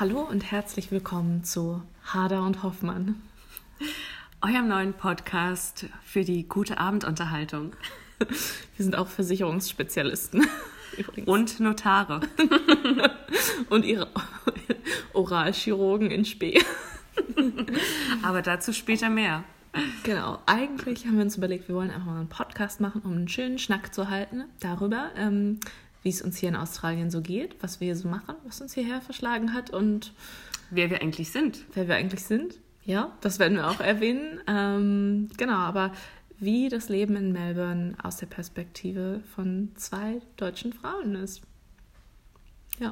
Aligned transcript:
Hallo 0.00 0.20
und 0.20 0.52
herzlich 0.52 0.92
willkommen 0.92 1.42
zu 1.42 1.82
Hader 2.04 2.44
und 2.44 2.62
Hoffmann. 2.62 3.20
Eurem 4.40 4.68
neuen 4.68 4.92
Podcast 4.92 5.86
für 6.04 6.22
die 6.22 6.46
gute 6.46 6.78
Abendunterhaltung. 6.78 7.72
Wir 8.20 8.84
sind 8.84 8.94
auch 8.94 9.08
Versicherungsspezialisten. 9.08 10.46
Übrigens. 10.96 11.26
Und 11.26 11.58
Notare. 11.58 12.20
und 13.70 13.84
ihre 13.84 14.06
Oralchirurgen 15.14 16.12
in 16.12 16.24
Spee. 16.24 16.62
Aber 18.22 18.40
dazu 18.40 18.72
später 18.72 19.10
mehr. 19.10 19.42
Genau. 20.04 20.38
Eigentlich 20.46 21.06
haben 21.06 21.16
wir 21.16 21.24
uns 21.24 21.36
überlegt, 21.36 21.66
wir 21.66 21.74
wollen 21.74 21.90
einfach 21.90 22.06
mal 22.06 22.20
einen 22.20 22.28
Podcast 22.28 22.80
machen, 22.80 23.02
um 23.02 23.14
einen 23.14 23.28
schönen 23.28 23.58
Schnack 23.58 23.92
zu 23.92 24.08
halten 24.08 24.44
darüber, 24.60 25.10
ähm, 25.16 25.58
wie 26.02 26.10
es 26.10 26.22
uns 26.22 26.38
hier 26.38 26.48
in 26.48 26.56
Australien 26.56 27.10
so 27.10 27.20
geht, 27.20 27.56
was 27.62 27.80
wir 27.80 27.86
hier 27.86 27.96
so 27.96 28.08
machen, 28.08 28.34
was 28.44 28.60
uns 28.60 28.74
hierher 28.74 29.00
verschlagen 29.00 29.52
hat 29.52 29.70
und 29.70 30.12
wer 30.70 30.90
wir 30.90 31.02
eigentlich 31.02 31.30
sind. 31.30 31.64
Wer 31.74 31.88
wir 31.88 31.96
eigentlich 31.96 32.24
sind. 32.24 32.54
Ja, 32.84 33.12
das 33.20 33.38
werden 33.38 33.58
wir 33.58 33.68
auch 33.68 33.80
erwähnen. 33.80 34.40
Ähm, 34.46 35.28
genau, 35.36 35.56
aber 35.58 35.92
wie 36.38 36.68
das 36.68 36.88
Leben 36.88 37.16
in 37.16 37.32
Melbourne 37.32 37.96
aus 38.02 38.16
der 38.16 38.26
Perspektive 38.26 39.20
von 39.34 39.72
zwei 39.74 40.20
deutschen 40.36 40.72
Frauen 40.72 41.16
ist. 41.16 41.42
Ja. 42.78 42.90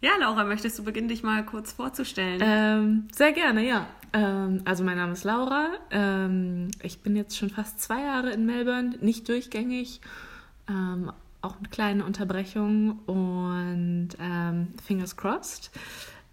Ja, 0.00 0.12
Laura, 0.20 0.44
möchtest 0.44 0.78
du 0.78 0.84
beginnen, 0.84 1.08
dich 1.08 1.22
mal 1.22 1.44
kurz 1.44 1.72
vorzustellen? 1.72 2.40
Ähm, 2.42 3.08
sehr 3.12 3.32
gerne, 3.32 3.66
ja. 3.66 3.86
Ähm, 4.12 4.62
also 4.64 4.84
mein 4.84 4.96
Name 4.96 5.12
ist 5.12 5.24
Laura. 5.24 5.70
Ähm, 5.90 6.70
ich 6.82 7.00
bin 7.00 7.16
jetzt 7.16 7.36
schon 7.36 7.50
fast 7.50 7.80
zwei 7.80 8.02
Jahre 8.02 8.30
in 8.30 8.46
Melbourne, 8.46 8.96
nicht 9.00 9.28
durchgängig, 9.28 10.00
ähm, 10.68 11.12
auch 11.46 11.60
mit 11.60 11.70
kleinen 11.70 12.02
Unterbrechungen 12.02 12.98
und 13.06 14.10
ähm, 14.20 14.68
fingers 14.84 15.16
crossed. 15.16 15.70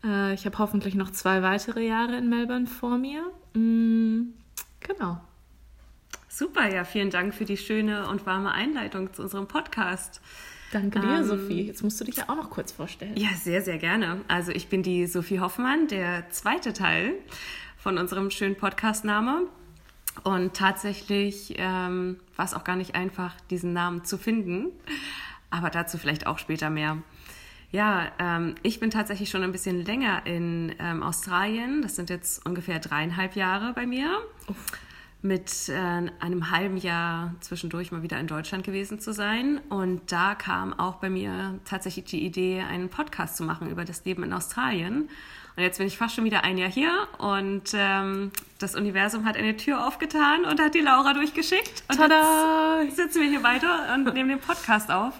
Äh, 0.04 0.34
ich 0.34 0.45
habe 0.45 0.58
hoffentlich 0.58 0.95
noch 0.95 1.12
zwei 1.12 1.41
weitere 1.41 1.85
Jahre 1.85 2.17
in 2.17 2.30
Melbourne 2.30 2.67
vor 2.67 2.98
mir. 2.98 3.23
Mm, 3.54 4.34
genau. 4.79 5.21
Super, 6.27 6.73
ja, 6.73 6.84
vielen 6.84 7.12
Dank 7.12 7.34
für 7.34 7.46
die 7.46 7.57
schöne 7.57 8.07
und 8.10 8.26
warme 8.26 8.51
Einleitung 8.51 9.13
zu 9.13 9.21
unserem 9.21 9.48
Podcast. 9.48 10.20
Danke 10.71 10.99
dir, 10.99 11.18
ähm, 11.18 11.23
Sophie. 11.23 11.68
Jetzt 11.68 11.84
musst 11.84 12.01
du 12.01 12.05
dich 12.05 12.16
ja 12.16 12.23
auch 12.27 12.35
noch 12.35 12.49
kurz 12.49 12.71
vorstellen. 12.71 13.16
Ja, 13.16 13.29
sehr, 13.40 13.62
sehr 13.62 13.77
gerne. 13.77 14.21
Also 14.27 14.51
ich 14.51 14.68
bin 14.68 14.82
die 14.82 15.05
Sophie 15.05 15.40
Hoffmann, 15.40 15.88
der 15.88 16.29
zweite 16.32 16.73
Teil 16.73 17.13
von 17.77 17.99
unserem 17.99 18.32
schönen 18.32 18.55
Podcastname. 18.55 19.48
Und 20.24 20.54
tatsächlich 20.54 21.56
ähm, 21.58 22.20
war 22.36 22.46
es 22.46 22.54
auch 22.54 22.64
gar 22.64 22.76
nicht 22.76 22.96
einfach, 22.96 23.36
diesen 23.50 23.74
Namen 23.74 24.06
zu 24.06 24.18
finden. 24.18 24.68
Aber 25.50 25.70
dazu 25.70 25.98
vielleicht 25.98 26.28
auch 26.28 26.40
später 26.40 26.70
mehr. 26.70 26.98
Ja, 27.72 28.12
ähm, 28.20 28.56
ich 28.62 28.80
bin 28.80 28.91
tatsächlich 28.91 29.30
schon 29.30 29.44
ein 29.44 29.52
bisschen 29.52 29.84
länger 29.84 30.26
in 30.26 30.76
ähm, 30.80 31.02
Australien. 31.02 31.82
Das 31.82 31.96
sind 31.96 32.10
jetzt 32.10 32.46
ungefähr 32.46 32.80
dreieinhalb 32.80 33.36
Jahre 33.36 33.74
bei 33.74 33.88
mir. 33.88 34.20
Uff 34.48 34.66
mit 35.24 35.70
äh, 35.70 35.74
einem 35.74 36.52
halben 36.52 36.77
Jahr 36.77 37.34
zwischendurch 37.40 37.91
mal 37.91 38.04
wieder 38.04 38.20
in 38.20 38.27
Deutschland 38.27 38.63
gewesen 38.63 38.99
zu 38.99 39.13
sein. 39.13 39.62
Und 39.70 40.12
da 40.12 40.35
kam 40.35 40.77
auch 40.77 40.96
bei 40.96 41.10
mir 41.10 41.60
tatsächlich 41.66 42.05
die 42.05 42.26
Idee, 42.26 42.62
einen 42.62 42.90
Podcast 42.90 43.38
zu 43.38 43.44
machen 43.44 43.70
über 43.70 43.85
das 43.85 44.04
Leben 44.05 44.24
in 44.24 44.34
Australien. 44.34 45.10
Und 45.55 45.63
jetzt 45.63 45.77
bin 45.77 45.88
ich 45.88 45.98
fast 45.98 46.16
schon 46.16 46.26
wieder 46.26 46.44
ein 46.44 46.57
Jahr 46.57 46.70
hier 46.70 47.07
und 47.20 47.74
ähm, 47.74 48.32
das 48.57 48.76
Universum 48.76 49.24
hat 49.24 49.38
eine 49.38 49.55
Tür 49.55 49.88
aufgetan 49.88 50.46
und 50.46 50.60
hat 50.60 50.74
die 50.74 50.82
Laura 50.82 51.13
durchgeschickt. 51.13 51.84
Und 51.90 51.98
Tada! 51.98 52.82
jetzt 52.82 52.98
sitzen 52.98 53.21
wir 53.21 53.29
hier 53.29 53.44
weiter 53.44 53.94
und 53.94 54.12
nehmen 54.13 54.29
den 54.29 54.40
Podcast 54.40 54.91
auf 54.91 55.13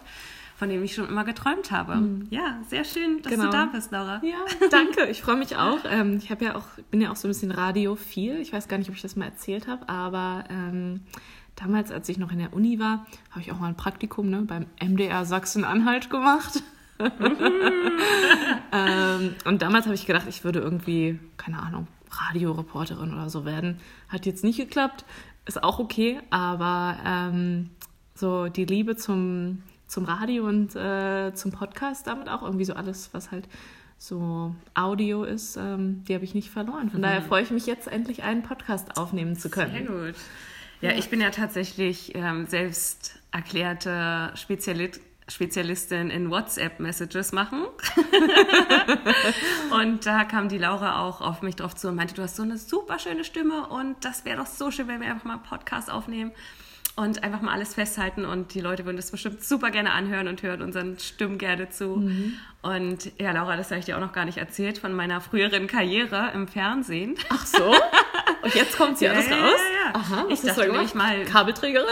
von 0.64 0.70
dem 0.70 0.82
ich 0.82 0.96
schon 0.96 1.10
immer 1.10 1.26
geträumt 1.26 1.72
habe. 1.72 1.98
Mhm. 1.98 2.28
Ja, 2.30 2.62
sehr 2.70 2.86
schön, 2.86 3.22
dass 3.22 3.34
genau. 3.34 3.48
du 3.48 3.52
da 3.52 3.66
bist, 3.66 3.92
Laura. 3.92 4.22
Ja, 4.24 4.46
danke. 4.72 5.08
Ich 5.08 5.22
freue 5.22 5.36
mich 5.36 5.58
auch. 5.58 5.80
Ähm, 5.84 6.20
ich 6.24 6.32
habe 6.32 6.46
ja 6.46 6.56
auch, 6.56 6.64
bin 6.90 7.02
ja 7.02 7.12
auch 7.12 7.18
so 7.18 7.28
ein 7.28 7.32
bisschen 7.32 7.52
radiophil. 7.52 8.38
Ich 8.38 8.54
weiß 8.54 8.70
gar 8.70 8.78
nicht, 8.78 8.88
ob 8.90 8.96
ich 8.96 9.02
das 9.02 9.18
mal 9.18 9.26
erzählt 9.26 9.68
habe, 9.68 9.90
aber 9.90 10.46
ähm, 10.50 11.02
damals, 11.58 11.92
als 11.92 12.08
ich 12.08 12.18
noch 12.18 12.32
in 12.32 12.40
der 12.40 12.54
Uni 12.54 12.80
war, 12.80 13.06
habe 13.32 13.42
ich 13.42 13.52
auch 13.52 13.60
mal 13.60 13.68
ein 13.68 13.76
Praktikum 13.76 14.30
ne, 14.30 14.44
beim 14.44 14.68
MDR 14.82 15.26
Sachsen-Anhalt 15.26 16.10
gemacht. 16.10 16.64
ähm, 18.72 19.36
und 19.44 19.62
damals 19.62 19.84
habe 19.84 19.96
ich 19.96 20.06
gedacht, 20.06 20.28
ich 20.30 20.46
würde 20.46 20.60
irgendwie, 20.60 21.20
keine 21.36 21.62
Ahnung, 21.62 21.90
Radioreporterin 22.10 23.14
oder 23.14 23.30
so 23.30 23.44
werden. 23.44 23.82
Hat 24.08 24.26
jetzt 24.26 24.46
nicht 24.46 24.60
geklappt, 24.60 25.04
ist 25.46 25.62
auch 25.62 25.80
okay, 25.80 26.22
aber 26.30 26.96
ähm, 27.06 27.72
so 28.16 28.48
die 28.48 28.64
Liebe 28.64 28.96
zum 28.96 29.62
zum 29.94 30.06
Radio 30.06 30.48
und 30.48 30.76
äh, 30.76 31.34
zum 31.36 31.52
Podcast 31.52 32.08
damit 32.08 32.28
auch 32.28 32.42
irgendwie 32.42 32.66
so 32.66 32.74
alles, 32.74 33.14
was 33.14 33.30
halt 33.32 33.48
so 34.00 34.56
Audio 34.74 35.24
ist, 35.24 35.56
ähm, 35.56 36.04
die 36.06 36.16
habe 36.16 36.26
ich 36.26 36.34
nicht 36.34 36.50
verloren. 36.50 36.90
Von 36.90 37.00
mhm. 37.00 37.04
daher 37.04 37.22
freue 37.22 37.44
ich 37.44 37.52
mich 37.52 37.68
jetzt 37.68 37.88
endlich 37.88 38.24
einen 38.24 38.42
Podcast 38.42 38.98
aufnehmen 38.98 39.36
zu 39.36 39.50
können. 39.50 39.72
Sehr 39.72 39.86
gut. 39.86 40.16
Ja, 40.82 40.92
ja. 40.92 40.98
ich 40.98 41.10
bin 41.10 41.22
ja 41.22 41.30
tatsächlich 41.30 42.16
ähm, 42.16 42.48
selbst 42.48 43.20
erklärte 43.32 44.32
Spezialit 44.36 45.00
Spezialistin 45.30 46.10
in 46.10 46.30
WhatsApp-Messages 46.30 47.32
machen. 47.32 47.64
und 49.72 50.06
da 50.06 50.26
kam 50.26 50.50
die 50.50 50.58
Laura 50.58 51.08
auch 51.08 51.22
auf 51.22 51.42
mich 51.42 51.56
drauf 51.56 51.76
zu 51.76 51.88
und 51.88 51.96
meinte, 51.96 52.14
du 52.14 52.24
hast 52.24 52.36
so 52.36 52.44
eine 52.44 52.58
super 52.58 53.00
schöne 53.00 53.24
Stimme 53.24 53.68
und 53.68 54.04
das 54.04 54.26
wäre 54.26 54.36
doch 54.38 54.48
so 54.48 54.70
schön, 54.70 54.90
wenn 54.90 55.00
wir 55.00 55.08
einfach 55.08 55.24
mal 55.24 55.36
einen 55.36 55.44
Podcast 55.44 55.90
aufnehmen 55.90 56.34
und 56.96 57.24
einfach 57.24 57.42
mal 57.42 57.54
alles 57.54 57.74
festhalten 57.74 58.24
und 58.24 58.54
die 58.54 58.62
Leute 58.62 58.86
würden 58.86 58.98
das 58.98 59.10
bestimmt 59.10 59.44
super 59.44 59.72
gerne 59.72 59.92
anhören 59.94 60.28
und 60.28 60.44
hören 60.44 60.62
unseren 60.62 61.00
Stimmen 61.00 61.40
gerne 61.40 61.70
zu. 61.70 61.98
Mhm. 61.98 62.34
Und 62.62 63.12
ja, 63.20 63.32
Laura, 63.32 63.58
das 63.58 63.72
habe 63.72 63.80
ich 63.80 63.86
dir 63.86 63.98
auch 63.98 64.02
noch 64.02 64.14
gar 64.14 64.26
nicht 64.26 64.38
erzählt 64.38 64.78
von 64.78 64.94
meiner 64.94 65.20
früheren 65.20 65.66
Karriere 65.66 66.32
im 66.36 66.48
Fernsehen. 66.48 67.16
Ach 67.30 67.46
so? 67.46 67.74
Und 68.44 68.54
jetzt 68.54 68.78
kommt 68.78 69.00
sie 69.00 69.06
ja, 69.06 69.12
alles 69.12 69.26
raus? 69.26 69.32
Ja, 69.34 69.90
ja. 69.90 69.96
Aha, 69.96 70.26
ich 70.30 70.42
dachte 70.42 70.72
nämlich 70.72 70.94
mal... 70.94 71.26
Kabelträgerin? 71.26 71.88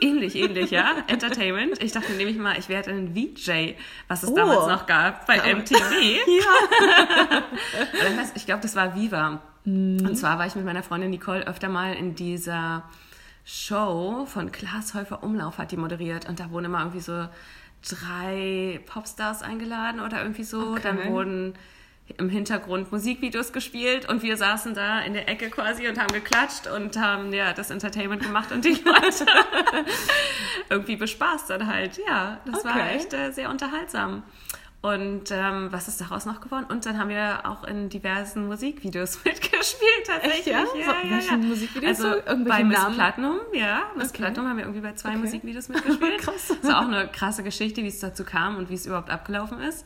Ähnlich, 0.00 0.34
ähnlich, 0.34 0.70
ja. 0.70 0.96
Entertainment. 1.06 1.82
Ich 1.82 1.92
dachte 1.92 2.12
nämlich 2.12 2.38
mal, 2.38 2.58
ich 2.58 2.68
werde 2.68 2.90
ein 2.90 3.14
VJ, 3.14 3.74
was 4.08 4.22
es 4.22 4.30
oh. 4.30 4.34
damals 4.34 4.66
noch 4.68 4.86
gab 4.86 5.26
bei 5.26 5.36
MTV. 5.54 5.78
ja. 5.80 7.42
ich 8.34 8.46
glaube, 8.46 8.62
das 8.62 8.74
war 8.74 8.96
Viva. 8.96 9.42
Mhm. 9.64 10.06
Und 10.06 10.16
zwar 10.16 10.38
war 10.38 10.46
ich 10.46 10.54
mit 10.56 10.64
meiner 10.64 10.82
Freundin 10.82 11.10
Nicole 11.10 11.46
öfter 11.46 11.68
mal 11.68 11.92
in 11.92 12.14
dieser 12.14 12.84
Show 13.48 14.26
von 14.26 14.50
Klaas 14.50 14.92
Häufer 14.94 15.22
Umlauf 15.22 15.58
hat 15.58 15.70
die 15.70 15.76
moderiert 15.76 16.28
und 16.28 16.40
da 16.40 16.50
wurden 16.50 16.64
immer 16.64 16.80
irgendwie 16.80 17.00
so 17.00 17.28
drei 17.88 18.80
Popstars 18.86 19.42
eingeladen 19.42 20.00
oder 20.00 20.20
irgendwie 20.20 20.42
so. 20.42 20.72
Okay. 20.72 20.80
Dann 20.82 21.12
wurden 21.12 21.54
im 22.18 22.28
Hintergrund 22.28 22.90
Musikvideos 22.90 23.52
gespielt 23.52 24.08
und 24.08 24.24
wir 24.24 24.36
saßen 24.36 24.74
da 24.74 25.00
in 25.00 25.12
der 25.12 25.28
Ecke 25.28 25.48
quasi 25.48 25.88
und 25.88 25.98
haben 25.98 26.12
geklatscht 26.12 26.66
und 26.66 26.96
haben 26.98 27.32
ja 27.32 27.52
das 27.52 27.70
Entertainment 27.70 28.22
gemacht 28.22 28.50
und 28.50 28.64
die 28.64 28.74
Leute 28.84 29.26
irgendwie 30.70 30.96
bespaßt 30.96 31.48
dann 31.48 31.68
halt. 31.68 32.00
Ja, 32.04 32.40
das 32.46 32.64
okay. 32.64 32.68
war 32.68 32.90
echt 32.90 33.12
äh, 33.14 33.30
sehr 33.30 33.48
unterhaltsam. 33.48 34.24
Und 34.86 35.32
ähm, 35.32 35.66
was 35.72 35.88
ist 35.88 36.00
daraus 36.00 36.26
noch 36.26 36.40
geworden? 36.40 36.66
Und 36.68 36.86
dann 36.86 36.96
haben 36.96 37.08
wir 37.08 37.40
auch 37.44 37.64
in 37.64 37.88
diversen 37.88 38.46
Musikvideos 38.46 39.18
mitgespielt, 39.24 40.06
tatsächlich. 40.06 40.38
Echt, 40.38 40.46
ja? 40.46 40.64
Ja, 40.78 41.02
ja, 41.02 41.10
Welchen 41.10 41.42
ja. 41.42 41.48
Musikvideos? 41.48 42.00
Also 42.00 42.22
bei 42.44 42.62
Miss 42.62 42.78
Namen? 42.78 42.94
Platinum, 42.94 43.36
ja. 43.52 43.82
Miss 43.96 44.10
okay. 44.10 44.18
Platinum 44.18 44.48
haben 44.48 44.58
wir 44.58 44.64
irgendwie 44.64 44.82
bei 44.82 44.92
zwei 44.92 45.08
okay. 45.08 45.18
Musikvideos 45.18 45.68
mitgespielt. 45.70 46.18
Krass. 46.20 46.48
Das 46.48 46.58
ist 46.58 46.72
auch 46.72 46.86
eine 46.86 47.08
krasse 47.08 47.42
Geschichte, 47.42 47.82
wie 47.82 47.88
es 47.88 47.98
dazu 47.98 48.22
kam 48.22 48.58
und 48.58 48.70
wie 48.70 48.74
es 48.74 48.86
überhaupt 48.86 49.10
abgelaufen 49.10 49.60
ist. 49.60 49.84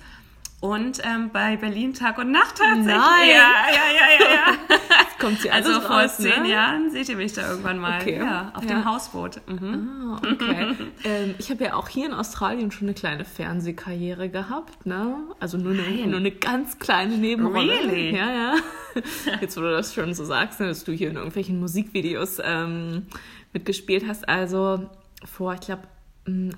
Und 0.60 1.00
ähm, 1.04 1.31
bei 1.32 1.56
Berlin 1.56 1.94
Tag 1.94 2.19
und 2.19 2.31
Nacht 2.31 2.56
tatsächlich. 2.59 2.87
Nein. 2.87 3.31
Ja, 3.31 3.66
ja, 3.71 3.87
ja, 3.94 4.25
ja, 4.25 4.34
ja. 4.34 4.76
kommt 5.21 5.41
sie 5.41 5.50
also 5.50 5.81
vor 5.81 6.03
raus, 6.03 6.16
zehn 6.16 6.43
ne? 6.43 6.50
Jahren 6.50 6.91
seht 6.91 7.09
ihr 7.09 7.16
mich 7.16 7.32
da 7.32 7.48
irgendwann 7.48 7.78
mal. 7.78 8.00
Okay. 8.00 8.19
Ja, 8.19 8.53
auf 8.54 8.65
ja. 8.65 8.71
dem 8.71 8.84
Hausboot. 8.84 9.41
Mhm. 9.47 9.91
Ah, 10.12 10.21
okay. 10.32 10.75
ähm, 11.04 11.34
ich 11.38 11.50
habe 11.50 11.65
ja 11.65 11.75
auch 11.75 11.88
hier 11.88 12.06
in 12.06 12.12
Australien 12.12 12.71
schon 12.71 12.88
eine 12.88 12.94
kleine 12.94 13.25
Fernsehkarriere 13.25 14.28
gehabt, 14.28 14.84
ne? 14.87 15.16
Also 15.38 15.56
nur 15.56 15.72
eine, 15.72 16.06
nur 16.06 16.21
eine 16.21 16.31
ganz 16.31 16.78
kleine 16.78 17.16
Nebenrolle. 17.16 17.72
Really? 17.72 18.16
Ja, 18.16 18.30
ja. 18.30 18.54
Jetzt, 19.41 19.56
wo 19.56 19.60
du 19.60 19.71
das 19.71 19.95
schon 19.95 20.13
so 20.15 20.24
sagst, 20.24 20.60
ne, 20.60 20.66
dass 20.66 20.84
du 20.84 20.92
hier 20.92 21.10
in 21.10 21.16
irgendwelchen 21.16 21.60
Musikvideos 21.60 22.39
ähm, 22.42 23.06
mitgespielt 23.53 24.04
hast. 24.06 24.28
Also 24.28 24.91
vor, 25.24 25.54
ich 25.54 25.60
glaube, 25.60 25.83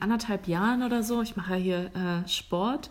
anderthalb 0.00 0.48
Jahren 0.48 0.82
oder 0.82 1.02
so. 1.02 1.22
Ich 1.22 1.36
mache 1.36 1.52
ja 1.54 1.58
hier 1.58 1.78
äh, 1.94 2.28
Sport 2.28 2.90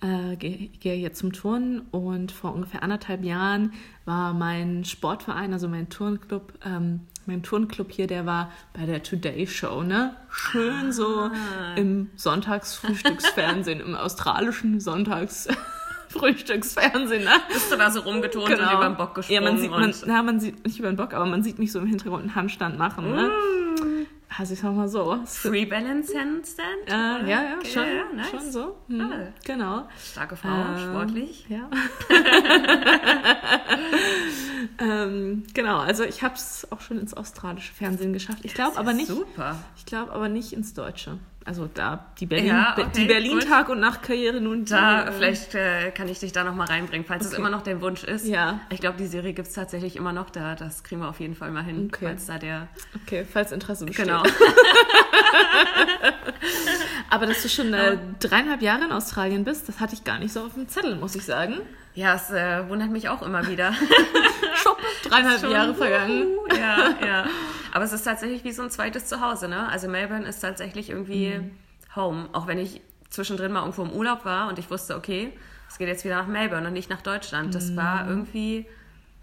äh, 0.00 0.36
gehe 0.36 0.70
geh 0.80 0.94
jetzt 0.94 1.18
zum 1.18 1.32
Turnen 1.32 1.80
und 1.90 2.32
vor 2.32 2.54
ungefähr 2.54 2.82
anderthalb 2.82 3.24
Jahren 3.24 3.72
war 4.04 4.34
mein 4.34 4.84
Sportverein, 4.84 5.52
also 5.52 5.68
mein 5.68 5.88
Turnclub, 5.88 6.52
ähm, 6.64 7.00
mein 7.24 7.42
Turnclub 7.42 7.90
hier, 7.90 8.06
der 8.06 8.26
war 8.26 8.52
bei 8.72 8.86
der 8.86 9.02
Today 9.02 9.46
Show, 9.46 9.82
ne? 9.82 10.14
Schön 10.30 10.92
so 10.92 11.06
ah. 11.06 11.74
im 11.76 12.10
Sonntagsfrühstücksfernsehen, 12.14 13.80
im 13.80 13.94
australischen 13.94 14.80
Sonntags. 14.80 15.48
Frühstücksfernsehen, 16.08 17.24
ne? 17.24 17.30
Bist 17.52 17.70
du 17.70 17.76
da 17.76 17.90
so 17.90 18.00
rumgeturnt 18.00 18.48
genau. 18.48 18.70
und 18.70 18.76
über 18.76 18.88
den 18.88 18.96
Bock 18.96 19.14
gesprungen? 19.16 19.42
Ja, 19.42 19.50
man 19.50 19.58
sieht, 19.58 19.70
man, 19.70 19.94
na, 20.06 20.22
man 20.22 20.40
sieht 20.40 20.64
nicht 20.64 20.78
über 20.78 20.88
den 20.88 20.96
Bock, 20.96 21.12
aber 21.12 21.26
man 21.26 21.42
sieht 21.42 21.58
mich 21.58 21.72
so 21.72 21.80
im 21.80 21.86
Hintergrund 21.86 22.22
einen 22.22 22.34
Handstand 22.34 22.78
machen, 22.78 23.10
ne? 23.10 23.28
Mm 23.28 23.95
Also 24.38 24.52
ich 24.54 24.60
sag 24.60 24.74
mal 24.74 24.88
so. 24.88 25.18
Free 25.24 25.64
Balance 25.64 26.12
Handstand? 26.18 26.68
Äh, 26.86 26.90
ja, 26.90 27.26
ja, 27.26 27.54
Okay, 27.58 27.68
schon, 27.70 27.84
ja, 27.84 28.04
nice. 28.14 28.30
schon 28.30 28.52
so. 28.52 28.76
Hm, 28.88 29.00
Ah. 29.00 29.26
Genau. 29.44 29.88
Starke 30.12 30.36
Frau, 30.36 30.48
Ähm, 30.48 30.78
sportlich. 30.78 31.46
Ja. 31.48 31.70
ähm, 34.78 35.44
genau, 35.54 35.78
also 35.78 36.04
ich 36.04 36.22
habe 36.22 36.34
es 36.34 36.66
auch 36.70 36.80
schon 36.80 36.98
ins 36.98 37.14
australische 37.14 37.72
Fernsehen 37.72 38.12
geschafft. 38.12 38.40
Ich 38.42 38.54
glaube 38.54 38.76
aber 38.76 38.92
nicht. 38.92 39.08
Super. 39.08 39.56
Ich 39.76 39.86
glaube 39.86 40.12
aber 40.12 40.28
nicht 40.28 40.52
ins 40.52 40.74
Deutsche. 40.74 41.18
Also 41.46 41.68
da 41.72 42.06
die 42.18 42.26
Berlin, 42.26 42.48
Ja, 42.48 42.74
okay, 42.76 42.86
die 42.96 43.04
Berlin 43.04 43.38
gut. 43.38 43.48
Tag 43.48 43.68
und 43.68 43.78
Nacht 43.78 44.02
Karriere 44.02 44.40
nun. 44.40 44.64
Da, 44.64 45.04
die, 45.04 45.08
äh, 45.08 45.12
vielleicht 45.12 45.54
äh, 45.54 45.90
kann 45.92 46.08
ich 46.08 46.18
dich 46.18 46.32
da 46.32 46.42
nochmal 46.42 46.66
reinbringen, 46.66 47.06
falls 47.06 47.24
es 47.24 47.30
Okay. 47.32 47.40
immer 47.40 47.50
noch 47.50 47.62
der 47.62 47.80
Wunsch 47.80 48.02
ist. 48.02 48.26
Ja. 48.26 48.58
Ich 48.70 48.80
glaube, 48.80 48.98
die 48.98 49.06
Serie 49.06 49.32
gibt 49.32 49.46
es 49.46 49.54
tatsächlich 49.54 49.94
immer 49.94 50.12
noch 50.12 50.30
da. 50.30 50.56
Das 50.56 50.82
kriegen 50.82 51.00
wir 51.02 51.08
auf 51.08 51.20
jeden 51.20 51.36
Fall 51.36 51.52
mal 51.52 51.62
hin, 51.62 51.88
Okay. 51.94 52.06
falls 52.06 52.26
da 52.26 52.38
der. 52.38 52.66
Okay, 53.04 53.24
falls 53.32 53.52
Interesse 53.52 53.86
besteht. 53.86 54.06
Genau. 54.06 54.24
Aber 57.10 57.26
dass 57.26 57.42
du 57.42 57.48
schon 57.48 57.72
äh, 57.72 57.96
dreieinhalb 58.20 58.62
Jahre 58.62 58.84
in 58.84 58.92
Australien 58.92 59.44
bist, 59.44 59.68
das 59.68 59.80
hatte 59.80 59.94
ich 59.94 60.04
gar 60.04 60.18
nicht 60.18 60.32
so 60.32 60.40
auf 60.42 60.54
dem 60.54 60.68
Zettel, 60.68 60.96
muss 60.96 61.14
ich 61.14 61.24
sagen. 61.24 61.60
Ja, 61.96 62.14
es 62.14 62.30
äh, 62.30 62.68
wundert 62.68 62.90
mich 62.90 63.08
auch 63.08 63.22
immer 63.22 63.46
wieder. 63.48 63.72
Schopp, 64.54 64.78
dreieinhalb 65.02 65.40
Schon, 65.40 65.50
Jahre 65.50 65.74
vergangen. 65.74 66.26
uh, 66.38 66.54
Ja, 66.54 66.94
ja. 67.04 67.26
Aber 67.72 67.84
es 67.84 67.92
ist 67.92 68.04
tatsächlich 68.04 68.44
wie 68.44 68.52
so 68.52 68.62
ein 68.62 68.70
zweites 68.70 69.06
Zuhause, 69.06 69.48
ne? 69.48 69.68
Also 69.68 69.88
Melbourne 69.88 70.26
ist 70.26 70.38
tatsächlich 70.40 70.90
irgendwie 70.90 71.30
Mhm. 71.38 71.50
Home. 71.96 72.28
Auch 72.32 72.46
wenn 72.46 72.58
ich 72.58 72.80
zwischendrin 73.10 73.50
mal 73.52 73.60
irgendwo 73.60 73.82
im 73.82 73.90
Urlaub 73.92 74.24
war 74.24 74.48
und 74.48 74.58
ich 74.58 74.70
wusste, 74.70 74.96
okay, 74.96 75.32
es 75.68 75.78
geht 75.78 75.88
jetzt 75.88 76.04
wieder 76.04 76.16
nach 76.16 76.26
Melbourne 76.26 76.66
und 76.68 76.74
nicht 76.74 76.90
nach 76.90 77.00
Deutschland. 77.02 77.54
Das 77.54 77.70
Mhm. 77.70 77.76
war 77.76 78.06
irgendwie, 78.08 78.66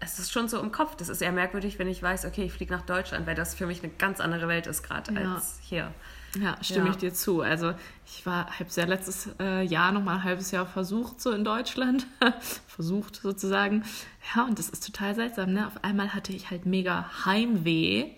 es 0.00 0.18
ist 0.18 0.32
schon 0.32 0.48
so 0.48 0.58
im 0.60 0.72
Kopf. 0.72 0.96
Das 0.96 1.08
ist 1.08 1.22
eher 1.22 1.32
merkwürdig, 1.32 1.78
wenn 1.78 1.88
ich 1.88 2.02
weiß, 2.02 2.26
okay, 2.26 2.42
ich 2.44 2.52
fliege 2.52 2.72
nach 2.72 2.82
Deutschland, 2.82 3.26
weil 3.26 3.34
das 3.36 3.54
für 3.54 3.66
mich 3.66 3.82
eine 3.82 3.92
ganz 3.92 4.20
andere 4.20 4.48
Welt 4.48 4.66
ist 4.66 4.82
gerade 4.82 5.12
Ja. 5.14 5.34
als 5.36 5.58
hier. 5.62 5.92
Ja, 6.40 6.56
stimme 6.62 6.86
Ja. 6.86 6.90
ich 6.92 6.96
dir 6.96 7.14
zu. 7.14 7.42
Also 7.42 7.74
ich 8.06 8.26
war, 8.26 8.46
habe 8.58 8.68
ja 8.74 8.84
letztes 8.86 9.28
äh, 9.40 9.62
Jahr 9.64 9.92
noch 9.92 10.02
mal 10.02 10.16
ein 10.16 10.24
halbes 10.24 10.50
Jahr 10.50 10.66
versucht 10.66 11.20
so 11.20 11.30
in 11.30 11.44
Deutschland, 11.44 12.06
versucht 12.66 13.16
sozusagen. 13.16 13.84
Ja, 14.34 14.44
und 14.44 14.58
das 14.58 14.68
ist 14.68 14.84
total 14.84 15.14
seltsam. 15.14 15.52
Ne? 15.52 15.66
Auf 15.66 15.82
einmal 15.84 16.12
hatte 16.14 16.32
ich 16.32 16.50
halt 16.50 16.66
mega 16.66 17.24
Heimweh 17.24 18.10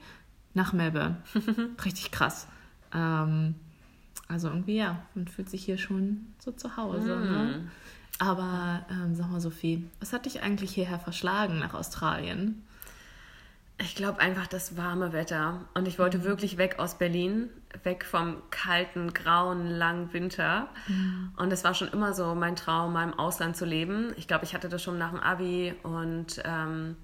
nach 0.55 0.73
Melbourne. 0.73 1.17
Richtig 1.85 2.11
krass. 2.11 2.47
Ähm, 2.95 3.55
also 4.29 4.49
irgendwie 4.49 4.77
ja, 4.77 5.03
man 5.15 5.29
fühlt 5.29 5.51
sich 5.51 5.65
hier 5.65 5.79
schon 5.79 6.27
so 6.39 6.53
zu 6.53 6.77
Hause. 6.77 7.09
Ne? 7.17 7.71
Aber 8.19 8.87
ähm, 8.91 9.15
sag 9.15 9.31
mal, 9.31 9.41
Sophie, 9.41 9.85
was 10.01 10.13
hat 10.15 10.25
dich 10.27 10.43
eigentlich 10.43 10.73
hierher 10.73 10.99
verschlagen 10.99 11.59
nach 11.59 11.75
Australien? 11.75 12.63
Ich 13.79 13.95
glaube 13.95 14.21
einfach 14.21 14.47
das 14.47 14.77
warme 14.79 15.13
Wetter. 15.13 15.61
Und 15.75 15.87
ich 15.87 15.99
wollte 15.99 16.25
wirklich 16.25 16.57
weg 16.57 16.77
aus 16.79 16.97
Berlin, 16.97 17.51
weg 17.83 18.07
vom 18.07 18.37
kalten, 18.51 19.13
grauen, 19.13 19.67
langen 19.67 20.13
Winter. 20.15 20.69
Und 21.37 21.53
es 21.53 21.63
war 21.63 21.75
schon 21.75 21.89
immer 21.89 22.15
so 22.15 22.35
mein 22.35 22.57
Traum, 22.57 22.95
mal 22.95 23.05
im 23.05 23.19
Ausland 23.19 23.55
zu 23.57 23.67
leben. 23.67 24.15
Ich 24.17 24.27
glaube, 24.29 24.45
ich 24.45 24.55
hatte 24.55 24.71
das 24.71 24.83
schon 24.83 24.97
nach 24.97 25.11
dem 25.11 25.21
Abi 25.21 25.75
und 25.83 26.41
ähm, 26.47 26.97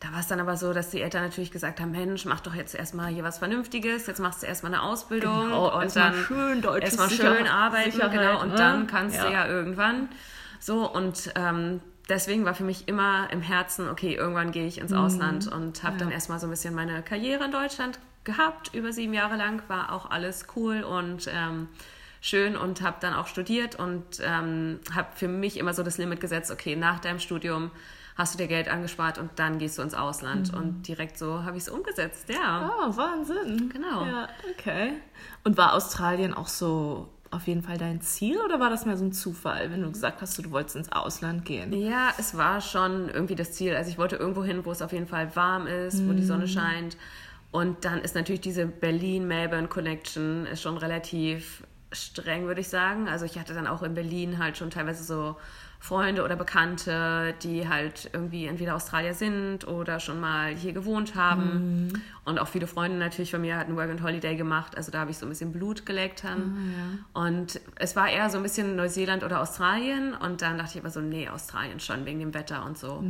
da 0.00 0.12
war 0.12 0.18
es 0.20 0.26
dann 0.26 0.40
aber 0.40 0.56
so, 0.56 0.72
dass 0.72 0.90
die 0.90 1.00
Eltern 1.02 1.22
natürlich 1.22 1.50
gesagt 1.52 1.80
haben, 1.80 1.92
Mensch, 1.92 2.24
mach 2.24 2.40
doch 2.40 2.54
jetzt 2.54 2.74
erstmal 2.74 3.08
hier 3.12 3.22
was 3.24 3.38
Vernünftiges, 3.38 4.06
jetzt 4.08 4.20
machst 4.20 4.42
du 4.42 4.46
erstmal 4.46 4.72
eine 4.74 4.82
Ausbildung 4.82 5.44
Genau, 5.46 5.74
und 5.76 5.82
erstmal 5.84 6.10
dann 6.12 6.20
schön 6.24 6.62
deutsches 6.62 6.96
erstmal 6.98 7.10
schön 7.10 7.46
arbeiten, 7.46 7.90
Sicherheit, 7.92 8.12
genau, 8.12 8.40
und 8.42 8.48
ne? 8.50 8.54
dann 8.56 8.86
kannst 8.88 9.16
du 9.20 9.24
Ja. 9.24 9.30
ja 9.30 9.46
irgendwann 9.46 10.08
so 10.60 10.88
und 10.92 11.32
ähm, 11.36 11.80
deswegen 12.08 12.44
war 12.44 12.54
für 12.54 12.64
mich 12.64 12.88
immer 12.88 13.28
im 13.30 13.42
Herzen, 13.42 13.88
okay, 13.88 14.14
irgendwann 14.14 14.52
gehe 14.52 14.66
ich 14.66 14.78
ins 14.78 14.92
Ausland 14.92 15.46
und 15.46 15.82
habe 15.82 15.98
dann 15.98 16.10
erstmal 16.10 16.40
so 16.40 16.46
ein 16.46 16.50
bisschen 16.50 16.74
meine 16.74 17.02
Karriere 17.02 17.44
in 17.44 17.52
Deutschland 17.52 17.98
gehabt, 18.24 18.74
über 18.74 18.92
sieben 18.92 19.14
Jahre 19.14 19.36
lang, 19.36 19.62
war 19.68 19.92
auch 19.92 20.10
alles 20.10 20.46
cool 20.56 20.82
und 20.82 21.28
ähm, 21.32 21.68
schön 22.20 22.56
und 22.56 22.82
habe 22.82 22.96
dann 23.00 23.14
auch 23.14 23.26
studiert 23.26 23.76
und 23.76 24.04
ähm, 24.22 24.80
habe 24.94 25.08
für 25.14 25.28
mich 25.28 25.56
immer 25.56 25.74
so 25.74 25.82
das 25.82 25.98
Limit 25.98 26.20
gesetzt, 26.20 26.50
okay, 26.50 26.76
nach 26.76 26.98
deinem 26.98 27.20
Studium 27.20 27.70
hast 28.16 28.34
du 28.34 28.38
dir 28.38 28.48
Geld 28.48 28.68
angespart 28.68 29.18
und 29.18 29.30
dann 29.36 29.58
gehst 29.58 29.78
du 29.78 29.82
ins 29.82 29.94
Ausland 29.94 30.52
und 30.52 30.88
direkt 30.88 31.16
so 31.16 31.44
habe 31.44 31.56
ich 31.56 31.62
es 31.62 31.68
umgesetzt, 31.68 32.28
ja. 32.28 32.68
Oh, 32.68 32.96
Wahnsinn. 32.96 33.70
Genau. 33.72 34.04
Ja, 34.04 34.28
okay. 34.50 34.94
Und 35.44 35.56
war 35.56 35.74
Australien 35.74 36.34
auch 36.34 36.48
so 36.48 37.08
auf 37.30 37.46
jeden 37.46 37.62
Fall 37.62 37.78
dein 37.78 38.00
Ziel 38.00 38.38
oder 38.40 38.60
war 38.60 38.70
das 38.70 38.86
mehr 38.86 38.96
so 38.96 39.04
ein 39.04 39.12
Zufall, 39.12 39.70
wenn 39.70 39.82
du 39.82 39.90
gesagt 39.90 40.20
hast, 40.22 40.38
du 40.38 40.50
wolltest 40.50 40.76
ins 40.76 40.92
Ausland 40.92 41.44
gehen? 41.44 41.72
Ja, 41.72 42.12
es 42.18 42.36
war 42.36 42.60
schon 42.60 43.08
irgendwie 43.08 43.34
das 43.34 43.52
Ziel. 43.52 43.74
Also 43.74 43.90
ich 43.90 43.98
wollte 43.98 44.16
irgendwo 44.16 44.44
hin, 44.44 44.64
wo 44.64 44.72
es 44.72 44.82
auf 44.82 44.92
jeden 44.92 45.06
Fall 45.06 45.34
warm 45.36 45.66
ist, 45.66 46.06
wo 46.08 46.12
die 46.12 46.24
Sonne 46.24 46.48
scheint. 46.48 46.96
Und 47.50 47.84
dann 47.84 48.00
ist 48.00 48.14
natürlich 48.14 48.40
diese 48.40 48.66
Berlin-Melbourne-Connection 48.66 50.46
ist 50.46 50.62
schon 50.62 50.76
relativ 50.76 51.62
streng, 51.92 52.46
würde 52.46 52.60
ich 52.60 52.68
sagen. 52.68 53.08
Also 53.08 53.24
ich 53.24 53.38
hatte 53.38 53.54
dann 53.54 53.66
auch 53.66 53.82
in 53.82 53.94
Berlin 53.94 54.38
halt 54.38 54.56
schon 54.56 54.70
teilweise 54.70 55.04
so 55.04 55.36
Freunde 55.80 56.24
oder 56.24 56.34
Bekannte, 56.36 57.34
die 57.42 57.68
halt 57.68 58.10
irgendwie 58.12 58.46
entweder 58.46 58.74
Australier 58.74 59.14
sind 59.14 59.66
oder 59.66 60.00
schon 60.00 60.18
mal 60.20 60.48
hier 60.54 60.72
gewohnt 60.72 61.14
haben. 61.14 62.02
Und 62.24 62.38
auch 62.40 62.48
viele 62.48 62.66
Freunde 62.66 62.98
natürlich 62.98 63.30
von 63.30 63.40
mir 63.40 63.56
hatten 63.56 63.76
Work 63.76 63.90
and 63.90 64.02
Holiday 64.02 64.36
gemacht. 64.36 64.76
Also 64.76 64.90
da 64.90 64.98
habe 65.00 65.12
ich 65.12 65.18
so 65.18 65.24
ein 65.24 65.28
bisschen 65.30 65.52
Blut 65.52 65.86
geleckt 65.86 66.24
dann. 66.24 67.04
Und 67.14 67.60
es 67.76 67.94
war 67.96 68.08
eher 68.10 68.28
so 68.28 68.36
ein 68.38 68.42
bisschen 68.42 68.76
Neuseeland 68.76 69.22
oder 69.22 69.40
Australien. 69.40 70.14
Und 70.14 70.42
dann 70.42 70.58
dachte 70.58 70.72
ich 70.74 70.80
aber 70.80 70.90
so, 70.90 71.00
nee, 71.00 71.28
Australien 71.28 71.80
schon 71.80 72.04
wegen 72.04 72.18
dem 72.18 72.34
Wetter 72.34 72.66
und 72.66 72.76
so. 72.76 73.02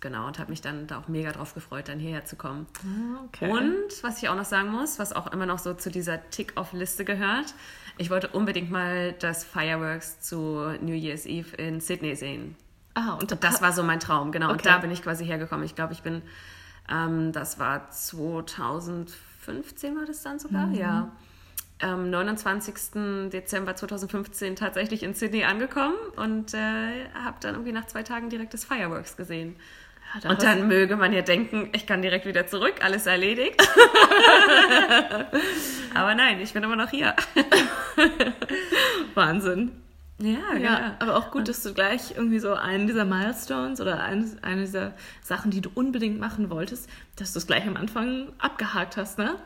Genau, 0.00 0.26
und 0.26 0.38
habe 0.38 0.50
mich 0.50 0.62
dann 0.62 0.86
da 0.86 0.98
auch 0.98 1.08
mega 1.08 1.30
drauf 1.32 1.54
gefreut, 1.54 1.88
dann 1.88 1.98
hierher 1.98 2.24
zu 2.24 2.36
kommen. 2.36 2.66
Ah, 2.78 3.20
Okay. 3.26 3.50
Und 3.50 4.02
was 4.02 4.22
ich 4.22 4.28
auch 4.28 4.34
noch 4.34 4.44
sagen 4.44 4.70
muss, 4.70 4.98
was 4.98 5.12
auch 5.12 5.32
immer 5.32 5.46
noch 5.46 5.58
so 5.58 5.74
zu 5.74 5.90
dieser 5.90 6.30
Tick-Off-Liste 6.30 7.04
gehört, 7.04 7.54
ich 8.00 8.10
wollte 8.10 8.28
unbedingt 8.28 8.70
mal 8.70 9.12
das 9.12 9.44
Fireworks 9.44 10.20
zu 10.20 10.72
New 10.80 10.94
Year's 10.94 11.26
Eve 11.26 11.54
in 11.56 11.80
Sydney 11.80 12.16
sehen. 12.16 12.56
ah, 12.94 13.14
und 13.14 13.42
Das 13.44 13.60
war 13.62 13.72
so 13.72 13.82
mein 13.82 14.00
Traum, 14.00 14.32
genau. 14.32 14.48
Und 14.48 14.54
Okay. 14.60 14.68
da 14.68 14.78
bin 14.78 14.90
ich 14.90 15.02
quasi 15.02 15.24
hergekommen. 15.26 15.64
Ich 15.66 15.74
glaube, 15.74 15.92
ich 15.92 16.02
bin, 16.02 16.22
ähm, 16.90 17.32
das 17.32 17.58
war 17.58 17.90
2015 17.90 19.96
war 19.96 20.06
das 20.06 20.22
dann 20.22 20.38
sogar, 20.38 20.66
Mhm. 20.66 20.74
ja. 20.74 21.12
Am 21.82 22.10
29. 22.10 23.30
Dezember 23.30 23.74
2015 23.74 24.54
tatsächlich 24.54 25.02
in 25.02 25.14
Sydney 25.14 25.44
angekommen 25.44 25.94
und 26.16 26.52
äh, 26.52 27.06
habe 27.14 27.38
dann 27.40 27.54
irgendwie 27.54 27.72
nach 27.72 27.86
zwei 27.86 28.02
Tagen 28.02 28.28
direkt 28.28 28.52
das 28.52 28.64
Fireworks 28.64 29.16
gesehen. 29.16 29.56
Ja, 30.22 30.30
Und 30.30 30.42
dann 30.42 30.66
möge 30.66 30.96
man 30.96 31.12
ja 31.12 31.22
denken, 31.22 31.68
ich 31.72 31.86
kann 31.86 32.02
direkt 32.02 32.26
wieder 32.26 32.46
zurück, 32.46 32.74
alles 32.82 33.06
erledigt. 33.06 33.60
Aber 35.94 36.14
nein, 36.14 36.40
ich 36.40 36.52
bin 36.52 36.62
immer 36.64 36.76
noch 36.76 36.90
hier. 36.90 37.14
Wahnsinn. 39.14 39.72
Ja, 40.18 40.54
Ja, 40.58 40.96
aber 40.98 41.16
auch 41.16 41.30
gut, 41.30 41.48
dass 41.48 41.62
du 41.62 41.72
gleich 41.72 42.14
irgendwie 42.14 42.40
so 42.40 42.52
einen 42.54 42.86
dieser 42.86 43.04
Milestones 43.06 43.80
oder 43.80 44.02
eine, 44.02 44.26
eine 44.42 44.62
dieser 44.62 44.92
Sachen, 45.22 45.50
die 45.50 45.62
du 45.62 45.70
unbedingt 45.74 46.20
machen 46.20 46.50
wolltest, 46.50 46.90
dass 47.16 47.32
du 47.32 47.38
es 47.38 47.46
gleich 47.46 47.66
am 47.66 47.76
Anfang 47.76 48.28
abgehakt 48.38 48.96
hast, 48.98 49.16
ne? 49.18 49.36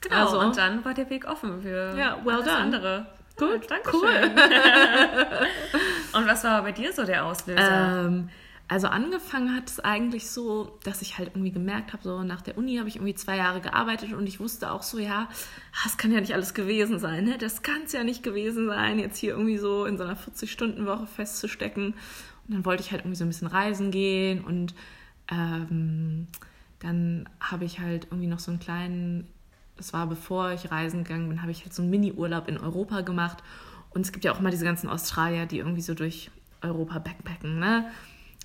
Genau, 0.00 0.16
Also- 0.16 0.40
und 0.40 0.56
dann 0.56 0.84
war 0.84 0.94
der 0.94 1.08
Weg 1.10 1.26
offen 1.28 1.62
für 1.62 1.94
Ja, 1.96 2.18
well 2.24 2.34
alles 2.36 2.46
done. 2.46 2.58
andere. 2.58 3.06
Gut, 3.36 3.70
danke 3.70 3.90
cool. 3.92 4.08
und 6.14 6.26
was 6.26 6.42
war 6.42 6.62
bei 6.62 6.72
dir 6.72 6.92
so 6.92 7.04
der 7.04 7.24
Auslöser? 7.24 8.06
Ähm, 8.06 8.28
also 8.68 8.88
angefangen 8.88 9.54
hat 9.54 9.68
es 9.68 9.78
eigentlich 9.78 10.28
so, 10.28 10.78
dass 10.82 11.00
ich 11.00 11.18
halt 11.18 11.28
irgendwie 11.28 11.52
gemerkt 11.52 11.92
habe, 11.92 12.02
so 12.02 12.24
nach 12.24 12.42
der 12.42 12.58
Uni 12.58 12.76
habe 12.78 12.88
ich 12.88 12.96
irgendwie 12.96 13.14
zwei 13.14 13.36
Jahre 13.36 13.60
gearbeitet 13.60 14.12
und 14.12 14.26
ich 14.26 14.40
wusste 14.40 14.72
auch 14.72 14.82
so, 14.82 14.98
ja, 14.98 15.28
das 15.84 15.96
kann 15.96 16.10
ja 16.10 16.20
nicht 16.20 16.34
alles 16.34 16.52
gewesen 16.52 16.98
sein, 16.98 17.24
ne? 17.24 17.38
Das 17.38 17.62
kann 17.62 17.82
es 17.84 17.92
ja 17.92 18.02
nicht 18.02 18.24
gewesen 18.24 18.66
sein, 18.66 18.98
jetzt 18.98 19.18
hier 19.18 19.30
irgendwie 19.30 19.58
so 19.58 19.84
in 19.84 19.96
so 19.96 20.02
einer 20.04 20.16
40-Stunden-Woche 20.16 21.06
festzustecken. 21.06 21.94
Und 22.48 22.54
dann 22.54 22.64
wollte 22.64 22.82
ich 22.82 22.90
halt 22.90 23.02
irgendwie 23.02 23.16
so 23.16 23.24
ein 23.24 23.28
bisschen 23.28 23.46
reisen 23.46 23.92
gehen 23.92 24.42
und 24.42 24.74
ähm, 25.30 26.26
dann 26.80 27.28
habe 27.40 27.64
ich 27.64 27.78
halt 27.78 28.06
irgendwie 28.06 28.26
noch 28.26 28.40
so 28.40 28.50
einen 28.50 28.60
kleinen, 28.60 29.28
das 29.76 29.92
war 29.92 30.08
bevor 30.08 30.50
ich 30.50 30.72
reisen 30.72 31.04
gegangen 31.04 31.28
bin, 31.28 31.42
habe 31.42 31.52
ich 31.52 31.62
halt 31.62 31.72
so 31.72 31.82
einen 31.82 31.90
Mini-Urlaub 31.90 32.48
in 32.48 32.58
Europa 32.58 33.02
gemacht. 33.02 33.44
Und 33.90 34.00
es 34.00 34.12
gibt 34.12 34.24
ja 34.24 34.32
auch 34.32 34.40
immer 34.40 34.50
diese 34.50 34.64
ganzen 34.64 34.88
Australier, 34.88 35.46
die 35.46 35.58
irgendwie 35.58 35.82
so 35.82 35.94
durch 35.94 36.30
Europa 36.62 36.98
backpacken, 36.98 37.60
ne? 37.60 37.90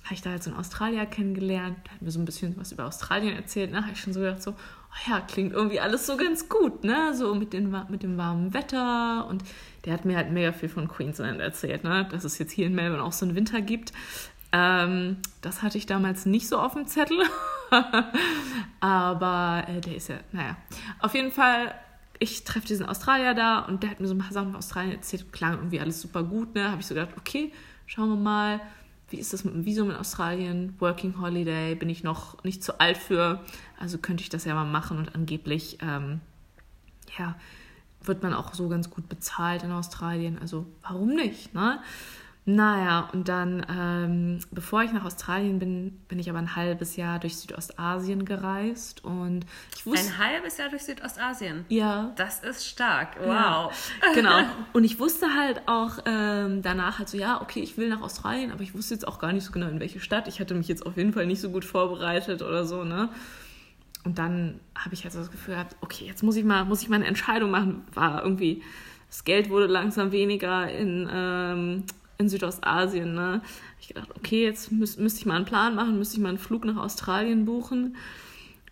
Habe 0.04 0.14
ich 0.14 0.22
da 0.22 0.30
halt 0.30 0.42
so 0.42 0.50
einen 0.50 0.58
Australier 0.58 1.06
kennengelernt, 1.06 1.78
der 1.86 1.94
hat 1.94 2.02
mir 2.02 2.10
so 2.10 2.18
ein 2.18 2.24
bisschen 2.24 2.56
was 2.56 2.72
über 2.72 2.86
Australien 2.86 3.36
erzählt, 3.36 3.70
ne? 3.70 3.82
Habe 3.82 3.92
ich 3.92 4.00
schon 4.00 4.12
so 4.12 4.20
gedacht, 4.20 4.42
so, 4.42 4.50
oh 4.50 5.10
ja, 5.10 5.20
klingt 5.20 5.52
irgendwie 5.52 5.80
alles 5.80 6.06
so 6.06 6.16
ganz 6.16 6.48
gut, 6.48 6.84
ne? 6.84 7.14
So 7.14 7.34
mit, 7.34 7.52
den, 7.52 7.74
mit 7.88 8.02
dem 8.02 8.18
warmen 8.18 8.52
Wetter. 8.52 9.26
Und 9.28 9.44
der 9.84 9.92
hat 9.92 10.04
mir 10.04 10.16
halt 10.16 10.32
mega 10.32 10.52
viel 10.52 10.68
von 10.68 10.88
Queensland 10.88 11.40
erzählt, 11.40 11.84
ne? 11.84 12.08
Dass 12.10 12.24
es 12.24 12.38
jetzt 12.38 12.52
hier 12.52 12.66
in 12.66 12.74
Melbourne 12.74 13.02
auch 13.02 13.12
so 13.12 13.24
einen 13.24 13.36
Winter 13.36 13.60
gibt. 13.60 13.92
Ähm, 14.52 15.18
das 15.40 15.62
hatte 15.62 15.78
ich 15.78 15.86
damals 15.86 16.26
nicht 16.26 16.48
so 16.48 16.58
auf 16.58 16.74
dem 16.74 16.86
Zettel. 16.86 17.18
Aber 18.80 19.64
äh, 19.68 19.80
der 19.80 19.96
ist 19.96 20.08
ja, 20.08 20.16
naja. 20.32 20.56
Auf 20.98 21.14
jeden 21.14 21.30
Fall, 21.30 21.74
ich 22.18 22.44
treffe 22.44 22.66
diesen 22.66 22.86
Australier 22.86 23.34
da 23.34 23.60
und 23.60 23.82
der 23.82 23.90
hat 23.90 24.00
mir 24.00 24.08
so 24.08 24.14
ein 24.14 24.18
paar 24.18 24.32
Sachen 24.32 24.48
von 24.48 24.56
Australien 24.56 24.96
erzählt. 24.96 25.32
Klang 25.32 25.54
irgendwie 25.54 25.80
alles 25.80 26.00
super 26.00 26.22
gut, 26.22 26.54
ne? 26.54 26.70
Habe 26.70 26.80
ich 26.80 26.86
so 26.86 26.94
gedacht, 26.94 27.14
okay, 27.16 27.52
schauen 27.86 28.10
wir 28.10 28.16
mal, 28.16 28.60
wie 29.12 29.18
ist 29.18 29.32
das 29.32 29.44
mit 29.44 29.54
dem 29.54 29.64
Visum 29.64 29.90
in 29.90 29.96
Australien? 29.96 30.74
Working 30.78 31.20
Holiday, 31.20 31.74
bin 31.74 31.90
ich 31.90 32.02
noch 32.02 32.42
nicht 32.44 32.64
zu 32.64 32.80
alt 32.80 32.96
für. 32.96 33.44
Also 33.78 33.98
könnte 33.98 34.22
ich 34.22 34.30
das 34.30 34.44
ja 34.44 34.54
mal 34.54 34.64
machen 34.64 34.98
und 34.98 35.14
angeblich 35.14 35.78
ähm, 35.82 36.20
ja, 37.18 37.36
wird 38.02 38.22
man 38.22 38.34
auch 38.34 38.54
so 38.54 38.68
ganz 38.68 38.90
gut 38.90 39.08
bezahlt 39.08 39.62
in 39.62 39.70
Australien. 39.70 40.38
Also 40.40 40.66
warum 40.82 41.10
nicht, 41.10 41.54
ne? 41.54 41.80
Naja, 42.44 43.08
und 43.12 43.28
dann, 43.28 43.64
ähm, 43.70 44.40
bevor 44.50 44.82
ich 44.82 44.90
nach 44.92 45.04
Australien 45.04 45.60
bin, 45.60 46.00
bin 46.08 46.18
ich 46.18 46.28
aber 46.28 46.40
ein 46.40 46.56
halbes 46.56 46.96
Jahr 46.96 47.20
durch 47.20 47.36
Südostasien 47.36 48.24
gereist 48.24 49.04
und 49.04 49.46
ich 49.76 49.86
wusste. 49.86 50.08
Ein 50.08 50.18
halbes 50.18 50.58
Jahr 50.58 50.68
durch 50.68 50.82
Südostasien? 50.82 51.64
Ja. 51.68 52.12
Das 52.16 52.40
ist 52.40 52.66
stark, 52.66 53.16
wow. 53.20 53.72
Ja, 54.02 54.12
genau. 54.14 54.40
Und 54.72 54.82
ich 54.82 54.98
wusste 54.98 55.34
halt 55.34 55.62
auch 55.66 56.00
ähm, 56.04 56.62
danach 56.62 56.98
halt 56.98 57.08
so, 57.08 57.16
ja, 57.16 57.40
okay, 57.40 57.60
ich 57.60 57.76
will 57.76 57.88
nach 57.88 58.00
Australien, 58.00 58.50
aber 58.50 58.62
ich 58.62 58.74
wusste 58.74 58.94
jetzt 58.94 59.06
auch 59.06 59.20
gar 59.20 59.32
nicht 59.32 59.44
so 59.44 59.52
genau, 59.52 59.68
in 59.68 59.78
welche 59.78 60.00
Stadt. 60.00 60.26
Ich 60.26 60.40
hatte 60.40 60.54
mich 60.54 60.66
jetzt 60.66 60.84
auf 60.84 60.96
jeden 60.96 61.12
Fall 61.12 61.26
nicht 61.26 61.40
so 61.40 61.50
gut 61.50 61.64
vorbereitet 61.64 62.42
oder 62.42 62.64
so, 62.64 62.82
ne? 62.82 63.08
Und 64.04 64.18
dann 64.18 64.58
habe 64.76 64.94
ich 64.94 65.04
halt 65.04 65.12
so 65.12 65.20
das 65.20 65.30
Gefühl 65.30 65.54
gehabt, 65.54 65.76
okay, 65.80 66.06
jetzt 66.06 66.24
muss 66.24 66.34
ich 66.34 66.44
mal, 66.44 66.64
muss 66.64 66.82
ich 66.82 66.88
mal 66.88 66.96
eine 66.96 67.06
Entscheidung 67.06 67.52
machen. 67.52 67.84
War 67.94 68.24
irgendwie, 68.24 68.64
das 69.06 69.22
Geld 69.22 69.48
wurde 69.48 69.66
langsam 69.66 70.10
weniger 70.10 70.68
in, 70.68 71.08
ähm, 71.08 71.84
in 72.22 72.28
Südostasien. 72.28 73.14
Ne? 73.14 73.42
Ich 73.80 73.88
gedacht, 73.88 74.08
okay, 74.16 74.44
jetzt 74.44 74.72
müß, 74.72 74.96
müsste 74.98 75.20
ich 75.20 75.26
mal 75.26 75.36
einen 75.36 75.44
Plan 75.44 75.74
machen, 75.74 75.98
müsste 75.98 76.16
ich 76.16 76.22
mal 76.22 76.30
einen 76.30 76.38
Flug 76.38 76.64
nach 76.64 76.76
Australien 76.76 77.44
buchen. 77.44 77.96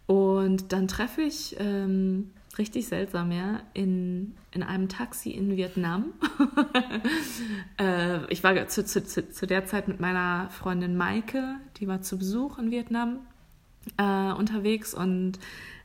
Und 0.06 0.72
dann 0.72 0.88
treffe 0.88 1.22
ich, 1.22 1.56
ähm, 1.58 2.30
richtig 2.58 2.88
seltsam, 2.88 3.30
ja, 3.32 3.60
in, 3.74 4.34
in 4.50 4.62
einem 4.62 4.88
Taxi 4.88 5.30
in 5.30 5.56
Vietnam. 5.56 6.12
äh, 7.80 8.30
ich 8.32 8.42
war 8.42 8.68
zu, 8.68 8.84
zu, 8.84 9.04
zu, 9.04 9.46
der 9.46 9.66
Zeit 9.66 9.88
mit 9.88 10.00
meiner 10.00 10.48
Freundin 10.50 10.96
Maike, 10.96 11.56
die 11.76 11.86
war 11.86 12.02
zu 12.02 12.18
Besuch 12.18 12.58
in 12.58 12.70
Vietnam 12.70 13.20
äh, 13.98 14.32
unterwegs 14.32 14.94
und 14.94 15.38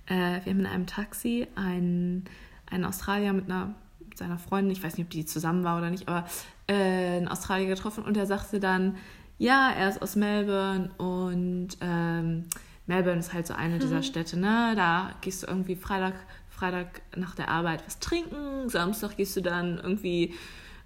äh, 0.08 0.42
wir 0.44 0.52
haben 0.52 0.60
in 0.60 0.66
einem 0.66 0.88
Taxi 0.88 1.48
einen, 1.56 2.26
einen 2.66 2.86
Australier 2.86 3.34
mit 3.34 3.46
einer 3.46 3.76
seiner 4.16 4.38
Freundin, 4.38 4.72
ich 4.72 4.84
weiß 4.84 4.98
nicht, 4.98 5.06
ob 5.06 5.12
die 5.12 5.26
zusammen 5.26 5.64
war 5.64 5.78
oder 5.78 5.90
nicht, 5.90 6.08
aber 6.08 6.28
äh, 6.70 7.18
in 7.18 7.28
Australien 7.28 7.70
getroffen 7.70 8.04
und 8.04 8.18
er 8.18 8.26
sagte 8.26 8.60
dann, 8.60 8.98
ja, 9.38 9.72
er 9.72 9.90
ist 9.90 10.02
aus 10.02 10.16
Melbourne 10.16 10.92
und 10.98 11.70
ähm, 11.82 12.46
Melbourne 12.88 13.20
ist 13.20 13.34
halt 13.34 13.48
so 13.48 13.54
eine 13.54 13.76
mhm. 13.76 13.80
dieser 13.80 14.04
Städte, 14.04 14.40
ne? 14.40 14.74
Da 14.76 15.12
gehst 15.22 15.44
du 15.44 15.48
irgendwie 15.48 15.76
Freitag, 15.76 16.14
Freitag 16.50 17.02
nach 17.16 17.36
der 17.36 17.50
Arbeit 17.50 17.84
was 17.86 18.00
trinken, 18.00 18.70
Samstag 18.70 19.18
gehst 19.18 19.36
du 19.36 19.42
dann 19.42 19.78
irgendwie 19.78 20.34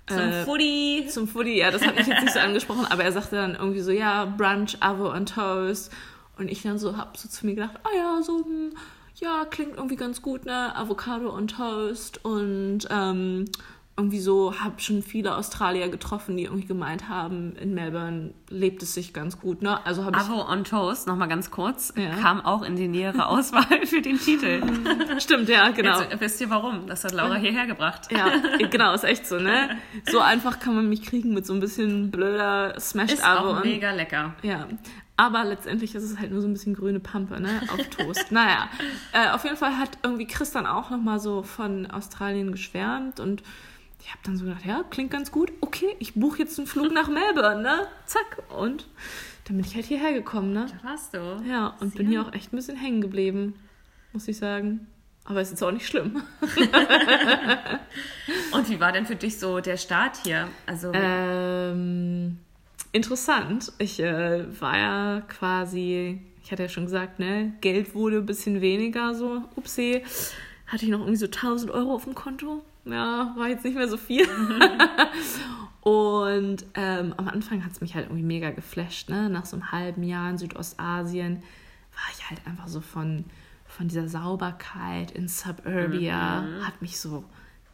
zum 0.09 0.19
äh, 0.19 0.43
Footy. 0.43 1.07
Zum 1.07 1.27
Footy, 1.27 1.57
ja, 1.59 1.71
das 1.71 1.85
hat 1.85 1.95
mich 1.95 2.07
jetzt 2.07 2.23
nicht 2.23 2.33
so 2.33 2.39
angesprochen, 2.39 2.85
aber 2.89 3.03
er 3.03 3.11
sagte 3.11 3.35
dann 3.35 3.55
irgendwie 3.55 3.81
so, 3.81 3.91
ja, 3.91 4.25
Brunch, 4.25 4.77
Avo 4.79 5.11
und 5.13 5.29
Toast. 5.29 5.91
Und 6.37 6.49
ich 6.49 6.61
dann 6.61 6.79
so 6.79 6.97
hab 6.97 7.17
so 7.17 7.27
zu 7.27 7.45
mir 7.45 7.55
gedacht, 7.55 7.75
ah 7.83 7.89
oh 7.91 7.97
ja, 7.97 8.23
so, 8.23 8.45
hm, 8.45 8.71
ja, 9.15 9.45
klingt 9.49 9.75
irgendwie 9.75 9.97
ganz 9.97 10.21
gut, 10.21 10.45
ne? 10.45 10.75
Avocado 10.75 11.29
und 11.29 11.51
Toast 11.51 12.23
und 12.23 12.87
ähm, 12.89 13.45
irgendwie 13.99 14.19
so, 14.19 14.57
habe 14.61 14.79
schon 14.79 15.03
viele 15.03 15.35
Australier 15.35 15.89
getroffen, 15.89 16.37
die 16.37 16.45
irgendwie 16.45 16.65
gemeint 16.65 17.09
haben, 17.09 17.53
in 17.57 17.73
Melbourne 17.73 18.33
lebt 18.47 18.81
es 18.81 18.93
sich 18.93 19.13
ganz 19.13 19.39
gut. 19.39 19.61
Ne? 19.61 19.85
Also 19.85 20.05
habe 20.05 20.17
Avo 20.17 20.49
on 20.49 20.63
Toast, 20.63 21.05
nochmal 21.05 21.27
ganz 21.27 21.51
kurz, 21.51 21.93
ja. 21.97 22.15
kam 22.15 22.39
auch 22.39 22.61
in 22.61 22.77
die 22.77 22.87
nähere 22.87 23.27
Auswahl 23.27 23.65
für 23.85 24.01
den 24.01 24.17
Titel. 24.17 24.61
Stimmt, 25.19 25.49
ja, 25.49 25.69
genau. 25.71 25.99
Jetzt 25.99 26.21
wisst 26.21 26.39
ihr 26.39 26.49
warum? 26.49 26.87
Das 26.87 27.03
hat 27.03 27.11
Laura 27.11 27.35
hierher 27.35 27.67
gebracht. 27.67 28.09
Ja, 28.09 28.31
genau, 28.71 28.93
ist 28.93 29.03
echt 29.03 29.27
so, 29.27 29.37
ne? 29.37 29.77
So 30.09 30.19
einfach 30.19 30.59
kann 30.59 30.75
man 30.75 30.87
mich 30.87 31.01
kriegen 31.01 31.33
mit 31.33 31.45
so 31.45 31.53
ein 31.53 31.59
bisschen 31.59 32.09
blöder 32.09 32.79
Smashed 32.79 33.21
Avo. 33.21 33.51
Ist 33.51 33.57
auch 33.57 33.63
mega 33.65 33.91
lecker. 33.91 34.33
Ja, 34.43 34.67
aber 35.19 35.43
letztendlich 35.43 35.93
ist 35.95 36.03
es 36.03 36.17
halt 36.17 36.31
nur 36.31 36.41
so 36.41 36.47
ein 36.47 36.53
bisschen 36.53 36.73
grüne 36.73 37.01
Pampe, 37.01 37.41
ne? 37.41 37.61
Auf 37.73 37.85
Toast. 37.89 38.27
naja. 38.31 38.69
Äh, 39.11 39.31
auf 39.31 39.43
jeden 39.43 39.57
Fall 39.57 39.77
hat 39.77 39.97
irgendwie 40.01 40.25
Chris 40.25 40.51
dann 40.51 40.65
auch 40.65 40.89
nochmal 40.91 41.19
so 41.19 41.43
von 41.43 41.91
Australien 41.91 42.53
geschwärmt 42.53 43.19
und 43.19 43.43
ich 44.01 44.09
habe 44.09 44.19
dann 44.23 44.37
so 44.37 44.45
gedacht, 44.45 44.65
ja, 44.65 44.83
klingt 44.89 45.11
ganz 45.11 45.31
gut. 45.31 45.51
Okay, 45.61 45.95
ich 45.99 46.13
buche 46.15 46.39
jetzt 46.39 46.57
einen 46.57 46.67
Flug 46.67 46.91
nach 46.91 47.09
Melbourne, 47.09 47.61
ne? 47.61 47.87
Zack. 48.05 48.41
Und 48.49 48.87
dann 49.45 49.57
bin 49.57 49.65
ich 49.65 49.75
halt 49.75 49.85
hierher 49.85 50.13
gekommen, 50.13 50.53
ne? 50.53 50.67
Da 50.81 50.89
warst 50.89 51.13
du. 51.13 51.41
Ja, 51.47 51.75
und 51.79 51.91
Sehr 51.91 51.97
bin 51.99 52.07
hier 52.07 52.21
auch 52.21 52.33
echt 52.33 52.53
ein 52.53 52.55
bisschen 52.55 52.77
hängen 52.77 53.01
geblieben, 53.01 53.55
muss 54.13 54.27
ich 54.27 54.37
sagen. 54.37 54.87
Aber 55.25 55.41
ist 55.41 55.51
jetzt 55.51 55.61
auch 55.63 55.71
nicht 55.71 55.85
schlimm. 55.85 56.23
und 58.51 58.69
wie 58.69 58.79
war 58.79 58.91
denn 58.91 59.05
für 59.05 59.15
dich 59.15 59.37
so 59.37 59.59
der 59.59 59.77
Start 59.77 60.17
hier? 60.23 60.47
Also 60.65 60.91
ähm, 60.93 62.39
interessant. 62.91 63.71
Ich 63.77 63.99
äh, 63.99 64.45
war 64.59 64.77
ja 64.77 65.21
quasi, 65.27 66.19
ich 66.41 66.51
hatte 66.51 66.63
ja 66.63 66.69
schon 66.69 66.85
gesagt, 66.85 67.19
ne, 67.19 67.53
Geld 67.61 67.93
wurde 67.93 68.17
ein 68.17 68.25
bisschen 68.25 68.61
weniger 68.61 69.13
so. 69.13 69.43
Upsi. 69.55 70.03
Hatte 70.65 70.85
ich 70.85 70.91
noch 70.91 70.99
irgendwie 70.99 71.17
so 71.17 71.27
1000 71.27 71.71
Euro 71.71 71.93
auf 71.93 72.05
dem 72.05 72.15
Konto 72.15 72.63
ja, 72.91 73.33
war 73.35 73.47
jetzt 73.47 73.63
nicht 73.63 73.75
mehr 73.75 73.87
so 73.87 73.97
viel. 73.97 74.27
und 75.81 76.65
ähm, 76.75 77.13
am 77.17 77.27
Anfang 77.27 77.63
hat 77.63 77.71
es 77.71 77.81
mich 77.81 77.95
halt 77.95 78.07
irgendwie 78.07 78.23
mega 78.23 78.51
geflasht. 78.51 79.09
Ne? 79.09 79.29
Nach 79.29 79.45
so 79.45 79.55
einem 79.55 79.71
halben 79.71 80.03
Jahr 80.03 80.29
in 80.29 80.37
Südostasien 80.37 81.37
war 81.37 82.13
ich 82.13 82.29
halt 82.29 82.45
einfach 82.45 82.67
so 82.67 82.81
von, 82.81 83.25
von 83.65 83.87
dieser 83.87 84.07
Sauberkeit 84.07 85.11
in 85.11 85.27
Suburbia, 85.27 86.41
mhm. 86.41 86.65
hat 86.65 86.81
mich 86.81 86.99
so 86.99 87.23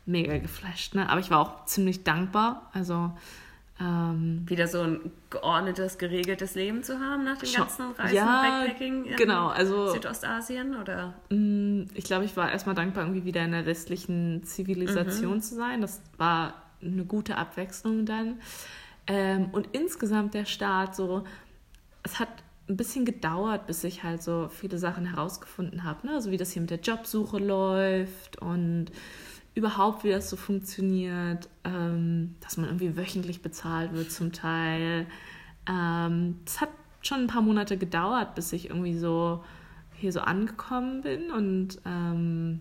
mega 0.05 0.38
geflasht. 0.38 0.95
Ne? 0.95 1.10
Aber 1.10 1.19
ich 1.19 1.31
war 1.31 1.39
auch 1.39 1.65
ziemlich 1.65 2.03
dankbar. 2.03 2.69
Also 2.74 3.12
ähm, 3.79 4.44
wieder 4.46 4.67
so 4.67 4.82
ein 4.82 5.12
geordnetes, 5.29 5.98
geregeltes 5.98 6.55
Leben 6.55 6.82
zu 6.82 7.00
haben 7.00 7.25
nach 7.25 7.38
dem 7.38 7.51
ganzen 7.51 7.91
Reisen, 7.91 8.15
ja, 8.15 8.41
Backpacking 8.41 9.05
in 9.05 9.15
genau, 9.17 9.48
also, 9.48 9.91
Südostasien? 9.91 10.75
Oder? 10.75 11.13
Mm, 11.29 11.84
ich 11.94 12.05
glaube, 12.05 12.24
ich 12.24 12.38
war 12.38 12.51
erstmal 12.51 12.75
dankbar, 12.75 13.03
irgendwie 13.03 13.25
wieder 13.25 13.44
in 13.44 13.51
der 13.51 13.65
westlichen 13.65 14.44
Zivilisation 14.46 15.36
mhm. 15.36 15.41
zu 15.41 15.55
sein. 15.55 15.82
Das 15.82 16.01
war 16.17 16.53
eine 16.82 17.03
gute 17.03 17.36
Abwechslung 17.36 18.05
dann. 18.05 18.39
Ähm, 19.08 19.50
und 19.51 19.67
insgesamt 19.74 20.34
der 20.34 20.46
Start 20.46 20.96
so, 20.96 21.25
es 22.03 22.20
hat 22.20 22.29
ein 22.70 22.77
bisschen 22.77 23.05
gedauert, 23.05 23.67
bis 23.67 23.84
ich 23.84 24.03
halt 24.03 24.24
so 24.24 24.48
viele 24.50 24.77
Sachen 24.77 25.05
herausgefunden 25.05 25.84
habe, 25.84 26.08
ne? 26.08 26.13
also 26.13 26.32
wie 26.32 26.38
das 26.38 26.51
hier 26.51 26.62
mit 26.62 26.72
der 26.72 26.79
Jobsuche 26.79 27.38
läuft 27.38 28.41
und 28.41 28.88
überhaupt, 29.56 30.04
wie 30.04 30.12
das 30.12 30.30
so 30.30 30.36
funktioniert, 30.36 31.50
ähm, 31.64 32.36
dass 32.42 32.58
man 32.58 32.68
irgendwie 32.68 32.96
wöchentlich 32.96 33.42
bezahlt 33.42 33.94
wird 33.94 34.12
zum 34.12 34.32
Teil. 34.32 35.08
Ähm, 35.68 36.40
das 36.46 36.62
hat 36.62 36.70
schon 37.02 37.22
ein 37.22 37.28
paar 37.28 37.42
Monate 37.42 37.78
gedauert, 37.78 38.36
bis 38.36 38.54
ich 38.54 38.70
irgendwie 38.70 38.98
so 38.98 39.44
hier 39.94 40.12
so 40.12 40.20
angekommen 40.20 41.02
bin 41.02 41.32
und 41.32 41.80
ähm, 41.86 42.60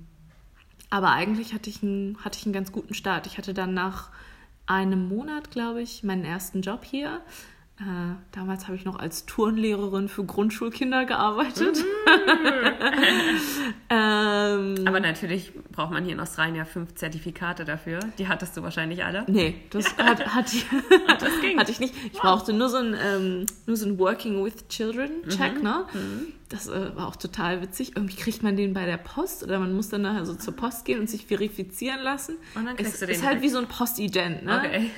aber 0.94 1.10
eigentlich 1.10 1.52
hatte 1.52 1.68
ich, 1.68 1.82
einen, 1.82 2.16
hatte 2.24 2.38
ich 2.38 2.46
einen 2.46 2.52
ganz 2.52 2.70
guten 2.70 2.94
Start. 2.94 3.26
Ich 3.26 3.36
hatte 3.36 3.52
dann 3.52 3.74
nach 3.74 4.10
einem 4.66 5.08
Monat, 5.08 5.50
glaube 5.50 5.82
ich, 5.82 6.04
meinen 6.04 6.24
ersten 6.24 6.62
Job 6.62 6.84
hier. 6.84 7.20
Äh, 7.80 8.14
damals 8.30 8.66
habe 8.66 8.76
ich 8.76 8.84
noch 8.84 9.00
als 9.00 9.26
Turnlehrerin 9.26 10.08
für 10.08 10.24
Grundschulkinder 10.24 11.06
gearbeitet. 11.06 11.76
Mm. 11.78 12.04
ähm, 13.90 14.74
Aber 14.86 15.00
natürlich 15.00 15.52
braucht 15.72 15.90
man 15.90 16.04
hier 16.04 16.12
in 16.12 16.20
Australien 16.20 16.54
ja 16.54 16.64
fünf 16.64 16.94
Zertifikate 16.94 17.64
dafür. 17.64 17.98
Die 18.18 18.28
hattest 18.28 18.56
du 18.56 18.62
wahrscheinlich 18.62 19.04
alle. 19.04 19.24
Nee, 19.26 19.56
das, 19.70 19.86
hat, 19.98 20.24
hatte, 20.24 20.56
ich, 20.56 20.66
das 21.18 21.32
hatte 21.58 21.72
ich 21.72 21.80
nicht. 21.80 21.94
Ich 22.12 22.14
wow. 22.14 22.22
brauchte 22.22 22.52
nur 22.52 22.68
so 22.68 22.76
ein, 22.76 22.94
ähm, 22.94 23.46
nur 23.66 23.76
so 23.76 23.86
ein 23.86 23.98
Working 23.98 24.44
with 24.44 24.68
Children 24.68 25.28
Check. 25.28 25.56
Mhm. 25.56 25.62
Ne? 25.62 25.86
Mhm. 25.92 26.26
Das 26.50 26.68
äh, 26.68 26.94
war 26.94 27.08
auch 27.08 27.16
total 27.16 27.60
witzig. 27.60 27.96
Irgendwie 27.96 28.14
kriegt 28.14 28.44
man 28.44 28.56
den 28.56 28.72
bei 28.72 28.86
der 28.86 28.98
Post 28.98 29.42
oder 29.42 29.58
man 29.58 29.74
muss 29.74 29.88
dann 29.88 30.02
nachher 30.02 30.24
so 30.24 30.34
zur 30.34 30.54
Post 30.54 30.84
gehen 30.84 31.00
und 31.00 31.10
sich 31.10 31.26
verifizieren 31.26 32.00
lassen. 32.02 32.36
Und 32.54 32.66
dann 32.66 32.76
kriegst 32.76 32.94
es 32.94 33.00
du 33.00 33.06
den. 33.06 33.16
Ist 33.16 33.26
halt 33.26 33.42
wie 33.42 33.48
so 33.48 33.58
ein 33.58 33.66
Postident. 33.66 34.44
Ne? 34.44 34.62
Okay. 34.64 34.90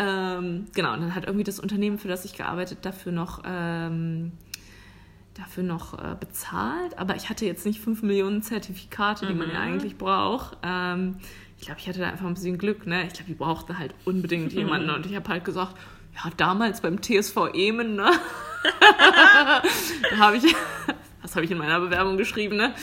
Ähm, 0.00 0.66
genau, 0.74 0.94
und 0.94 1.02
dann 1.02 1.14
hat 1.14 1.26
irgendwie 1.26 1.44
das 1.44 1.60
Unternehmen, 1.60 1.98
für 1.98 2.08
das 2.08 2.24
ich 2.24 2.34
gearbeitet, 2.34 2.78
dafür 2.82 3.12
noch, 3.12 3.42
ähm, 3.44 4.32
dafür 5.34 5.62
noch 5.62 5.92
äh, 5.98 6.16
bezahlt. 6.18 6.98
Aber 6.98 7.16
ich 7.16 7.28
hatte 7.28 7.44
jetzt 7.44 7.66
nicht 7.66 7.80
5 7.80 8.02
Millionen 8.02 8.42
Zertifikate, 8.42 9.26
die 9.26 9.34
mhm. 9.34 9.40
man 9.40 9.50
ja 9.50 9.60
mhm. 9.60 9.74
eigentlich 9.74 9.98
braucht. 9.98 10.56
Ähm, 10.62 11.16
ich 11.58 11.66
glaube, 11.66 11.80
ich 11.80 11.88
hatte 11.88 11.98
da 11.98 12.08
einfach 12.08 12.24
ein 12.24 12.32
bisschen 12.32 12.56
Glück. 12.56 12.86
Ne? 12.86 13.06
Ich 13.08 13.12
glaube, 13.12 13.26
die 13.28 13.34
brauchten 13.34 13.78
halt 13.78 13.94
unbedingt 14.06 14.54
jemanden. 14.54 14.88
Und 14.88 15.04
ich 15.04 15.14
habe 15.14 15.28
halt 15.28 15.44
gesagt, 15.44 15.76
ja, 16.14 16.30
damals 16.38 16.80
beim 16.80 17.02
TSV 17.02 17.50
Emen, 17.52 17.96
ne? 17.96 18.10
da 18.80 20.16
habe 20.16 20.38
ich, 20.38 20.44
was 21.20 21.36
habe 21.36 21.44
ich 21.44 21.50
in 21.50 21.58
meiner 21.58 21.78
Bewerbung 21.78 22.16
geschrieben, 22.16 22.56
ne? 22.56 22.74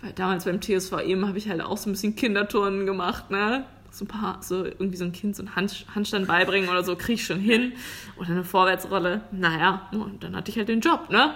Weil 0.00 0.12
damals 0.12 0.46
beim 0.46 0.62
TSV 0.62 0.92
Emen 1.04 1.28
habe 1.28 1.36
ich 1.36 1.48
halt 1.48 1.60
auch 1.60 1.76
so 1.76 1.90
ein 1.90 1.92
bisschen 1.92 2.16
Kinderturnen 2.16 2.86
gemacht, 2.86 3.30
ne? 3.30 3.66
So 3.94 4.04
ein 4.04 4.08
paar, 4.08 4.42
so 4.42 4.64
irgendwie 4.64 4.96
so 4.96 5.04
ein 5.04 5.12
Kind 5.12 5.36
so 5.36 5.42
einen 5.42 5.54
Hand, 5.54 5.86
Handstand 5.94 6.26
beibringen 6.26 6.68
oder 6.68 6.82
so, 6.82 6.96
kriege 6.96 7.14
ich 7.14 7.24
schon 7.24 7.38
hin. 7.38 7.72
Oder 8.16 8.30
eine 8.30 8.44
Vorwärtsrolle. 8.44 9.22
Naja, 9.30 9.88
und 9.92 10.22
dann 10.24 10.34
hatte 10.36 10.50
ich 10.50 10.58
halt 10.58 10.68
den 10.68 10.80
Job, 10.80 11.10
ne? 11.10 11.34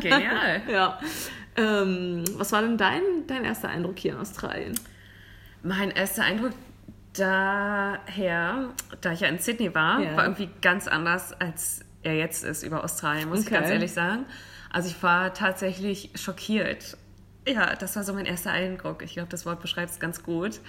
Genial. 0.00 0.62
ja. 0.70 0.98
Ähm, 1.56 2.24
was 2.36 2.52
war 2.52 2.62
denn 2.62 2.76
dein, 2.76 3.02
dein 3.26 3.44
erster 3.44 3.68
Eindruck 3.68 3.98
hier 3.98 4.12
in 4.12 4.18
Australien? 4.18 4.74
Mein 5.62 5.90
erster 5.90 6.22
Eindruck 6.22 6.52
daher, 7.14 8.68
da 9.00 9.12
ich 9.12 9.20
ja 9.20 9.28
in 9.28 9.38
Sydney 9.38 9.74
war, 9.74 10.00
ja. 10.00 10.16
war 10.16 10.24
irgendwie 10.24 10.50
ganz 10.62 10.86
anders, 10.86 11.32
als 11.40 11.80
er 12.02 12.14
jetzt 12.14 12.44
ist 12.44 12.62
über 12.62 12.84
Australien, 12.84 13.28
muss 13.28 13.40
okay. 13.40 13.48
ich 13.48 13.54
ganz 13.54 13.70
ehrlich 13.70 13.92
sagen. 13.92 14.24
Also 14.70 14.88
ich 14.88 15.02
war 15.02 15.34
tatsächlich 15.34 16.10
schockiert 16.14 16.96
ja, 17.48 17.74
das 17.74 17.96
war 17.96 18.04
so 18.04 18.12
mein 18.12 18.26
erster 18.26 18.50
Eindruck. 18.50 19.02
Ich 19.02 19.14
glaube, 19.14 19.28
das 19.28 19.46
Wort 19.46 19.60
beschreibt 19.60 19.90
es 19.90 20.00
ganz 20.00 20.22
gut. 20.22 20.60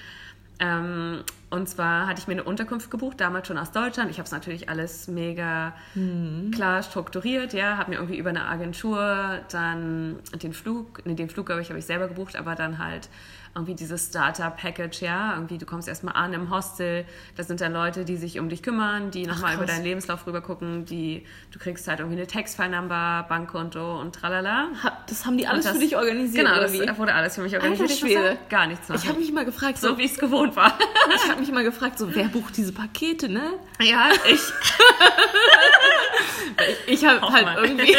Ähm, 0.60 1.24
und 1.50 1.68
zwar 1.68 2.06
hatte 2.06 2.20
ich 2.20 2.28
mir 2.28 2.34
eine 2.34 2.44
Unterkunft 2.44 2.92
gebucht, 2.92 3.20
damals 3.22 3.48
schon 3.48 3.58
aus 3.58 3.72
Deutschland. 3.72 4.12
Ich 4.12 4.18
habe 4.18 4.26
es 4.26 4.32
natürlich 4.32 4.70
alles 4.70 5.08
mega 5.08 5.74
mhm. 5.96 6.52
klar 6.54 6.84
strukturiert, 6.84 7.54
ja, 7.54 7.78
habe 7.78 7.92
mir 7.92 7.98
irgendwie 7.98 8.18
über 8.18 8.30
eine 8.30 8.46
Agentur 8.46 9.40
dann 9.52 10.18
den 10.42 10.54
Flug, 10.54 11.02
nee, 11.06 11.16
den 11.16 11.30
Flug, 11.30 11.48
glaube 11.48 11.62
ich, 11.62 11.70
habe 11.70 11.80
ich 11.80 11.86
selber 11.86 12.08
gebucht, 12.08 12.36
aber 12.36 12.56
dann 12.56 12.78
halt 12.78 13.10
irgendwie 13.60 13.76
dieses 13.76 14.08
Starter-Package, 14.08 15.02
ja, 15.02 15.34
irgendwie 15.34 15.58
du 15.58 15.66
kommst 15.66 15.88
erstmal 15.88 16.16
an 16.16 16.34
im 16.34 16.50
Hostel, 16.50 17.06
da 17.36 17.44
sind 17.44 17.62
dann 17.62 17.74
Leute, 17.74 18.06
die 18.06 18.18
sich 18.18 18.40
um 18.40 18.50
dich 18.50 18.64
kümmern, 18.64 19.12
die 19.12 19.26
nochmal 19.26 19.56
über 19.56 19.66
deinen 19.66 19.84
Lebenslauf 19.84 20.26
rüber 20.26 20.42
gucken, 20.42 20.86
die, 20.86 21.26
du 21.52 21.60
kriegst 21.60 21.88
halt 21.88 22.00
irgendwie 22.00 22.18
eine 22.18 22.28
Textfile-Number, 22.28 23.26
Bankkonto 23.28 24.00
und 24.00 24.16
tralala. 24.16 24.70
Das 25.08 25.26
haben 25.26 25.38
die 25.38 25.48
alles 25.48 25.66
das, 25.66 25.74
für 25.74 25.80
dich 25.80 25.96
organisiert, 25.96 26.46
Genau, 26.46 26.60
das 26.60 26.98
wurde 26.98 27.14
alles 27.14 27.36
für 27.36 27.42
mich 27.42 27.54
organisiert. 27.54 27.90
Alter 27.90 28.00
Schwede. 28.00 28.38
Gar 28.50 28.68
nichts 28.68 28.90
machen. 28.90 29.02
Ich 29.04 29.10
habe 29.10 29.20
mich 29.20 29.30
immer 29.30 29.46
gefragt, 29.46 29.78
so, 29.78 29.90
so 29.90 29.98
wie 29.98 30.04
ich 30.04 30.14
es 30.14 30.18
gewohnt 30.18 30.56
war. 30.56 30.78
ich 31.16 31.30
habe 31.30 31.40
mich 31.40 31.50
immer 31.50 31.64
gefragt, 31.64 32.00
so, 32.00 32.14
wer 32.16 32.26
bucht 32.26 32.58
diese 32.58 32.72
Pakete, 32.74 33.30
ne? 33.30 33.54
Ja, 33.82 34.10
ich. 34.26 34.40
ich, 36.88 36.88
ich 36.88 37.06
habe 37.06 37.22
halt 37.22 37.48
irgendwie, 37.58 37.96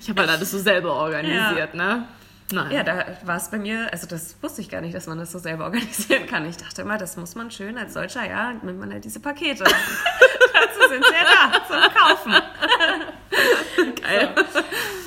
ich 0.00 0.08
habe 0.08 0.20
halt 0.20 0.30
alles 0.30 0.50
so 0.50 0.58
selber 0.58 0.94
organisiert, 0.94 1.74
ja. 1.74 1.96
ne? 1.96 2.08
Nein. 2.52 2.70
Ja, 2.72 2.82
da 2.82 3.04
war 3.24 3.36
es 3.36 3.50
bei 3.50 3.58
mir, 3.58 3.88
also 3.92 4.06
das 4.06 4.36
wusste 4.42 4.60
ich 4.60 4.68
gar 4.68 4.80
nicht, 4.80 4.94
dass 4.94 5.06
man 5.06 5.18
das 5.18 5.32
so 5.32 5.38
selber 5.38 5.64
organisieren 5.66 6.26
kann. 6.26 6.46
Ich 6.46 6.56
dachte 6.56 6.82
immer, 6.82 6.98
das 6.98 7.16
muss 7.16 7.34
man 7.34 7.50
schön 7.50 7.78
als 7.78 7.94
Deutscher, 7.94 8.28
ja, 8.28 8.52
nimmt 8.62 8.78
man 8.78 8.92
halt 8.92 9.04
diese 9.04 9.20
Pakete. 9.20 9.64
Dazu 9.64 10.88
sind 10.88 11.04
sie 11.04 11.14
ja 11.14 11.50
da 11.50 11.66
zum 11.66 11.94
Kaufen. 11.94 12.32
Geil. 14.02 14.34
So. 14.52 14.60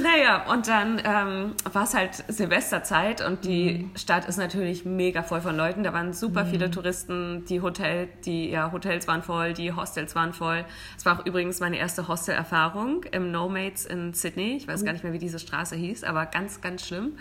Naja, 0.04 0.52
und 0.52 0.68
dann 0.68 1.02
ähm, 1.06 1.54
war 1.72 1.84
es 1.84 1.94
halt 1.94 2.26
Silvesterzeit 2.28 3.26
und 3.26 3.46
die 3.46 3.86
mhm. 3.86 3.96
Stadt 3.96 4.26
ist 4.28 4.36
natürlich 4.36 4.84
mega 4.84 5.24
voll 5.24 5.40
von 5.40 5.56
Leuten. 5.56 5.82
Da 5.84 5.94
waren 5.94 6.12
super 6.12 6.44
mhm. 6.44 6.50
viele 6.50 6.72
Touristen, 6.72 7.46
die 7.46 7.62
Hotel, 7.62 8.10
die 8.26 8.50
ja, 8.50 8.74
Hotels 8.74 9.08
waren 9.08 9.24
voll, 9.24 9.54
die 9.54 9.72
Hostels 9.72 10.14
waren 10.14 10.34
voll. 10.34 10.66
Es 10.98 11.06
war 11.06 11.18
auch 11.18 11.26
übrigens 11.26 11.62
meine 11.62 11.78
erste 11.78 12.10
Hostelerfahrung 12.10 13.06
im 13.14 13.32
Nomads 13.32 13.86
in 13.86 14.14
Sydney. 14.14 14.58
Ich 14.58 14.68
weiß 14.68 14.82
mhm. 14.82 14.86
gar 14.88 14.92
nicht 14.92 15.06
mehr, 15.06 15.14
wie 15.14 15.20
diese 15.20 15.40
Straße 15.40 15.78
hieß, 15.78 16.04
aber 16.04 16.26
ganz, 16.26 16.60
ganz 16.60 16.86
schlimm 16.86 17.14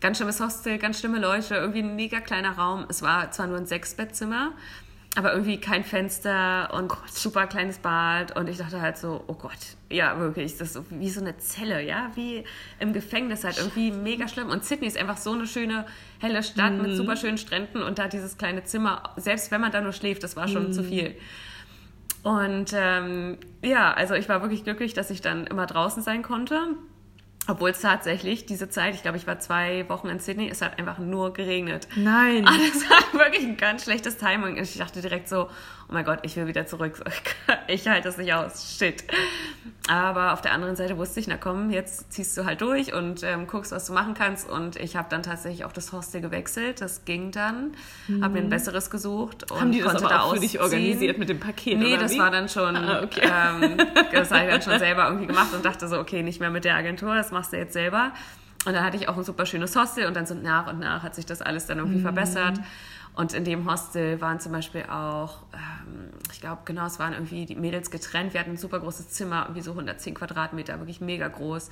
ganz 0.00 0.16
schlimmes 0.16 0.40
Hostel, 0.40 0.78
ganz 0.78 0.98
schlimme 0.98 1.20
Leute, 1.20 1.54
irgendwie 1.54 1.78
ein 1.78 1.94
mega 1.94 2.18
kleiner 2.20 2.58
Raum. 2.58 2.86
Es 2.88 3.02
war 3.02 3.30
zwar 3.30 3.46
nur 3.46 3.56
ein 3.56 3.66
Sechsbettzimmer, 3.66 4.50
aber 5.14 5.32
irgendwie 5.32 5.58
kein 5.58 5.84
Fenster 5.84 6.72
und 6.72 6.90
oh 6.90 6.96
super 7.06 7.46
kleines 7.46 7.78
Bad 7.78 8.34
und 8.34 8.48
ich 8.48 8.56
dachte 8.56 8.80
halt 8.80 8.96
so, 8.96 9.22
oh 9.26 9.34
Gott, 9.34 9.58
ja 9.90 10.18
wirklich, 10.18 10.56
das 10.56 10.68
ist 10.68 10.72
so 10.74 10.84
wie 10.88 11.10
so 11.10 11.20
eine 11.20 11.36
Zelle, 11.36 11.82
ja, 11.82 12.10
wie 12.14 12.44
im 12.80 12.94
Gefängnis 12.94 13.44
halt 13.44 13.58
irgendwie 13.58 13.90
mega 13.90 14.26
schlimm 14.26 14.48
und 14.48 14.64
Sydney 14.64 14.86
ist 14.86 14.96
einfach 14.96 15.18
so 15.18 15.32
eine 15.32 15.46
schöne 15.46 15.84
helle 16.18 16.42
Stadt 16.42 16.72
mm. 16.72 16.82
mit 16.82 16.90
mhm. 16.92 16.96
super 16.96 17.16
schönen 17.16 17.36
Stränden 17.36 17.82
und 17.82 17.98
da 17.98 18.08
dieses 18.08 18.38
kleine 18.38 18.64
Zimmer, 18.64 19.02
selbst 19.16 19.50
wenn 19.50 19.60
man 19.60 19.70
da 19.70 19.82
nur 19.82 19.92
schläft, 19.92 20.22
das 20.22 20.34
war 20.34 20.48
schon 20.48 20.70
mm. 20.70 20.72
zu 20.72 20.82
viel. 20.82 21.14
Und 22.22 22.72
ähm, 22.72 23.36
ja, 23.62 23.92
also 23.92 24.14
ich 24.14 24.28
war 24.28 24.40
wirklich 24.40 24.64
glücklich, 24.64 24.94
dass 24.94 25.10
ich 25.10 25.20
dann 25.20 25.46
immer 25.46 25.66
draußen 25.66 26.02
sein 26.02 26.22
konnte 26.22 26.58
obwohl 27.48 27.70
es 27.70 27.80
tatsächlich 27.80 28.46
diese 28.46 28.68
Zeit, 28.68 28.94
ich 28.94 29.02
glaube, 29.02 29.16
ich 29.16 29.26
war 29.26 29.38
zwei 29.40 29.88
Wochen 29.88 30.08
in 30.08 30.20
Sydney, 30.20 30.48
es 30.48 30.62
hat 30.62 30.78
einfach 30.78 30.98
nur 30.98 31.32
geregnet. 31.32 31.88
Nein. 31.96 32.46
Aber 32.46 32.56
das 32.58 32.88
war 32.88 33.20
wirklich 33.20 33.44
ein 33.44 33.56
ganz 33.56 33.84
schlechtes 33.84 34.16
Timing. 34.16 34.56
Ich 34.58 34.78
dachte 34.78 35.00
direkt 35.00 35.28
so, 35.28 35.48
oh 35.88 35.92
mein 35.92 36.04
Gott, 36.04 36.20
ich 36.22 36.36
will 36.36 36.46
wieder 36.46 36.66
zurück. 36.66 37.02
Ich 37.68 37.86
halte 37.86 38.08
das 38.08 38.18
nicht 38.18 38.34
aus. 38.34 38.76
Shit. 38.76 39.04
Aber 39.88 40.32
auf 40.32 40.40
der 40.40 40.52
anderen 40.52 40.76
Seite 40.76 40.98
wusste 40.98 41.20
ich, 41.20 41.26
na 41.26 41.36
komm, 41.36 41.70
jetzt 41.70 42.12
ziehst 42.12 42.36
du 42.36 42.44
halt 42.44 42.60
durch 42.60 42.92
und 42.92 43.22
ähm, 43.22 43.46
guckst, 43.46 43.72
was 43.72 43.86
du 43.86 43.92
machen 43.92 44.14
kannst. 44.14 44.50
Und 44.50 44.76
ich 44.76 44.96
habe 44.96 45.08
dann 45.08 45.22
tatsächlich 45.22 45.64
auch 45.64 45.72
das 45.72 45.92
Hostel 45.92 46.20
gewechselt. 46.20 46.80
Das 46.80 47.04
ging 47.04 47.30
dann. 47.30 47.72
Mhm. 48.08 48.22
Habe 48.22 48.34
mir 48.34 48.40
ein 48.40 48.48
besseres 48.48 48.90
gesucht 48.90 49.50
und 49.50 49.60
Haben 49.60 49.72
die 49.72 49.78
das 49.78 49.92
konnte 49.92 50.04
aber 50.04 50.14
da 50.14 50.20
auch 50.22 50.34
für 50.34 50.40
dich 50.40 50.60
organisiert 50.60 51.18
mit 51.18 51.28
dem 51.28 51.40
Paket? 51.40 51.78
Nee, 51.78 51.96
das 51.96 52.12
wie? 52.12 52.18
war 52.18 52.30
dann 52.30 52.48
schon, 52.48 52.76
ah, 52.76 53.02
okay. 53.02 53.22
ähm, 53.22 53.78
das 54.12 54.30
habe 54.30 54.44
ich 54.44 54.50
dann 54.50 54.62
schon 54.62 54.78
selber 54.78 55.06
irgendwie 55.06 55.26
gemacht 55.26 55.54
und 55.54 55.64
dachte 55.64 55.88
so, 55.88 55.98
okay, 55.98 56.22
nicht 56.22 56.40
mehr 56.40 56.50
mit 56.50 56.64
der 56.64 56.74
Agentur, 56.74 57.14
das 57.14 57.30
machst 57.30 57.52
du 57.52 57.56
jetzt 57.56 57.72
selber. 57.72 58.12
Und 58.64 58.74
dann 58.74 58.84
hatte 58.84 58.96
ich 58.96 59.08
auch 59.08 59.16
ein 59.16 59.24
super 59.24 59.46
schönes 59.46 59.74
Hostel 59.74 60.06
und 60.06 60.14
dann 60.14 60.26
so 60.26 60.34
nach 60.34 60.68
und 60.68 60.78
nach 60.78 61.02
hat 61.02 61.14
sich 61.14 61.26
das 61.26 61.42
alles 61.42 61.66
dann 61.66 61.78
irgendwie 61.78 61.98
mhm. 61.98 62.02
verbessert. 62.02 62.58
Und 63.14 63.34
in 63.34 63.44
dem 63.44 63.70
Hostel 63.70 64.20
waren 64.20 64.40
zum 64.40 64.52
Beispiel 64.52 64.84
auch, 64.84 65.42
ähm, 65.52 66.10
ich 66.32 66.40
glaube, 66.40 66.62
genau, 66.64 66.86
es 66.86 66.98
waren 66.98 67.12
irgendwie 67.12 67.44
die 67.44 67.56
Mädels 67.56 67.90
getrennt. 67.90 68.32
Wir 68.32 68.40
hatten 68.40 68.52
ein 68.52 68.56
super 68.56 68.80
großes 68.80 69.10
Zimmer, 69.10 69.42
irgendwie 69.42 69.60
so 69.60 69.72
110 69.72 70.14
Quadratmeter, 70.14 70.78
wirklich 70.78 71.00
mega 71.00 71.28
groß. 71.28 71.70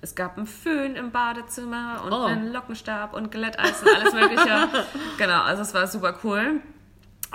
Es 0.00 0.14
gab 0.14 0.36
einen 0.38 0.46
Föhn 0.46 0.96
im 0.96 1.10
Badezimmer 1.10 2.02
und 2.04 2.12
oh. 2.12 2.24
einen 2.24 2.52
Lockenstab 2.52 3.14
und 3.14 3.30
Glätteis 3.30 3.82
und 3.82 3.88
alles 3.94 4.14
Mögliche. 4.14 4.68
genau, 5.18 5.42
also 5.42 5.62
es 5.62 5.74
war 5.74 5.86
super 5.86 6.14
cool. 6.24 6.62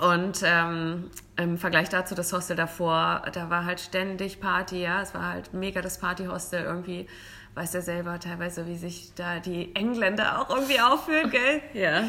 Und 0.01 0.41
ähm, 0.43 1.11
im 1.35 1.57
Vergleich 1.57 1.89
dazu 1.89 2.15
das 2.15 2.33
Hostel 2.33 2.55
davor, 2.55 3.23
da 3.33 3.49
war 3.51 3.65
halt 3.65 3.79
ständig 3.79 4.39
Party, 4.39 4.81
ja. 4.81 5.01
Es 5.01 5.13
war 5.13 5.27
halt 5.27 5.53
mega 5.53 5.81
das 5.81 5.99
Partyhostel 5.99 6.63
irgendwie 6.63 7.07
weiß 7.55 7.73
ja 7.73 7.81
selber 7.81 8.19
teilweise, 8.19 8.67
wie 8.67 8.75
sich 8.75 9.13
da 9.15 9.39
die 9.39 9.75
Engländer 9.75 10.41
auch 10.41 10.49
irgendwie 10.49 10.79
aufführen, 10.79 11.29
gell? 11.29 11.61
ja. 11.73 12.03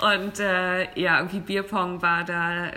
Und 0.00 0.40
äh, 0.40 1.00
ja, 1.00 1.18
irgendwie 1.18 1.40
Bierpong 1.40 2.02
war 2.02 2.24
da 2.24 2.70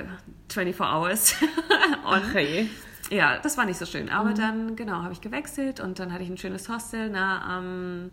24 0.50 0.80
Hours. 0.80 1.36
Ach, 2.06 2.34
hey. 2.34 2.70
Ja, 3.10 3.40
das 3.40 3.58
war 3.58 3.66
nicht 3.66 3.78
so 3.78 3.86
schön. 3.86 4.10
Aber 4.10 4.30
mhm. 4.30 4.36
dann, 4.36 4.76
genau, 4.76 5.04
habe 5.04 5.14
ich 5.14 5.22
gewechselt 5.22 5.80
und 5.80 6.00
dann 6.00 6.14
hatte 6.14 6.24
ich 6.24 6.30
ein 6.30 6.38
schönes 6.38 6.70
Hostel 6.70 7.10
na 7.10 7.58
am, 7.58 7.66
ähm, 7.66 8.12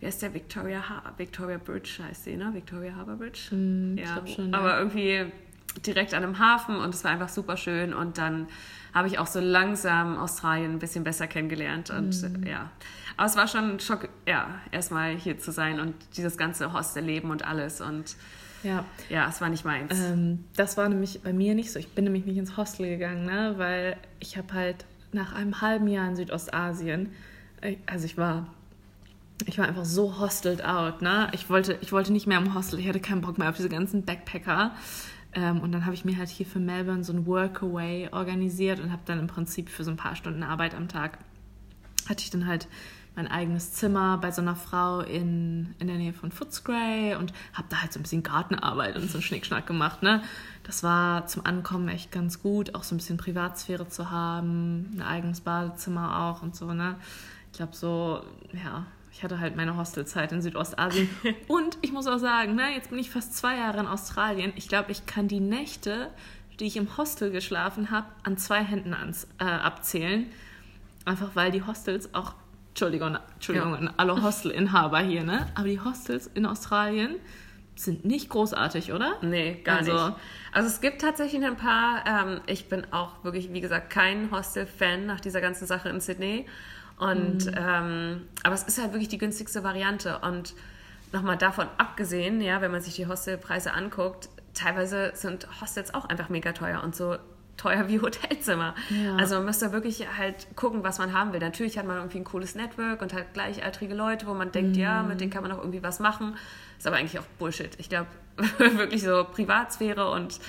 wie 0.00 0.06
heißt 0.06 0.22
der, 0.22 0.32
Victoria, 0.32 0.88
ha 0.88 1.02
Victoria 1.16 1.58
Bridge 1.58 1.98
heißt 2.02 2.24
sie, 2.24 2.36
ne? 2.36 2.52
Victoria 2.52 2.94
Harbour 2.94 3.16
Bridge? 3.16 3.54
Mhm, 3.54 3.98
ja, 3.98 4.26
schon, 4.26 4.54
aber 4.54 4.70
ja. 4.70 4.78
irgendwie 4.78 5.32
direkt 5.84 6.14
an 6.14 6.22
einem 6.22 6.38
Hafen 6.38 6.76
und 6.76 6.94
es 6.94 7.04
war 7.04 7.10
einfach 7.10 7.28
super 7.28 7.56
schön 7.56 7.92
und 7.92 8.18
dann 8.18 8.46
habe 8.94 9.08
ich 9.08 9.18
auch 9.18 9.26
so 9.26 9.40
langsam 9.40 10.16
Australien 10.16 10.72
ein 10.72 10.78
bisschen 10.78 11.04
besser 11.04 11.26
kennengelernt 11.26 11.90
und 11.90 12.22
mhm. 12.22 12.46
ja. 12.46 12.70
Aber 13.16 13.26
es 13.26 13.36
war 13.36 13.48
schon 13.48 13.72
ein 13.72 13.80
Schock, 13.80 14.08
ja, 14.26 14.60
erstmal 14.72 15.16
hier 15.16 15.38
zu 15.38 15.52
sein 15.52 15.80
und 15.80 15.94
dieses 16.16 16.36
ganze 16.36 16.72
Hostel-Leben 16.72 17.30
und 17.30 17.46
alles 17.46 17.80
und 17.80 18.16
ja. 18.62 18.84
Ja, 19.08 19.28
es 19.28 19.40
war 19.40 19.48
nicht 19.48 19.64
meins. 19.64 19.98
Ähm, 19.98 20.44
das 20.56 20.76
war 20.76 20.88
nämlich 20.88 21.22
bei 21.22 21.32
mir 21.32 21.54
nicht 21.54 21.72
so. 21.72 21.78
Ich 21.78 21.88
bin 21.90 22.04
nämlich 22.04 22.26
nicht 22.26 22.36
ins 22.36 22.56
Hostel 22.56 22.88
gegangen, 22.88 23.24
ne? 23.24 23.54
weil 23.56 23.96
ich 24.18 24.36
habe 24.36 24.52
halt 24.52 24.84
nach 25.12 25.34
einem 25.34 25.60
halben 25.60 25.86
Jahr 25.86 26.08
in 26.08 26.16
Südostasien, 26.16 27.12
äh, 27.60 27.76
also 27.86 28.04
ich 28.06 28.18
war 28.18 28.46
ich 29.44 29.58
war 29.58 29.68
einfach 29.68 29.84
so 29.84 30.18
hosteled 30.18 30.64
out, 30.64 31.02
ne? 31.02 31.28
Ich 31.32 31.50
wollte, 31.50 31.76
ich 31.82 31.92
wollte 31.92 32.10
nicht 32.10 32.26
mehr 32.26 32.38
im 32.38 32.54
Hostel, 32.54 32.80
ich 32.80 32.88
hatte 32.88 33.00
keinen 33.00 33.20
Bock 33.20 33.36
mehr 33.36 33.50
auf 33.50 33.56
diese 33.56 33.68
ganzen 33.68 34.02
Backpacker. 34.02 34.74
Ähm, 35.34 35.60
und 35.60 35.72
dann 35.72 35.84
habe 35.84 35.94
ich 35.94 36.06
mir 36.06 36.16
halt 36.16 36.30
hier 36.30 36.46
für 36.46 36.58
Melbourne 36.58 37.04
so 37.04 37.12
ein 37.12 37.26
Workaway 37.26 38.08
organisiert 38.12 38.80
und 38.80 38.90
habe 38.90 39.02
dann 39.04 39.18
im 39.18 39.26
Prinzip 39.26 39.68
für 39.68 39.84
so 39.84 39.90
ein 39.90 39.98
paar 39.98 40.16
Stunden 40.16 40.42
Arbeit 40.42 40.74
am 40.74 40.88
Tag 40.88 41.18
hatte 42.08 42.22
ich 42.22 42.30
dann 42.30 42.46
halt 42.46 42.68
mein 43.16 43.28
eigenes 43.28 43.72
Zimmer 43.72 44.18
bei 44.18 44.30
so 44.30 44.42
einer 44.42 44.54
Frau 44.54 45.00
in, 45.00 45.74
in 45.78 45.86
der 45.86 45.96
Nähe 45.96 46.12
von 46.12 46.30
Footscray 46.30 47.16
und 47.16 47.32
habe 47.54 47.66
da 47.70 47.80
halt 47.80 47.92
so 47.92 47.98
ein 47.98 48.02
bisschen 48.02 48.22
Gartenarbeit 48.22 48.94
und 48.94 49.10
so 49.10 49.14
einen 49.14 49.22
Schnickschnack 49.22 49.66
gemacht. 49.66 50.02
Ne? 50.02 50.22
Das 50.62 50.82
war 50.82 51.26
zum 51.26 51.44
Ankommen 51.46 51.88
echt 51.88 52.12
ganz 52.12 52.42
gut, 52.42 52.74
auch 52.74 52.84
so 52.84 52.94
ein 52.94 52.98
bisschen 52.98 53.16
Privatsphäre 53.16 53.88
zu 53.88 54.10
haben, 54.10 54.94
ein 54.96 55.02
eigenes 55.02 55.40
Badezimmer 55.40 56.20
auch 56.24 56.42
und 56.42 56.54
so. 56.54 56.72
Ne? 56.72 56.96
Ich 57.50 57.56
glaube 57.56 57.74
so, 57.74 58.22
ja, 58.52 58.84
ich 59.16 59.24
hatte 59.24 59.40
halt 59.40 59.56
meine 59.56 59.78
Hostelzeit 59.78 60.30
in 60.32 60.42
Südostasien. 60.42 61.08
Und 61.48 61.78
ich 61.80 61.90
muss 61.90 62.06
auch 62.06 62.18
sagen, 62.18 62.54
ne, 62.54 62.74
jetzt 62.74 62.90
bin 62.90 62.98
ich 62.98 63.08
fast 63.08 63.34
zwei 63.34 63.56
Jahre 63.56 63.80
in 63.80 63.86
Australien. 63.86 64.52
Ich 64.56 64.68
glaube, 64.68 64.92
ich 64.92 65.06
kann 65.06 65.26
die 65.26 65.40
Nächte, 65.40 66.10
die 66.60 66.66
ich 66.66 66.76
im 66.76 66.98
Hostel 66.98 67.30
geschlafen 67.30 67.90
habe, 67.90 68.08
an 68.24 68.36
zwei 68.36 68.62
Händen 68.62 68.92
ans, 68.92 69.26
äh, 69.38 69.44
abzählen. 69.44 70.26
Einfach 71.06 71.30
weil 71.34 71.50
die 71.50 71.62
Hostels 71.62 72.14
auch, 72.14 72.34
Entschuldigung, 72.76 73.16
Entschuldigung 73.32 73.72
ja. 73.72 73.78
an 73.78 73.94
alle 73.96 74.22
Hostelinhaber 74.22 74.98
hier, 74.98 75.24
ne? 75.24 75.46
Aber 75.54 75.66
die 75.66 75.80
Hostels 75.80 76.26
in 76.34 76.44
Australien 76.44 77.16
sind 77.74 78.04
nicht 78.04 78.28
großartig, 78.28 78.92
oder? 78.92 79.14
Nee, 79.22 79.62
gar 79.64 79.78
also, 79.78 79.92
nicht. 79.92 80.16
Also 80.52 80.68
es 80.68 80.82
gibt 80.82 81.00
tatsächlich 81.00 81.42
ein 81.42 81.56
paar, 81.56 82.04
ähm, 82.06 82.42
ich 82.46 82.68
bin 82.68 82.86
auch 82.92 83.24
wirklich, 83.24 83.50
wie 83.50 83.62
gesagt, 83.62 83.88
kein 83.88 84.30
Hostel-Fan 84.30 85.06
nach 85.06 85.20
dieser 85.20 85.40
ganzen 85.40 85.66
Sache 85.66 85.88
in 85.88 86.00
Sydney. 86.00 86.44
Und 86.98 87.46
mhm. 87.46 87.54
ähm, 87.56 88.22
aber 88.42 88.54
es 88.54 88.64
ist 88.64 88.78
halt 88.78 88.92
wirklich 88.92 89.08
die 89.08 89.18
günstigste 89.18 89.64
Variante. 89.64 90.18
Und 90.18 90.52
nochmal 91.12 91.38
davon 91.38 91.68
abgesehen, 91.78 92.42
ja, 92.42 92.60
wenn 92.60 92.72
man 92.72 92.82
sich 92.82 92.94
die 92.94 93.06
Hostelpreise 93.06 93.72
anguckt, 93.72 94.28
teilweise 94.52 95.12
sind 95.14 95.48
Hostels 95.62 95.94
auch 95.94 96.04
einfach 96.04 96.28
mega 96.28 96.52
teuer 96.52 96.82
und 96.84 96.94
so 96.94 97.16
teuer 97.56 97.88
wie 97.88 98.00
Hotelzimmer. 98.00 98.74
Ja. 98.90 99.16
Also 99.16 99.36
man 99.36 99.46
müsste 99.46 99.72
wirklich 99.72 100.06
halt 100.16 100.46
gucken, 100.56 100.84
was 100.84 100.98
man 100.98 101.12
haben 101.12 101.32
will. 101.32 101.40
Natürlich 101.40 101.78
hat 101.78 101.86
man 101.86 101.96
irgendwie 101.96 102.18
ein 102.18 102.24
cooles 102.24 102.54
Network 102.54 103.02
und 103.02 103.12
hat 103.12 103.32
gleichaltrige 103.34 103.94
Leute, 103.94 104.26
wo 104.26 104.34
man 104.34 104.52
denkt, 104.52 104.76
mhm. 104.76 104.82
ja, 104.82 105.02
mit 105.02 105.20
denen 105.20 105.30
kann 105.30 105.42
man 105.42 105.52
auch 105.52 105.58
irgendwie 105.58 105.82
was 105.82 106.00
machen. 106.00 106.36
Ist 106.78 106.86
aber 106.86 106.96
eigentlich 106.96 107.18
auch 107.18 107.26
Bullshit. 107.38 107.70
Ich 107.78 107.88
glaube, 107.88 108.08
wirklich 108.58 109.02
so 109.02 109.24
Privatsphäre 109.24 110.10
und 110.10 110.40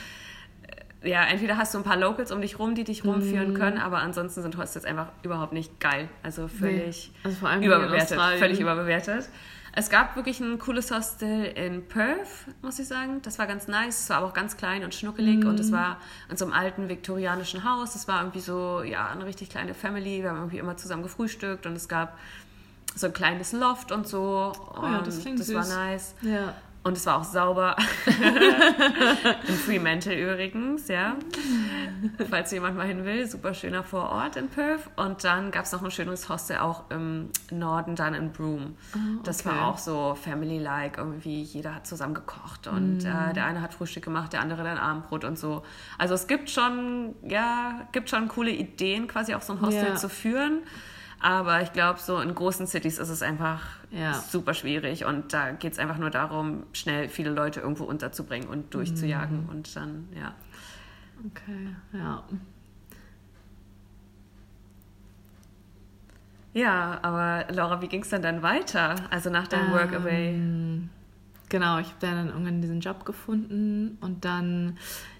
ja, 1.03 1.23
entweder 1.23 1.57
hast 1.57 1.73
du 1.73 1.77
ein 1.77 1.83
paar 1.83 1.97
Locals 1.97 2.31
um 2.31 2.41
dich 2.41 2.59
rum, 2.59 2.75
die 2.75 2.83
dich 2.83 3.05
rumführen 3.05 3.53
mm. 3.53 3.55
können, 3.55 3.77
aber 3.77 3.99
ansonsten 3.99 4.41
sind 4.41 4.57
Hostels 4.57 4.83
einfach 4.83 5.07
überhaupt 5.21 5.53
nicht 5.53 5.79
geil. 5.79 6.09
Also 6.23 6.47
völlig 6.47 7.11
nee. 7.23 7.29
also 7.29 7.65
überbewertet. 7.65 8.19
Völlig 8.39 8.59
überbewertet. 8.59 9.29
Es 9.77 9.91
gab 9.91 10.15
wirklich 10.15 10.39
ein 10.39 10.57
cooles 10.57 10.89
Hostel 10.89 11.45
in 11.45 11.87
Perth, 11.87 12.47
muss 12.63 12.79
ich 12.79 12.87
sagen. 12.87 13.21
Das 13.21 13.37
war 13.37 13.45
ganz 13.45 13.67
nice. 13.67 14.01
Es 14.01 14.09
war 14.09 14.17
aber 14.17 14.25
auch 14.25 14.33
ganz 14.33 14.57
klein 14.57 14.83
und 14.83 14.95
schnuckelig 14.95 15.45
und 15.45 15.59
es 15.59 15.71
war 15.71 15.99
in 16.31 16.35
so 16.35 16.45
einem 16.45 16.55
alten 16.55 16.89
viktorianischen 16.89 17.63
Haus. 17.63 17.93
Es 17.93 18.07
war 18.07 18.21
irgendwie 18.21 18.39
so, 18.39 18.81
ja, 18.81 19.07
eine 19.11 19.23
richtig 19.25 19.51
kleine 19.51 19.75
Family. 19.75 20.23
Wir 20.23 20.31
haben 20.31 20.37
irgendwie 20.37 20.57
immer 20.57 20.77
zusammen 20.77 21.03
gefrühstückt 21.03 21.67
und 21.67 21.75
es 21.75 21.87
gab 21.87 22.17
so 22.95 23.05
ein 23.05 23.13
kleines 23.13 23.51
Loft 23.51 23.91
und 23.91 24.07
so. 24.07 24.51
Oh 24.75 24.81
ja, 24.81 25.01
das 25.03 25.23
Und 25.23 25.39
das 25.39 25.53
war 25.53 25.67
nice. 25.67 26.15
Ja. 26.23 26.55
Und 26.87 26.95
es 26.95 27.05
war 27.05 27.17
auch 27.17 27.25
sauber. 27.25 27.75
in 29.47 29.55
Fremantle 29.55 30.15
übrigens, 30.15 30.87
ja. 30.87 31.17
Falls 32.29 32.49
jemand 32.51 32.77
mal 32.77 32.87
hin 32.87 33.03
will, 33.03 33.27
super 33.27 33.53
schöner 33.53 33.83
Vorort 33.83 34.37
in 34.37 34.47
Perth. 34.47 34.89
Und 34.95 35.25
dann 35.25 35.51
gab 35.51 35.65
es 35.65 35.73
noch 35.73 35.83
ein 35.83 35.91
schönes 35.91 36.29
Hostel 36.29 36.59
auch 36.59 36.89
im 36.89 37.29
Norden, 37.51 37.97
dann 37.97 38.13
in 38.13 38.31
Broome. 38.31 38.75
Das 39.23 39.45
okay. 39.45 39.49
war 39.49 39.67
auch 39.67 39.77
so 39.77 40.15
family-like, 40.15 40.97
irgendwie 40.97 41.41
jeder 41.41 41.75
hat 41.75 41.85
zusammen 41.85 42.13
gekocht 42.13 42.67
und 42.67 42.99
äh, 42.99 43.33
der 43.33 43.43
eine 43.43 43.61
hat 43.61 43.73
Frühstück 43.73 44.05
gemacht, 44.05 44.31
der 44.31 44.39
andere 44.39 44.63
dann 44.63 44.77
Abendbrot 44.77 45.25
und 45.25 45.37
so. 45.37 45.63
Also 45.97 46.13
es 46.13 46.27
gibt 46.27 46.49
schon, 46.49 47.15
ja, 47.27 47.85
gibt 47.91 48.09
schon 48.09 48.29
coole 48.29 48.51
Ideen, 48.51 49.09
quasi 49.09 49.35
auch 49.35 49.41
so 49.41 49.51
ein 49.51 49.59
Hostel 49.59 49.87
Ja. 49.89 49.95
zu 49.95 50.07
führen. 50.07 50.61
Aber 51.19 51.61
ich 51.63 51.73
glaube, 51.73 51.99
so 51.99 52.19
in 52.19 52.33
großen 52.35 52.67
Cities 52.67 52.99
ist 52.99 53.09
es 53.09 53.21
einfach 53.23 53.61
Ja. 53.91 54.13
super 54.13 54.53
schwierig 54.53 55.05
und 55.05 55.33
da 55.33 55.51
geht 55.51 55.73
es 55.73 55.79
einfach 55.79 55.97
nur 55.97 56.09
darum, 56.11 56.63
schnell 56.73 57.09
viele 57.09 57.31
Leute 57.31 57.59
irgendwo 57.61 57.85
unterzubringen 57.85 58.47
und 58.47 58.73
durchzujagen 58.73 59.43
Mhm. 59.43 59.49
und 59.49 59.75
dann, 59.75 60.07
ja. 60.15 60.33
Okay, 61.25 61.69
ja. 61.93 62.23
Ja, 66.53 66.99
aber 67.01 67.45
Laura, 67.53 67.81
wie 67.81 67.87
ging 67.87 68.01
es 68.01 68.09
denn 68.09 68.21
dann 68.21 68.41
weiter? 68.41 68.95
Also 69.09 69.29
nach 69.29 69.47
deinem 69.47 69.71
Workaway? 69.71 70.29
Ähm, 70.35 70.89
Genau, 71.49 71.79
ich 71.79 71.87
habe 71.87 71.95
dann 72.01 72.27
irgendwann 72.27 72.61
diesen 72.61 72.81
Job 72.81 73.05
gefunden 73.05 73.97
und 74.01 74.25
dann 74.25 74.77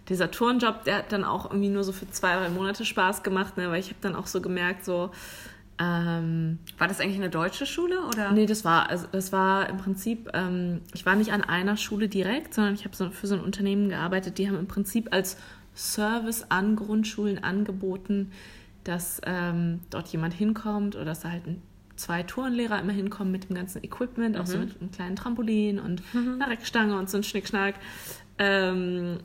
dieser 0.10 0.30
Turnjob, 0.30 0.84
der 0.84 0.98
hat 0.98 1.14
dann 1.14 1.24
auch 1.24 1.46
irgendwie 1.50 1.70
nur 1.70 1.86
so 1.86 1.94
für 1.94 2.10
zwei, 2.12 2.36
drei 2.36 2.50
Monate 2.50 2.84
Spaß 2.84 3.24
gemacht, 3.24 3.56
ne, 3.56 3.70
weil 3.72 3.80
ich 3.80 3.88
habe 3.88 4.00
dann 4.02 4.14
auch 4.14 4.28
so 4.28 4.42
gemerkt, 4.42 4.84
so, 4.84 5.10
ähm, 5.80 6.60
War 6.78 6.88
das 6.88 7.00
eigentlich 7.00 7.18
eine 7.18 7.30
deutsche 7.30 7.66
Schule 7.66 8.02
oder? 8.08 8.32
Nee, 8.32 8.48
das 8.48 8.66
war, 8.66 8.90
also 8.90 9.06
das 9.12 9.32
war 9.32 9.70
im 9.70 9.78
Prinzip, 9.78 10.30
ähm, 10.34 10.82
ich 10.94 11.06
war 11.06 11.16
nicht 11.16 11.32
an 11.32 11.44
einer 11.44 11.78
Schule 11.78 12.08
direkt, 12.08 12.54
sondern 12.54 12.74
ich 12.74 12.84
habe 12.86 12.96
so 12.96 13.10
für 13.12 13.28
so 13.28 13.36
ein 13.36 13.42
Unternehmen 13.42 13.90
gearbeitet, 13.90 14.38
die 14.38 14.48
haben 14.48 14.58
im 14.58 14.68
Prinzip 14.68 15.14
als 15.14 15.38
Service 15.76 16.46
an 16.50 16.76
Grundschulen 16.76 17.44
angeboten, 17.44 18.32
dass 18.84 19.22
ähm, 19.26 19.82
dort 19.92 20.08
jemand 20.08 20.34
hinkommt 20.34 20.96
oder 20.96 21.06
dass 21.06 21.20
da 21.20 21.30
halt 21.30 21.46
ein, 21.46 21.62
zwei 21.96 22.24
Tourenlehrer 22.24 22.80
immer 22.80 22.94
hinkommen 22.94 23.32
mit 23.32 23.50
dem 23.50 23.56
ganzen 23.56 23.84
Equipment, 23.84 24.38
auch 24.38 24.48
so 24.48 24.58
mit 24.58 24.82
einem 24.82 24.92
kleinen 24.92 25.16
Trampolin 25.16 25.80
und 25.80 26.02
einer 26.14 26.50
Reckstange 26.50 26.98
und 26.98 27.10
so 27.10 27.18
ein 27.18 27.24
Schnickschnack, 27.24 27.76
ähm, 28.40 29.18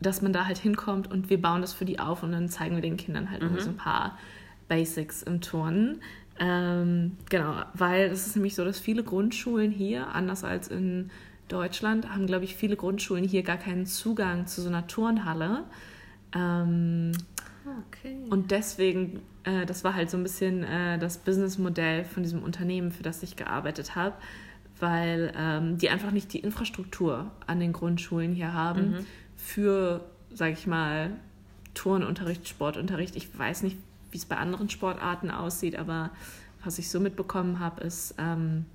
dass 0.00 0.22
man 0.22 0.32
da 0.32 0.46
halt 0.46 0.58
hinkommt 0.58 1.10
und 1.10 1.30
wir 1.30 1.40
bauen 1.40 1.60
das 1.60 1.72
für 1.72 1.84
die 1.84 2.00
auf 2.00 2.22
und 2.22 2.32
dann 2.32 2.48
zeigen 2.48 2.74
wir 2.74 2.82
den 2.82 2.96
Kindern 2.96 3.30
halt 3.30 3.42
irgendwie 3.42 3.62
so 3.62 3.70
ein 3.70 3.76
paar 3.76 4.18
Basics 4.70 5.22
im 5.22 5.40
Turnen. 5.40 6.00
Ähm, 6.38 7.16
genau, 7.28 7.54
weil 7.74 8.04
es 8.04 8.26
ist 8.26 8.36
nämlich 8.36 8.54
so, 8.54 8.64
dass 8.64 8.78
viele 8.78 9.02
Grundschulen 9.02 9.70
hier, 9.70 10.14
anders 10.14 10.44
als 10.44 10.68
in 10.68 11.10
Deutschland, 11.48 12.08
haben, 12.08 12.26
glaube 12.26 12.44
ich, 12.44 12.54
viele 12.54 12.76
Grundschulen 12.76 13.24
hier 13.24 13.42
gar 13.42 13.58
keinen 13.58 13.84
Zugang 13.84 14.46
zu 14.46 14.62
so 14.62 14.68
einer 14.68 14.86
Turnhalle. 14.86 15.64
Ähm, 16.34 17.12
Okay. 17.88 18.16
und 18.30 18.50
deswegen, 18.50 19.20
äh, 19.44 19.66
das 19.66 19.84
war 19.84 19.94
halt 19.94 20.08
so 20.10 20.16
ein 20.16 20.22
bisschen 20.22 20.64
äh, 20.64 20.98
das 20.98 21.18
Businessmodell 21.18 22.04
von 22.04 22.22
diesem 22.22 22.42
Unternehmen, 22.42 22.90
für 22.90 23.02
das 23.02 23.22
ich 23.22 23.36
gearbeitet 23.36 23.94
habe, 23.94 24.14
weil 24.78 25.30
ähm, 25.36 25.76
die 25.76 25.90
einfach 25.90 26.10
nicht 26.10 26.32
die 26.32 26.38
Infrastruktur 26.38 27.30
an 27.46 27.60
den 27.60 27.74
Grundschulen 27.74 28.32
hier 28.32 28.54
haben 28.54 28.94
für, 29.36 30.06
sag 30.32 30.52
ich 30.52 30.66
mal, 30.66 31.10
Turnunterricht, 31.74 32.48
Sportunterricht. 32.48 33.14
Ich 33.14 33.38
weiß 33.38 33.62
nicht, 33.62 33.76
wie 34.10 34.18
es 34.18 34.26
bei 34.26 34.36
anderen 34.36 34.70
Sportarten 34.70 35.30
aussieht, 35.30 35.76
aber 35.76 36.10
was 36.64 36.78
ich 36.78 36.90
so 36.90 37.00
mitbekommen 37.00 37.58
habe, 37.58 37.82
ist 37.82 38.14
ähm, 38.18 38.66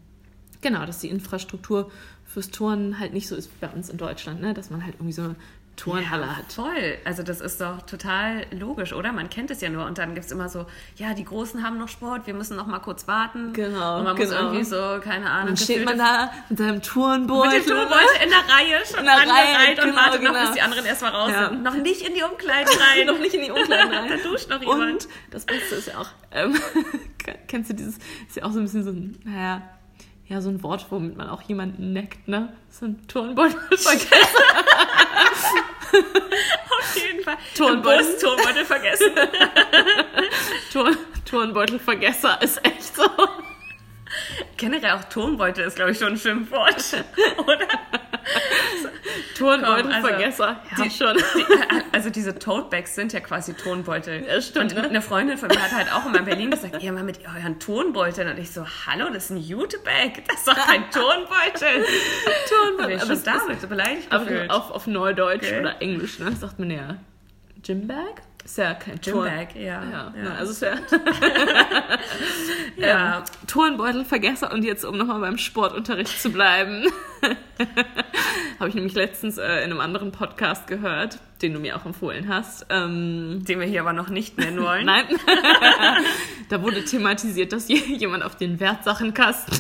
genau, 0.62 0.86
dass 0.86 1.00
die 1.00 1.10
Infrastruktur 1.10 1.92
fürs 2.26 2.50
Turnen 2.50 3.00
halt 3.00 3.14
nicht 3.14 3.28
so 3.28 3.36
ist 3.36 3.50
wie 3.50 3.66
bei 3.66 3.72
uns 3.72 3.90
in 3.90 3.98
Deutschland, 3.98 4.42
ne? 4.42 4.54
dass 4.54 4.70
man 4.70 4.84
halt 4.84 4.96
irgendwie 4.96 5.14
so 5.14 5.36
Turnhalle 5.76 6.38
hat. 6.38 6.54
Voll. 6.54 6.98
Also 7.04 7.22
das 7.24 7.42
ist 7.42 7.60
doch 7.60 7.82
total 7.82 8.46
logisch, 8.52 8.94
oder? 8.94 9.12
Man 9.12 9.30
kennt 9.30 9.52
es 9.52 9.60
ja 9.62 9.70
nur 9.70 9.86
und 9.86 9.98
dann 9.98 10.14
gibt 10.14 10.26
es 10.26 10.32
immer 10.32 10.48
so, 10.50 10.66
ja, 10.96 11.14
die 11.14 11.26
Großen 11.26 11.64
haben 11.64 11.78
noch 11.78 11.90
Sport, 11.90 12.28
wir 12.28 12.34
müssen 12.34 12.56
noch 12.56 12.68
mal 12.68 12.80
kurz 12.80 13.08
warten. 13.08 13.52
Genau, 13.54 13.98
Und 13.98 14.06
man 14.06 14.16
muss 14.18 14.30
genau. 14.30 14.42
irgendwie 14.44 14.64
so, 14.64 15.00
keine 15.04 15.30
Ahnung, 15.30 15.48
Dann 15.48 15.58
steht 15.58 15.84
man 15.86 15.98
da 15.98 16.32
mit 16.50 16.58
seinem 16.58 16.82
Turnbeutel. 16.82 17.60
mit 17.60 17.68
dem 17.68 17.76
Turnbeutel 17.76 18.24
in 18.24 18.30
der 18.30 18.56
Reihe 18.56 18.86
schon 18.86 19.00
In 19.00 19.06
der 19.06 19.16
Reihe, 19.16 19.70
und 19.72 19.82
genau, 19.84 19.96
wartet 19.98 20.24
noch, 20.24 20.32
genau. 20.32 20.42
bis 20.46 20.52
die 20.54 20.62
anderen 20.62 20.86
erstmal 20.86 21.12
raus 21.12 21.32
Ja. 21.32 21.50
sind. 21.50 21.64
Noch 21.64 21.76
nicht 21.76 22.02
in 22.08 22.14
die 22.14 22.24
Umkleiden 22.24 22.74
rein. 22.98 23.08
noch 23.08 23.20
nicht 23.20 23.34
in 23.34 23.42
die 23.44 23.52
Umkleiden 23.52 23.92
rein. 23.94 24.10
da 24.10 24.30
duscht 24.30 24.50
noch 24.50 24.62
jemand. 24.62 24.92
Und 25.06 25.08
das 25.32 25.46
Beste 25.46 25.76
ist 25.76 25.88
ja 25.90 25.98
auch, 26.00 26.08
ähm, 26.32 26.56
kennst 27.48 27.70
du 27.70 27.74
dieses, 27.74 27.98
ist 28.28 28.38
ja 28.38 28.44
auch 28.44 28.52
so 28.52 28.60
ein 28.60 28.64
bisschen 28.66 28.84
so 28.84 28.92
ein, 28.92 29.18
naja, 29.24 29.62
ja, 30.28 30.42
so 30.42 30.50
ein 30.50 30.64
Wort, 30.64 30.88
womit 30.90 31.18
man 31.18 31.30
auch 31.30 31.42
jemanden 31.44 31.94
neckt, 31.94 32.28
ne? 32.28 32.52
So 32.70 32.86
ein 32.86 33.08
Turnbeutel 33.08 33.60
vergessen. 33.78 34.44
Auf 36.80 36.96
jeden 36.96 37.24
Fall. 37.24 37.38
Turnbeutel. 37.56 38.06
Bus 38.06 38.22
Turnbeutel 38.22 38.66
vergessen. 38.66 39.12
Turn, 40.72 40.98
Turnbeutelvergesser 41.26 42.42
ist 42.42 42.64
echt 42.66 42.96
so. 42.96 43.06
Generell 44.58 44.92
auch 44.92 45.04
Turnbeutel 45.06 45.66
ist, 45.66 45.76
glaube 45.76 45.92
ich, 45.92 45.98
schon 46.00 46.14
ein 46.14 46.18
Schimpfwort. 46.18 46.76
Oder? 47.38 47.68
Turnbeutelvergesser, 49.38 50.48
also, 50.72 50.84
ja 50.84 50.84
die- 50.84 50.90
schon. 50.90 51.18
Die, 51.18 51.86
also 51.92 52.10
diese 52.10 52.38
Totebags 52.40 52.96
sind 52.96 53.14
ja 53.14 53.20
quasi 53.20 53.54
Turnbeutel. 53.54 54.26
Ja, 54.26 54.42
stimmt, 54.42 54.74
Und 54.74 54.82
ne? 54.82 54.90
eine 54.90 55.02
Freundin 55.02 55.38
von 55.38 55.50
mir 55.50 55.62
hat 55.62 55.72
halt 55.74 55.92
auch 55.94 56.06
immer 56.06 56.20
in 56.20 56.26
Berlin 56.26 56.52
gesagt, 56.52 56.82
ihr 56.82 56.92
mal 56.92 57.04
mit 57.04 57.20
euren 57.28 57.60
Turnbeuteln. 57.60 58.30
Und 58.30 58.38
ich 58.40 58.52
so, 58.52 58.66
hallo, 58.86 59.06
das 59.14 59.26
ist 59.26 59.30
ein 59.32 59.38
Jutebag. 59.38 60.24
Das 60.28 60.38
ist 60.40 60.48
doch 60.48 60.56
kein 60.56 60.90
Turnbeutel. 60.92 61.86
ich 62.96 63.02
Aber 63.02 63.12
es 63.14 63.24
damit 63.24 63.62
so 63.62 63.68
beleidigt 63.68 64.08
Aber 64.10 64.26
gefühlt. 64.26 64.50
auf, 64.50 64.72
auf 64.72 64.88
Neudeutsch 64.88 65.44
Okay. 65.48 65.60
oder 65.60 65.82
Englisch, 65.82 66.20
ne? 66.20 66.32
Sagt 66.32 66.60
man 66.60 66.72
ja 66.72 66.96
Gymbag? 67.64 68.22
Ist 68.46 68.60
ja 68.60 68.76
kein 68.76 69.02
Turn. 69.02 69.28
Gymbag, 69.28 69.56
ja. 69.56 69.84
Ja, 69.84 70.14
ja. 70.24 70.36
also 70.38 70.52
ist 70.52 70.62
ja, 70.62 70.76
ja. 72.78 73.18
ähm, 73.18 73.24
Turnbeutelvergesser 73.48 74.54
und 74.54 74.64
jetzt, 74.64 74.86
um 74.86 74.98
nochmal 74.98 75.20
beim 75.20 75.40
Sportunterricht 75.40 76.22
zu 76.22 76.30
bleiben, 76.32 76.86
habe 78.60 78.70
ich 78.70 78.76
nämlich 78.76 78.94
letztens 78.94 79.40
äh, 79.40 79.64
in 79.64 79.72
einem 79.72 79.80
anderen 79.82 80.12
Podcast 80.12 80.68
gehört, 80.68 81.18
den 81.42 81.54
du 81.54 81.60
mir 81.60 81.76
auch 81.76 81.86
empfohlen 81.88 82.28
hast. 82.30 82.68
Ähm, 82.70 83.44
den 83.48 83.60
wir 83.60 83.66
hier 83.66 83.82
aber 83.82 83.94
noch 83.94 84.10
nicht 84.10 84.38
nennen 84.38 84.62
wollen. 84.62 84.86
nein, 84.86 85.06
da 86.50 86.62
wurde 86.62 86.86
thematisiert, 86.86 87.52
dass 87.52 87.68
je- 87.68 87.96
jemand 87.96 88.24
auf 88.24 88.36
den 88.38 88.60
Wertsachenkasten 88.60 89.60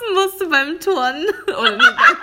aufpassen 0.00 0.14
musste 0.14 0.46
beim 0.46 0.80
Turnen 0.80 1.26
oder 1.46 1.70
nee, 1.72 1.78
beim, 1.78 2.16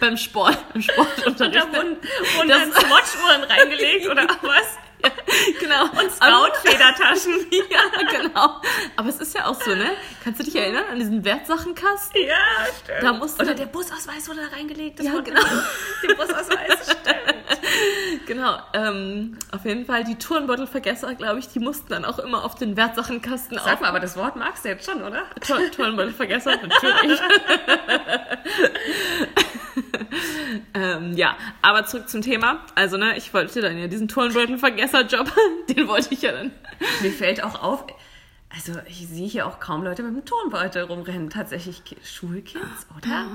beim 0.00 0.16
Sport, 0.16 0.56
beim 0.68 0.76
Und 0.76 0.82
Sportunterricht. 0.82 1.56
da 1.56 1.72
wurden, 1.72 1.96
wurden 2.36 2.48
Das- 2.48 2.58
dann 2.58 2.72
Swatch-Uhren 2.72 3.44
reingelegt 3.44 4.08
oder 4.08 4.26
was? 4.42 4.78
genau. 5.60 5.82
Und 5.84 6.10
Scout-Federtaschen. 6.12 7.46
Ja, 7.70 8.20
genau. 8.20 8.60
Aber 8.96 9.08
es 9.08 9.16
ist 9.18 9.34
ja 9.34 9.46
auch 9.46 9.60
so, 9.60 9.74
ne? 9.74 9.90
Kannst 10.22 10.40
du 10.40 10.44
dich 10.44 10.54
erinnern 10.56 10.84
an 10.90 10.98
diesen 10.98 11.24
Wertsachenkasten? 11.24 12.20
Ja, 12.22 12.36
stimmt. 12.82 13.02
Da 13.02 13.12
musste- 13.12 13.42
Oder 13.42 13.54
der 13.54 13.66
Busausweis 13.66 14.28
wurde 14.28 14.40
da 14.48 14.56
reingelegt. 14.56 14.98
Das 14.98 15.06
Ja, 15.06 15.20
genau. 15.20 15.40
Den 16.02 16.16
Busausweis, 16.16 16.84
stimmt. 16.84 18.26
Genau. 18.26 18.58
Ähm, 18.72 19.38
auf 19.52 19.64
jeden 19.64 19.84
Fall 19.86 20.04
die 20.04 20.16
Turnbeutelvergesser, 20.16 21.14
glaube 21.14 21.38
ich, 21.38 21.48
die 21.48 21.58
mussten 21.60 21.88
dann 21.90 22.04
auch 22.04 22.18
immer 22.18 22.44
auf 22.44 22.54
den 22.54 22.76
Wertsachenkasten 22.76 23.58
Sag 23.58 23.74
auf. 23.74 23.80
mal, 23.80 23.88
aber 23.88 24.00
das 24.00 24.16
Wort 24.16 24.36
magst 24.36 24.64
du 24.64 24.68
jetzt 24.70 24.88
schon, 24.90 25.02
oder? 25.02 25.24
Turn 25.46 25.70
Turnbeutelvergesser, 25.70 26.56
natürlich. 26.56 27.20
Ähm, 31.10 31.16
ja, 31.16 31.36
aber 31.62 31.86
zurück 31.86 32.08
zum 32.08 32.22
Thema. 32.22 32.64
Also, 32.74 32.96
ne, 32.96 33.16
ich 33.16 33.32
wollte 33.34 33.60
dann 33.60 33.78
ja 33.78 33.86
diesen 33.86 34.08
Turnbeutelvergesser-Job, 34.08 35.32
den 35.68 35.88
wollte 35.88 36.08
ich 36.10 36.22
ja 36.22 36.32
dann. 36.32 36.52
Mir 37.02 37.12
fällt 37.12 37.42
auch 37.42 37.62
auf, 37.62 37.84
also 38.56 38.80
ich 38.88 39.06
sehe 39.06 39.28
hier 39.28 39.46
auch 39.46 39.60
kaum 39.60 39.82
Leute 39.84 40.02
mit 40.02 40.12
einem 40.12 40.24
Turnbeutel 40.24 40.82
rumrennen. 40.84 41.30
Tatsächlich 41.30 41.84
Ki- 41.84 41.96
Schulkids, 42.02 42.86
oder? 42.96 43.26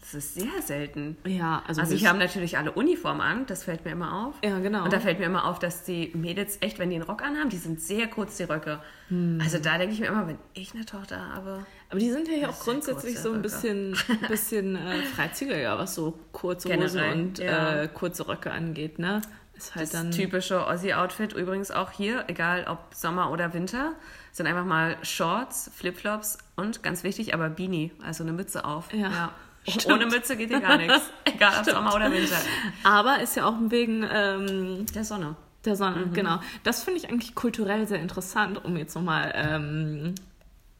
Das 0.00 0.14
ist 0.14 0.34
sehr 0.34 0.62
selten. 0.62 1.16
Ja, 1.26 1.62
also, 1.66 1.80
Also 1.80 1.94
ich 1.94 2.06
haben 2.06 2.18
natürlich 2.18 2.56
alle 2.56 2.72
Uniform 2.72 3.20
an, 3.20 3.46
das 3.46 3.64
fällt 3.64 3.84
mir 3.84 3.90
immer 3.92 4.26
auf. 4.26 4.34
Ja, 4.44 4.58
genau. 4.60 4.84
Und 4.84 4.92
da 4.92 5.00
fällt 5.00 5.18
mir 5.18 5.26
immer 5.26 5.44
auf, 5.46 5.58
dass 5.58 5.82
die 5.84 6.12
Mädels 6.14 6.58
echt, 6.60 6.78
wenn 6.78 6.90
die 6.90 6.96
einen 6.96 7.04
Rock 7.04 7.22
anhaben, 7.22 7.50
die 7.50 7.56
sind 7.58 7.80
sehr 7.80 8.06
kurz, 8.06 8.36
die 8.36 8.44
Röcke. 8.44 8.80
Hm. 9.08 9.40
Also 9.42 9.58
da 9.58 9.76
denke 9.78 9.94
ich 9.94 10.00
mir 10.00 10.06
immer, 10.06 10.26
wenn 10.28 10.38
ich 10.54 10.74
eine 10.74 10.84
Tochter 10.86 11.34
habe, 11.34 11.66
Aber 11.88 11.98
die 11.98 12.10
sind 12.10 12.28
ja 12.28 12.34
hier 12.34 12.50
auch 12.50 12.60
grundsätzlich 12.60 13.18
so 13.18 13.32
ein 13.32 13.42
bisschen, 13.42 13.96
bisschen 14.28 14.76
äh, 14.76 15.02
freizügiger, 15.02 15.78
was 15.78 15.94
so 15.94 16.18
kurze 16.32 16.68
Hose 16.68 16.98
Generell, 16.98 17.12
und 17.12 17.38
ja. 17.38 17.82
äh, 17.82 17.88
kurze 17.88 18.28
Röcke 18.28 18.50
angeht, 18.52 18.98
ne? 18.98 19.20
ist 19.56 19.74
halt 19.74 19.82
Das 19.84 19.92
dann. 19.92 20.10
typische 20.10 20.66
Aussie-Outfit 20.66 21.34
übrigens 21.34 21.70
auch 21.70 21.90
hier, 21.90 22.24
egal 22.28 22.64
ob 22.66 22.94
Sommer 22.94 23.30
oder 23.30 23.52
Winter, 23.52 23.92
sind 24.32 24.46
einfach 24.46 24.64
mal 24.64 24.96
Shorts, 25.02 25.70
Flipflops 25.74 26.38
und 26.56 26.82
ganz 26.82 27.02
wichtig, 27.04 27.34
aber 27.34 27.48
Beanie, 27.50 27.90
also 28.04 28.22
eine 28.22 28.32
Mütze 28.32 28.64
auf. 28.64 28.92
Ja, 28.92 29.32
stimmt. 29.68 29.86
Ohne 29.94 30.06
Mütze 30.06 30.36
geht 30.36 30.48
hier 30.50 30.60
gar 30.60 30.76
nichts, 30.76 31.00
egal 31.24 31.60
ob 31.60 31.64
Sommer 31.64 31.94
oder 31.94 32.10
Winter. 32.12 32.36
Aber 32.84 33.20
ist 33.20 33.36
ja 33.36 33.46
auch 33.46 33.56
wegen 33.68 34.06
ähm, 34.10 34.86
Der 34.94 35.04
Sonne. 35.04 35.36
der 35.64 35.76
Sonne, 35.76 36.08
genau. 36.12 36.40
Das 36.64 36.82
finde 36.82 36.98
ich 37.00 37.08
eigentlich 37.10 37.34
kulturell 37.34 37.86
sehr 37.86 38.00
interessant, 38.00 38.64
um 38.64 38.76
jetzt 38.76 38.94
nochmal 38.94 39.32
ähm, 39.34 40.14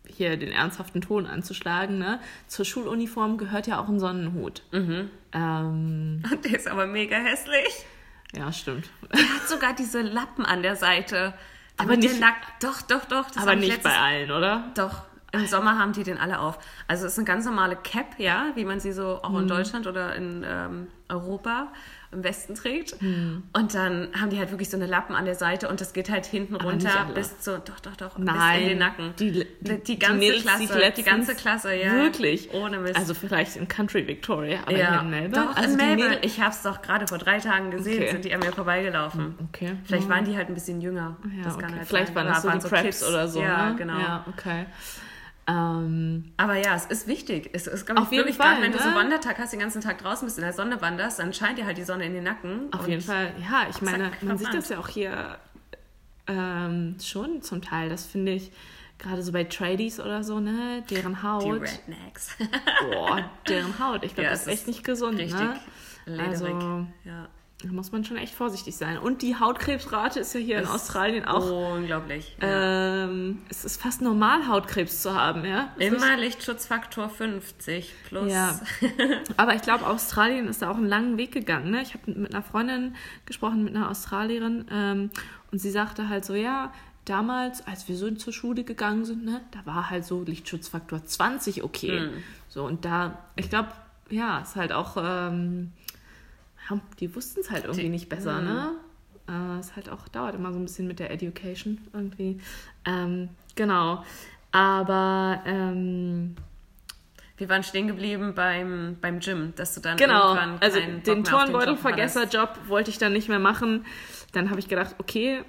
hier 0.06 0.36
den 0.36 0.50
ernsthaften 0.52 1.00
Ton 1.00 1.26
anzuschlagen. 1.26 1.98
Ne? 1.98 2.20
Zur 2.48 2.64
Schuluniform 2.64 3.38
gehört 3.38 3.66
ja 3.66 3.80
auch 3.80 3.88
ein 3.88 4.00
Sonnenhut. 4.00 4.62
Ähm, 4.72 5.12
Der 6.44 6.54
ist 6.56 6.66
aber 6.68 6.86
mega 6.86 7.16
hässlich. 7.16 7.86
ja, 8.34 8.52
stimmt. 8.52 8.90
Der 9.12 9.20
hat 9.20 9.48
sogar 9.48 9.74
diese 9.74 10.00
Lappen 10.02 10.44
an 10.44 10.62
der 10.62 10.76
Seite. 10.76 11.34
Aber 11.80 11.96
der 11.96 12.10
nicht- 12.10 12.20
Nack- 12.20 12.36
Doch, 12.60 12.82
doch, 12.82 13.04
doch. 13.06 13.30
das 13.30 13.42
Aber 13.42 13.56
nicht 13.56 13.68
letztes- 13.68 13.92
bei 13.92 13.98
allen, 13.98 14.30
oder? 14.30 14.64
Doch, 14.74 15.02
im 15.32 15.46
Sommer 15.46 15.78
haben 15.78 15.92
die 15.92 16.02
den 16.02 16.18
alle 16.18 16.40
auf. 16.40 16.58
Also 16.88 17.06
es 17.06 17.12
ist 17.12 17.18
eine 17.18 17.24
ganz 17.26 17.44
normale 17.44 17.76
Cap, 17.76 18.18
ja, 18.18 18.46
wie 18.54 18.64
man 18.64 18.80
sie 18.80 18.92
so 18.92 19.20
auch 19.22 19.34
in 19.38 19.44
Mhm. 19.44 19.48
Deutschland 19.48 19.86
oder 19.86 20.14
in 20.16 20.44
ähm, 20.46 20.88
Europa 21.08 21.68
im 22.12 22.24
Westen 22.24 22.54
trägt. 22.56 23.00
Mhm. 23.00 23.44
Und 23.52 23.74
dann 23.74 24.08
haben 24.20 24.30
die 24.30 24.38
halt 24.38 24.50
wirklich 24.50 24.68
so 24.68 24.76
eine 24.76 24.86
Lappen 24.86 25.14
an 25.14 25.24
der 25.26 25.36
Seite 25.36 25.68
und 25.68 25.80
das 25.80 25.92
geht 25.92 26.10
halt 26.10 26.26
hinten 26.26 26.54
nicht 26.54 26.64
runter 26.64 27.08
bis 27.14 27.38
zu, 27.38 27.58
doch, 27.60 27.78
doch, 27.78 27.94
doch, 27.96 28.18
Nein. 28.18 28.54
bis 28.54 28.62
in 28.62 28.68
den 28.70 28.78
Nacken. 28.78 29.14
Die, 29.18 29.30
Die, 29.30 29.46
die, 29.60 29.78
die 29.84 29.98
ganze 29.98 30.16
Mädels, 30.18 30.42
Klasse, 30.42 30.92
die, 30.96 31.02
ganze 31.04 31.34
Klasse, 31.36 31.74
ja. 31.74 31.92
Wirklich? 31.92 32.52
Ohne 32.52 32.78
Mist. 32.78 32.96
Also 32.96 33.14
vielleicht 33.14 33.56
in 33.56 33.68
Country 33.68 34.06
Victoria, 34.08 34.58
aber 34.62 34.76
ja, 34.76 35.00
in 35.00 35.10
Melbourne? 35.10 35.46
doch, 35.48 35.56
also 35.56 35.70
in 35.70 35.76
Melbourne. 35.76 36.18
Ich 36.22 36.40
habe 36.40 36.50
es 36.50 36.62
doch 36.62 36.82
gerade 36.82 37.06
vor 37.06 37.18
drei 37.18 37.38
Tagen 37.38 37.70
gesehen, 37.70 38.02
Okay. 38.02 38.10
sind 38.10 38.24
die 38.24 38.34
an 38.34 38.40
mir 38.40 38.52
vorbeigelaufen. 38.52 39.34
Okay. 39.48 39.76
Vielleicht 39.84 40.08
waren 40.08 40.24
die 40.24 40.36
halt 40.36 40.48
ein 40.48 40.54
bisschen 40.54 40.80
jünger. 40.80 41.16
Ja, 41.36 41.44
das 41.44 41.54
okay. 41.54 41.64
kann 41.64 41.76
halt 41.76 41.86
Vielleicht 41.88 42.06
sein. 42.08 42.16
waren 42.16 42.26
das 42.26 42.42
so 42.42 42.50
die 42.50 42.58
Preps 42.74 42.82
Kids. 43.00 43.08
oder 43.08 43.28
so. 43.28 43.40
Ja, 43.40 43.70
ne? 43.70 43.76
genau. 43.76 43.98
Ja, 43.98 44.24
okay. 44.28 44.66
Ähm, 45.46 46.32
Aber 46.36 46.56
ja, 46.56 46.74
es 46.76 46.86
ist 46.86 47.06
wichtig. 47.08 47.50
Es 47.52 47.66
ist, 47.66 47.86
glaube 47.86 48.02
ich, 48.02 48.10
wirklich, 48.10 48.36
Fall, 48.36 48.50
gerade 48.52 48.62
wenn 48.62 48.72
du 48.72 48.76
ne? 48.78 48.82
so 48.82 48.88
einen 48.90 48.98
Wandertag 48.98 49.38
hast, 49.38 49.52
den 49.52 49.60
ganzen 49.60 49.80
Tag 49.80 49.98
draußen 49.98 50.26
bist, 50.26 50.38
in 50.38 50.44
der 50.44 50.52
Sonne 50.52 50.80
wanderst, 50.80 51.18
dann 51.18 51.32
scheint 51.32 51.58
dir 51.58 51.66
halt 51.66 51.76
die 51.78 51.82
Sonne 51.84 52.04
in 52.06 52.14
den 52.14 52.24
Nacken. 52.24 52.72
Auf 52.72 52.86
jeden 52.86 53.02
Fall, 53.02 53.32
ja, 53.40 53.66
ich 53.68 53.80
meine, 53.82 54.10
man 54.22 54.38
sieht 54.38 54.48
verbrannt. 54.48 54.54
das 54.54 54.68
ja 54.68 54.78
auch 54.78 54.88
hier 54.88 55.38
ähm, 56.28 56.96
schon 57.02 57.42
zum 57.42 57.62
Teil. 57.62 57.88
Das 57.88 58.06
finde 58.06 58.32
ich 58.32 58.52
gerade 58.98 59.22
so 59.22 59.32
bei 59.32 59.44
Tradies 59.44 59.98
oder 59.98 60.22
so, 60.22 60.40
ne? 60.40 60.82
Deren 60.90 61.14
Die 61.14 61.22
Haut. 61.22 61.62
Rednecks. 61.62 62.36
Boah, 62.92 63.28
deren 63.48 63.78
Haut. 63.78 64.04
Ich 64.04 64.14
glaube, 64.14 64.24
Ja, 64.26 64.30
das 64.30 64.42
ist 64.42 64.48
echt 64.48 64.66
nicht 64.68 64.84
gesund, 64.84 65.18
Richtig 65.18 65.40
ne? 65.40 65.58
lederig. 66.06 66.28
Also- 66.28 66.86
ja. 67.04 67.28
Da 67.62 67.68
muss 67.72 67.92
man 67.92 68.04
schon 68.04 68.16
echt 68.16 68.34
vorsichtig 68.34 68.76
sein. 68.76 68.96
Und 68.96 69.20
die 69.20 69.36
Hautkrebsrate 69.36 70.20
ist 70.20 70.32
ja 70.34 70.40
hier 70.40 70.58
in 70.58 70.64
Ist 70.64 70.70
Australien 70.70 71.26
auch. 71.26 71.74
Unglaublich. 71.74 72.36
Ja. 72.40 73.04
Ähm, 73.04 73.42
es 73.50 73.64
ist 73.64 73.82
fast 73.82 74.00
normal, 74.00 74.48
Hautkrebs 74.48 75.02
zu 75.02 75.14
haben, 75.14 75.44
ja? 75.44 75.70
Das 75.78 75.86
Immer 75.86 76.16
Lichtschutzfaktor 76.16 77.10
50 77.10 77.92
plus. 78.08 78.32
Ja. 78.32 78.58
Aber 79.36 79.54
ich 79.54 79.62
glaube, 79.62 79.86
Australien 79.86 80.48
ist 80.48 80.62
da 80.62 80.70
auch 80.70 80.76
einen 80.76 80.88
langen 80.88 81.18
Weg 81.18 81.32
gegangen. 81.32 81.70
Ne? 81.70 81.82
Ich 81.82 81.92
habe 81.92 82.10
mit 82.12 82.34
einer 82.34 82.42
Freundin 82.42 82.96
gesprochen, 83.26 83.62
mit 83.62 83.76
einer 83.76 83.90
Australierin, 83.90 84.64
ähm, 84.70 85.10
und 85.52 85.58
sie 85.58 85.70
sagte 85.70 86.08
halt 86.08 86.24
so, 86.24 86.34
ja, 86.34 86.72
damals, 87.04 87.66
als 87.66 87.88
wir 87.88 87.96
so 87.96 88.10
zur 88.12 88.32
Schule 88.32 88.64
gegangen 88.64 89.04
sind, 89.04 89.24
ne, 89.24 89.40
da 89.50 89.66
war 89.66 89.90
halt 89.90 90.04
so 90.04 90.22
Lichtschutzfaktor 90.22 91.04
20 91.04 91.64
okay. 91.64 92.08
So, 92.48 92.64
und 92.64 92.84
da, 92.84 93.18
ich 93.36 93.50
glaube, 93.50 93.70
ja, 94.10 94.38
ist 94.38 94.56
halt 94.56 94.72
auch, 94.72 94.96
ähm, 94.96 95.72
ja, 96.70 96.80
die 96.98 97.14
wussten 97.14 97.40
es 97.40 97.50
halt 97.50 97.64
irgendwie 97.64 97.88
nicht 97.88 98.08
besser, 98.08 98.40
ne? 98.40 98.72
Äh, 99.28 99.58
es 99.58 99.76
halt 99.76 99.88
auch, 99.90 100.08
dauert 100.08 100.34
immer 100.34 100.52
so 100.52 100.58
ein 100.58 100.64
bisschen 100.64 100.86
mit 100.86 100.98
der 100.98 101.10
Education 101.10 101.78
irgendwie. 101.92 102.40
Ähm, 102.84 103.28
genau. 103.54 104.04
Aber, 104.52 105.42
ähm, 105.46 106.36
Wir 107.36 107.48
waren 107.48 107.62
stehen 107.62 107.86
geblieben 107.86 108.34
beim, 108.34 108.98
beim 109.00 109.18
Gym, 109.20 109.54
dass 109.56 109.74
du 109.74 109.80
dann 109.80 109.96
Genau, 109.96 110.34
irgendwann 110.34 110.58
also 110.60 110.78
den 110.78 111.24
Turnbeutelvergesser-Job 111.24 112.58
wollte 112.66 112.90
ich 112.90 112.98
dann 112.98 113.14
nicht 113.14 113.28
mehr 113.30 113.38
machen. 113.38 113.86
Dann 114.32 114.50
habe 114.50 114.60
ich 114.60 114.68
gedacht, 114.68 114.94
okay, 114.98 115.42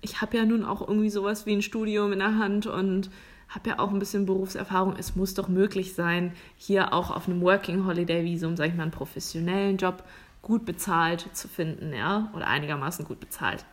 ich 0.00 0.22
habe 0.22 0.36
ja 0.38 0.44
nun 0.46 0.64
auch 0.64 0.80
irgendwie 0.80 1.10
sowas 1.10 1.44
wie 1.44 1.54
ein 1.54 1.60
Studium 1.60 2.12
in 2.12 2.20
der 2.20 2.38
Hand 2.38 2.66
und 2.66 3.10
habe 3.48 3.70
ja 3.70 3.78
auch 3.78 3.90
ein 3.90 3.98
bisschen 3.98 4.24
Berufserfahrung. 4.26 4.94
Es 4.98 5.16
muss 5.16 5.34
doch 5.34 5.48
möglich 5.48 5.94
sein, 5.94 6.32
hier 6.56 6.92
auch 6.94 7.10
auf 7.10 7.28
einem 7.28 7.40
Working 7.42 7.84
Holiday 7.86 8.24
Visum, 8.24 8.56
sage 8.56 8.70
ich 8.70 8.76
mal, 8.76 8.84
einen 8.84 8.92
professionellen 8.92 9.76
Job 9.76 10.04
gut 10.42 10.64
bezahlt 10.64 11.28
zu 11.32 11.48
finden, 11.48 11.92
ja, 11.92 12.30
oder 12.34 12.46
einigermaßen 12.46 13.04
gut 13.04 13.20
bezahlt. 13.20 13.64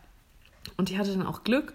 Und 0.78 0.90
ich 0.90 0.98
hatte 0.98 1.16
dann 1.16 1.26
auch 1.26 1.44
Glück 1.44 1.74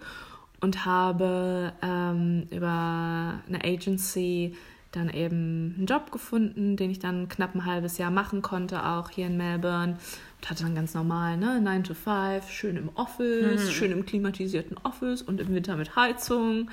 und 0.59 0.85
habe 0.85 1.73
ähm, 1.81 2.47
über 2.51 3.41
eine 3.47 3.63
Agency 3.63 4.55
dann 4.91 5.09
eben 5.09 5.75
einen 5.77 5.85
Job 5.85 6.11
gefunden, 6.11 6.75
den 6.75 6.91
ich 6.91 6.99
dann 6.99 7.29
knapp 7.29 7.55
ein 7.55 7.65
halbes 7.65 7.97
Jahr 7.97 8.11
machen 8.11 8.41
konnte, 8.41 8.85
auch 8.85 9.09
hier 9.09 9.27
in 9.27 9.37
Melbourne. 9.37 9.97
Und 10.41 10.49
hatte 10.49 10.63
dann 10.63 10.75
ganz 10.75 10.93
normal, 10.93 11.37
ne, 11.37 11.61
9 11.61 11.83
to 11.83 11.93
5, 11.93 12.49
schön 12.49 12.75
im 12.75 12.89
Office, 12.95 13.71
schön 13.71 13.91
im 13.91 14.05
klimatisierten 14.05 14.77
Office 14.83 15.21
und 15.21 15.39
im 15.39 15.53
Winter 15.53 15.77
mit 15.77 15.95
Heizung. 15.95 16.69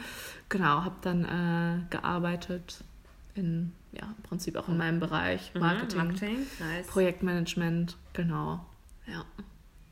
Genau, 0.48 0.84
habe 0.84 0.96
dann 1.02 1.24
äh, 1.24 1.90
gearbeitet 1.90 2.82
in, 3.38 3.72
ja, 3.92 4.02
im 4.16 4.22
Prinzip 4.22 4.56
auch 4.56 4.68
in 4.68 4.76
meinem 4.76 5.00
Bereich, 5.00 5.52
Mhm, 5.54 5.60
Marketing, 5.60 5.98
Marketing, 5.98 6.46
nice. 6.60 6.86
Projektmanagement, 6.88 7.96
genau, 8.12 8.64
ja. 9.06 9.24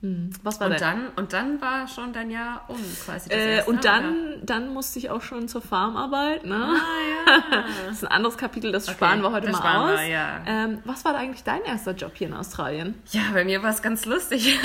Hm. 0.03 0.29
Was 0.43 0.61
war 0.61 0.69
Und 0.71 0.79
dann, 0.79 1.09
und 1.17 1.33
dann 1.33 1.59
war 1.63 1.89
schon 1.89 2.13
dein 2.13 2.31
Jahr 2.31 2.67
um 2.69 2.77
quasi 3.03 3.31
das 3.31 3.39
äh, 3.39 3.55
erste, 3.57 3.71
und 3.71 3.79
oder? 3.79 3.89
dann, 3.89 4.41
dann 4.45 4.75
musste 4.75 4.99
ich 4.99 5.09
auch 5.09 5.23
schon 5.23 5.49
zur 5.49 5.63
Farmarbeit. 5.63 6.45
Ne? 6.45 6.55
Ah, 6.55 6.75
ja. 6.77 7.65
Das 7.87 7.97
ist 7.97 8.05
ein 8.05 8.11
anderes 8.13 8.37
Kapitel, 8.37 8.73
das 8.73 8.91
sparen 8.91 9.23
wir 9.23 9.33
heute 9.33 9.51
mal 9.51 9.57
sparen 9.59 9.95
aus. 9.95 10.01
ja. 10.07 10.43
ähm, 10.47 10.81
was 10.85 11.05
war 11.07 11.15
da 11.15 11.19
eigentlich 11.19 11.45
dein 11.45 11.63
erster 11.65 11.93
Job 11.93 12.13
hier 12.15 12.29
in 12.29 12.35
Australien? 12.35 12.95
Ja, 13.11 13.23
bei 13.33 13.45
mir 13.45 13.63
war 13.63 13.71
es 13.71 13.81
ganz 13.81 14.05
lustig. 14.05 14.59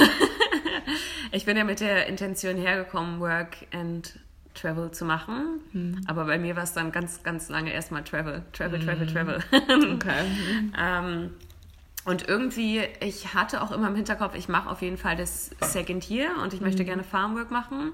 ich 1.31 1.45
bin 1.45 1.55
ja 1.55 1.63
mit 1.63 1.79
der 1.79 2.07
Intention 2.07 2.57
hergekommen, 2.57 3.21
Work 3.21 3.67
and 3.73 4.19
Travel 4.53 4.91
zu 4.91 5.05
machen. 5.05 5.61
Hm. 5.71 6.01
Aber 6.07 6.25
bei 6.25 6.37
mir 6.37 6.55
war 6.55 6.63
es 6.63 6.73
dann 6.73 6.91
ganz, 6.91 7.23
ganz 7.23 7.49
lange 7.49 7.71
erstmal 7.73 8.03
Travel, 8.03 8.43
Travel, 8.53 8.79
Travel, 8.79 9.07
Hm. 9.07 9.13
Travel. 9.13 9.39
Okay. 9.95 10.25
ähm, 10.79 11.31
und 12.03 12.27
irgendwie, 12.27 12.81
ich 12.99 13.33
hatte 13.35 13.61
auch 13.61 13.71
immer 13.71 13.87
im 13.87 13.95
Hinterkopf, 13.95 14.33
ich 14.35 14.49
mache 14.49 14.69
auf 14.69 14.81
jeden 14.81 14.97
Fall 14.97 15.15
das 15.15 15.51
Second 15.61 16.09
Year 16.09 16.31
und 16.41 16.53
ich 16.53 16.59
Mhm. 16.59 16.65
möchte 16.67 16.83
gerne 16.83 17.03
Farmwork 17.03 17.51
machen. 17.51 17.91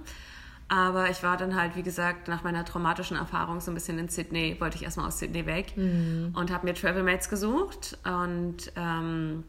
Aber 0.70 1.10
ich 1.10 1.24
war 1.24 1.38
dann 1.38 1.56
halt, 1.56 1.76
wie 1.78 1.84
gesagt, 1.84 2.28
nach 2.28 2.44
meiner 2.44 2.66
traumatischen 2.66 3.16
Erfahrung 3.16 3.62
so 3.62 3.72
ein 3.72 3.74
bisschen 3.74 4.00
in 4.00 4.10
Sydney, 4.10 4.58
wollte 4.60 4.76
ich 4.78 4.84
erstmal 4.84 5.08
aus 5.08 5.20
Sydney 5.20 5.46
weg 5.46 5.74
Mhm. 5.78 6.34
und 6.36 6.52
habe 6.52 6.66
mir 6.66 6.74
Travel 6.74 7.04
Mates 7.04 7.30
gesucht. 7.30 7.98
Und 8.06 8.72
ähm, 8.76 9.44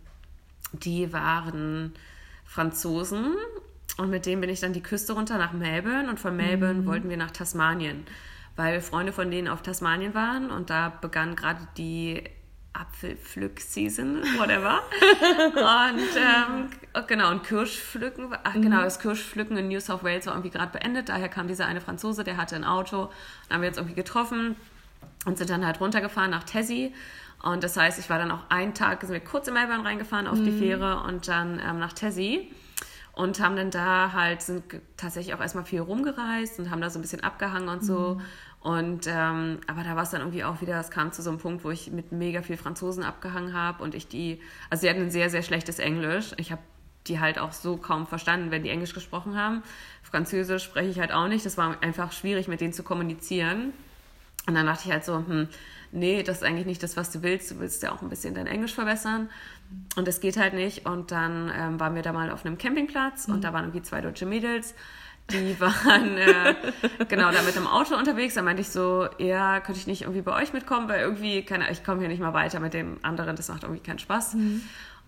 die 0.72 1.12
waren 1.12 1.92
Franzosen. 2.44 3.34
Und 3.98 4.11
mit 4.11 4.26
denen 4.26 4.40
bin 4.40 4.48
ich 4.48 4.61
dann 4.61 4.72
die 4.72 4.82
Küste 4.82 5.12
runter 5.12 5.38
nach 5.38 5.52
Melbourne. 5.52 6.08
Und 6.08 6.18
von 6.18 6.34
Melbourne 6.34 6.87
wollten 6.87 7.11
wir 7.11 7.16
nach 7.16 7.32
Tasmanien, 7.32 8.06
weil 8.56 8.80
Freunde 8.80 9.12
von 9.12 9.30
denen 9.30 9.48
auf 9.48 9.61
Tasmanien 9.61 10.14
waren. 10.14 10.50
Und 10.50 10.70
da 10.70 10.88
begann 11.00 11.34
gerade 11.34 11.66
die 11.76 12.22
Apfelpflück-Season, 12.74 14.22
whatever. 14.38 14.80
und 15.90 15.98
ähm, 16.16 17.04
genau, 17.08 17.32
und 17.32 17.42
Kirschpflücken, 17.42 18.37
ach 18.44 18.54
genau, 18.54 18.82
das 18.82 19.00
Kirschpflücken 19.00 19.56
in 19.56 19.66
New 19.66 19.80
South 19.80 20.04
Wales 20.04 20.26
war 20.26 20.34
irgendwie 20.34 20.50
gerade 20.50 20.70
beendet. 20.78 21.08
Daher 21.08 21.28
kam 21.28 21.48
dieser 21.48 21.66
eine 21.66 21.80
Franzose, 21.80 22.22
der 22.22 22.37
hatte 22.37 22.54
ein 22.54 22.64
Auto. 22.64 23.02
Und 23.02 23.11
haben 23.50 23.62
wir 23.62 23.68
uns 23.68 23.78
irgendwie 23.78 23.96
getroffen 23.96 24.54
und 25.26 25.38
sind 25.38 25.50
dann 25.50 25.66
halt 25.66 25.80
runtergefahren 25.80 26.30
nach 26.30 26.44
Tassie. 26.44 26.94
Und 27.42 27.64
das 27.64 27.76
heißt, 27.76 27.98
ich 27.98 28.08
war 28.11 28.18
dann 28.18 28.30
auch 28.30 28.48
einen 28.48 28.74
Tag, 28.74 29.00
sind 29.00 29.12
wir 29.12 29.20
kurz 29.20 29.48
in 29.48 29.54
Melbourne 29.54 29.84
reingefahren 29.84 30.28
auf 30.28 30.38
die 30.38 30.52
Fähre 30.52 31.02
und 31.02 31.26
dann 31.26 31.61
ähm, 31.64 31.78
nach 31.78 31.92
Tassie. 31.92 32.50
Und 33.18 33.40
haben 33.40 33.57
dann 33.57 33.72
da 33.72 34.12
halt, 34.12 34.42
sind 34.42 34.62
tatsächlich 34.96 35.35
auch 35.35 35.40
erstmal 35.40 35.64
viel 35.64 35.81
rumgereist 35.81 36.61
und 36.61 36.70
haben 36.70 36.81
da 36.81 36.88
so 36.88 37.00
ein 37.00 37.02
bisschen 37.02 37.24
abgehangen 37.24 37.68
und 37.68 37.85
so. 37.85 38.20
Und 38.61 39.09
ähm, 39.09 39.59
aber 39.66 39.83
da 39.83 39.96
war 39.96 40.04
es 40.04 40.11
dann 40.11 40.20
irgendwie 40.20 40.44
auch 40.44 40.61
wieder, 40.61 40.78
es 40.78 40.92
kam 40.92 41.11
zu 41.11 41.20
so 41.20 41.31
einem 41.31 41.40
Punkt, 41.40 41.64
wo 41.64 41.70
ich 41.72 41.90
mit 41.90 42.12
mega 42.12 42.42
viel 42.42 42.57
Franzosen 42.57 43.02
abgehangen 43.02 43.54
habe 43.54 43.83
und 43.83 43.96
ich 43.96 44.07
die, 44.07 44.40
also 44.70 44.83
sie 44.83 44.88
hatten 44.88 45.02
ein 45.02 45.11
sehr, 45.11 45.31
sehr 45.31 45.42
schlechtes 45.42 45.81
Englisch. 45.81 46.31
Ich 46.37 46.52
habe 46.52 46.62
die 47.09 47.18
halt 47.18 47.40
auch 47.40 47.50
so 47.50 47.76
kaum 47.76 48.07
verstanden, 48.07 48.52
wenn 48.52 48.62
die 48.62 48.70
Englisch 48.70 48.94
gesprochen 48.94 49.37
haben. 49.37 49.64
Französisch 50.04 50.62
spreche 50.62 50.90
ich 50.90 51.00
halt 51.00 51.11
auch 51.11 51.26
nicht. 51.26 51.44
Das 51.44 51.59
war 51.59 51.83
einfach 51.83 52.12
schwierig, 52.12 52.46
mit 52.46 52.61
denen 52.61 52.72
zu 52.72 52.85
kommunizieren. 52.85 53.72
Und 54.48 54.54
dann 54.54 54.66
dachte 54.66 54.84
ich 54.87 54.92
halt 54.92 55.04
so, 55.04 55.18
hm, 55.18 55.46
nee, 55.92 56.22
das 56.22 56.38
ist 56.38 56.42
eigentlich 56.42 56.66
nicht 56.66 56.82
das, 56.82 56.96
was 56.96 57.11
du 57.11 57.22
willst. 57.22 57.50
Du 57.50 57.61
willst 57.61 57.82
ja 57.82 57.92
auch 57.92 58.00
ein 58.00 58.08
bisschen 58.08 58.34
dein 58.34 58.46
Englisch 58.46 58.74
verbessern. 58.74 59.28
Und 59.96 60.08
das 60.08 60.20
geht 60.20 60.38
halt 60.38 60.54
nicht. 60.54 60.87
Und 60.87 61.11
dann 61.11 61.52
ähm, 61.54 61.78
waren 61.78 61.94
wir 61.94 62.02
da 62.02 62.12
mal 62.12 62.30
auf 62.30 62.46
einem 62.46 62.56
Campingplatz 62.56 63.28
und 63.28 63.44
da 63.44 63.52
waren 63.52 63.64
irgendwie 63.64 63.82
zwei 63.82 64.00
deutsche 64.00 64.24
Mädels. 64.24 64.74
Die 65.30 65.61
waren 65.61 66.16
äh, 66.16 66.54
genau 67.08 67.30
da 67.30 67.42
mit 67.42 67.56
dem 67.56 67.66
Auto 67.66 67.94
unterwegs. 67.94 68.34
Da 68.34 68.42
meinte 68.42 68.62
ich 68.62 68.70
so, 68.70 69.06
ja, 69.18 69.61
könnte 69.61 69.78
ich 69.80 69.87
nicht 69.87 70.02
irgendwie 70.02 70.22
bei 70.22 70.34
euch 70.34 70.54
mitkommen, 70.54 70.88
weil 70.88 71.00
irgendwie, 71.00 71.44
keine, 71.44 71.70
ich 71.70 71.84
komme 71.84 72.00
hier 72.00 72.08
nicht 72.08 72.20
mal 72.20 72.32
weiter 72.32 72.58
mit 72.58 72.72
dem 72.72 72.96
anderen, 73.02 73.37
das 73.37 73.48
macht 73.48 73.64
irgendwie 73.64 73.82
keinen 73.82 73.98
Spaß. 73.98 74.34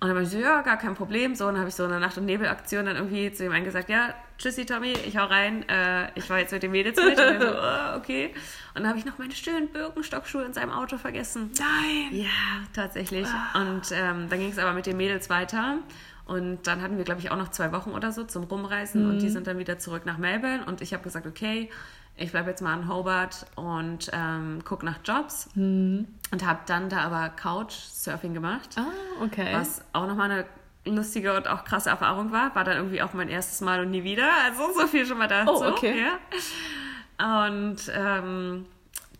Und 0.00 0.08
dann 0.08 0.14
war 0.14 0.22
ich 0.22 0.28
so, 0.28 0.38
ja, 0.38 0.60
gar 0.60 0.76
kein 0.76 0.94
Problem. 0.94 1.34
So, 1.34 1.46
und 1.46 1.52
dann 1.52 1.60
habe 1.60 1.70
ich 1.70 1.74
so 1.74 1.84
eine 1.84 1.98
Nacht- 1.98 2.18
und 2.18 2.26
Nebelaktion 2.26 2.84
dann 2.84 2.96
irgendwie 2.96 3.32
zu 3.32 3.44
ihm 3.44 3.52
einen 3.52 3.64
gesagt, 3.64 3.88
ja, 3.88 4.14
tschüssi 4.40 4.66
Tommy, 4.66 4.92
ich 4.92 5.16
hau 5.16 5.26
rein. 5.26 5.68
Äh, 5.68 6.10
ich 6.14 6.28
war 6.30 6.38
jetzt 6.38 6.52
mit 6.52 6.62
dem 6.62 6.72
Mädels 6.72 6.96
mit. 6.96 7.20
Und 7.20 7.40
so, 7.40 7.48
oh, 7.54 7.96
okay. 7.96 8.34
Und 8.74 8.82
dann 8.82 8.88
habe 8.88 8.98
ich 8.98 9.04
noch 9.04 9.18
meine 9.18 9.32
schönen 9.32 9.68
Birkenstockschuhe 9.68 10.44
in 10.44 10.52
seinem 10.52 10.70
Auto 10.70 10.96
vergessen. 10.96 11.50
Nein! 11.58 12.20
Ja, 12.20 12.64
tatsächlich. 12.72 13.28
Und 13.54 13.82
ähm, 13.92 14.28
dann 14.28 14.38
ging 14.38 14.50
es 14.50 14.58
aber 14.58 14.72
mit 14.72 14.86
den 14.86 14.96
Mädels 14.96 15.30
weiter. 15.30 15.78
Und 16.26 16.66
dann 16.66 16.80
hatten 16.80 16.96
wir, 16.96 17.04
glaube 17.04 17.20
ich, 17.20 17.30
auch 17.30 17.36
noch 17.36 17.50
zwei 17.50 17.72
Wochen 17.72 17.90
oder 17.90 18.12
so 18.12 18.24
zum 18.24 18.44
Rumreisen. 18.44 19.08
Und 19.08 19.18
die 19.20 19.28
sind 19.28 19.46
dann 19.46 19.58
wieder 19.58 19.78
zurück 19.78 20.06
nach 20.06 20.16
Melbourne. 20.16 20.64
Und 20.64 20.80
ich 20.80 20.92
habe 20.92 21.02
gesagt, 21.02 21.26
okay, 21.26 21.68
ich 22.16 22.30
bleibe 22.30 22.50
jetzt 22.50 22.62
mal 22.62 22.78
in 22.78 22.88
Hobart 22.88 23.46
und 23.56 24.10
ähm, 24.12 24.62
gucke 24.64 24.86
nach 24.86 24.98
Jobs. 25.04 25.48
Und 26.30 26.46
habe 26.46 26.60
dann 26.66 26.88
da 26.88 27.00
aber 27.00 27.30
Couchsurfing 27.30 28.32
gemacht. 28.32 28.76
Ah, 28.76 29.24
okay. 29.24 29.48
Was 29.52 29.82
auch 29.92 30.06
nochmal 30.06 30.30
eine 30.30 30.46
lustige 30.84 31.36
und 31.36 31.48
auch 31.48 31.64
krasse 31.64 31.90
Erfahrung 31.90 32.32
war. 32.32 32.54
War 32.54 32.64
dann 32.64 32.76
irgendwie 32.76 33.02
auch 33.02 33.12
mein 33.12 33.28
erstes 33.28 33.60
Mal 33.60 33.80
und 33.80 33.90
nie 33.90 34.04
wieder. 34.04 34.28
Also 34.44 34.72
so 34.78 34.86
viel 34.86 35.04
schon 35.06 35.18
mal 35.18 35.28
dazu. 35.28 35.52
Oh, 35.52 35.64
okay. 35.68 36.02
Ja. 36.02 36.18
Und 37.44 37.76
ähm, 37.94 38.66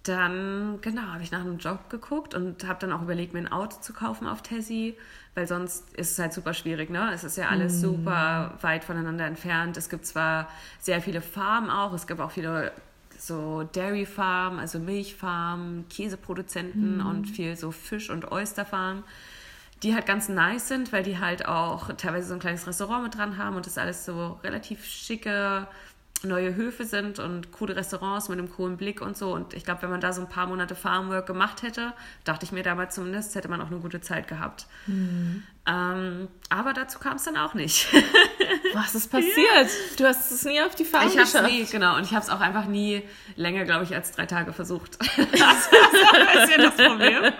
dann, 0.04 0.78
genau, 0.80 1.02
habe 1.02 1.22
ich 1.22 1.30
nach 1.30 1.40
einem 1.40 1.58
Job 1.58 1.90
geguckt 1.90 2.34
und 2.34 2.66
habe 2.66 2.78
dann 2.80 2.92
auch 2.92 3.02
überlegt, 3.02 3.34
mir 3.34 3.40
ein 3.40 3.52
Auto 3.52 3.76
zu 3.80 3.92
kaufen 3.92 4.26
auf 4.26 4.40
Tessie, 4.42 4.96
weil 5.34 5.46
sonst 5.46 5.92
ist 5.94 6.12
es 6.12 6.18
halt 6.18 6.32
super 6.32 6.54
schwierig, 6.54 6.88
ne? 6.88 7.10
Es 7.12 7.22
ist 7.24 7.36
ja 7.36 7.48
alles 7.48 7.74
Mm. 7.74 7.80
super 7.80 8.54
weit 8.62 8.82
voneinander 8.84 9.26
entfernt. 9.26 9.76
Es 9.76 9.90
gibt 9.90 10.06
zwar 10.06 10.48
sehr 10.78 11.02
viele 11.02 11.20
Farmen 11.20 11.68
auch, 11.70 11.92
es 11.92 12.06
gibt 12.06 12.20
auch 12.20 12.30
viele 12.30 12.72
so 13.18 13.64
Dairy 13.74 14.06
Farm, 14.06 14.58
also 14.58 14.78
Milchfarmen, 14.78 15.86
Käseproduzenten 15.90 16.98
Mm. 16.98 17.06
und 17.06 17.24
viel 17.26 17.54
so 17.54 17.70
Fisch- 17.70 18.08
und 18.08 18.32
Oysterfarmen, 18.32 19.04
die 19.82 19.94
halt 19.94 20.06
ganz 20.06 20.28
nice 20.28 20.68
sind, 20.68 20.92
weil 20.92 21.02
die 21.02 21.18
halt 21.18 21.46
auch 21.46 21.90
teilweise 21.94 22.28
so 22.28 22.34
ein 22.34 22.40
kleines 22.40 22.66
Restaurant 22.66 23.02
mit 23.02 23.16
dran 23.16 23.38
haben 23.38 23.56
und 23.56 23.66
das 23.66 23.78
alles 23.78 24.04
so 24.04 24.38
relativ 24.42 24.84
schicke 24.84 25.66
neue 26.22 26.54
Höfe 26.54 26.84
sind 26.84 27.18
und 27.18 27.52
coole 27.52 27.76
Restaurants 27.76 28.28
mit 28.28 28.38
einem 28.38 28.50
coolen 28.50 28.76
Blick 28.76 29.00
und 29.00 29.16
so. 29.16 29.32
Und 29.32 29.54
ich 29.54 29.64
glaube, 29.64 29.82
wenn 29.82 29.90
man 29.90 30.00
da 30.00 30.12
so 30.12 30.20
ein 30.20 30.28
paar 30.28 30.46
Monate 30.46 30.74
Farmwork 30.74 31.26
gemacht 31.26 31.62
hätte, 31.62 31.92
dachte 32.24 32.44
ich 32.44 32.52
mir 32.52 32.62
damals 32.62 32.94
zumindest, 32.94 33.34
hätte 33.34 33.48
man 33.48 33.60
auch 33.60 33.68
eine 33.68 33.80
gute 33.80 34.00
Zeit 34.00 34.28
gehabt. 34.28 34.66
Ähm, 35.66 36.28
aber 36.48 36.72
dazu 36.72 36.98
kam 36.98 37.16
es 37.16 37.24
dann 37.24 37.36
auch 37.36 37.54
nicht. 37.54 37.88
Was 38.74 38.94
ist 38.94 39.10
passiert? 39.10 39.70
Du 39.96 40.04
hast 40.04 40.30
es 40.30 40.44
nie 40.44 40.60
auf 40.60 40.74
die 40.74 40.84
Fahne 40.84 41.06
Ich 41.06 41.12
habe 41.12 41.22
es 41.22 41.32
geschafft. 41.32 41.50
nie, 41.50 41.64
genau, 41.64 41.96
und 41.96 42.04
ich 42.04 42.12
habe 42.12 42.24
es 42.24 42.30
auch 42.30 42.40
einfach 42.40 42.66
nie 42.66 43.02
länger, 43.36 43.64
glaube 43.64 43.84
ich, 43.84 43.94
als 43.94 44.12
drei 44.12 44.26
Tage 44.26 44.52
versucht. 44.52 44.98
das 45.00 45.08
ist 45.08 45.70
ein 46.12 46.48
bisschen 46.48 46.62
das 46.62 46.74
Problem. 46.76 47.32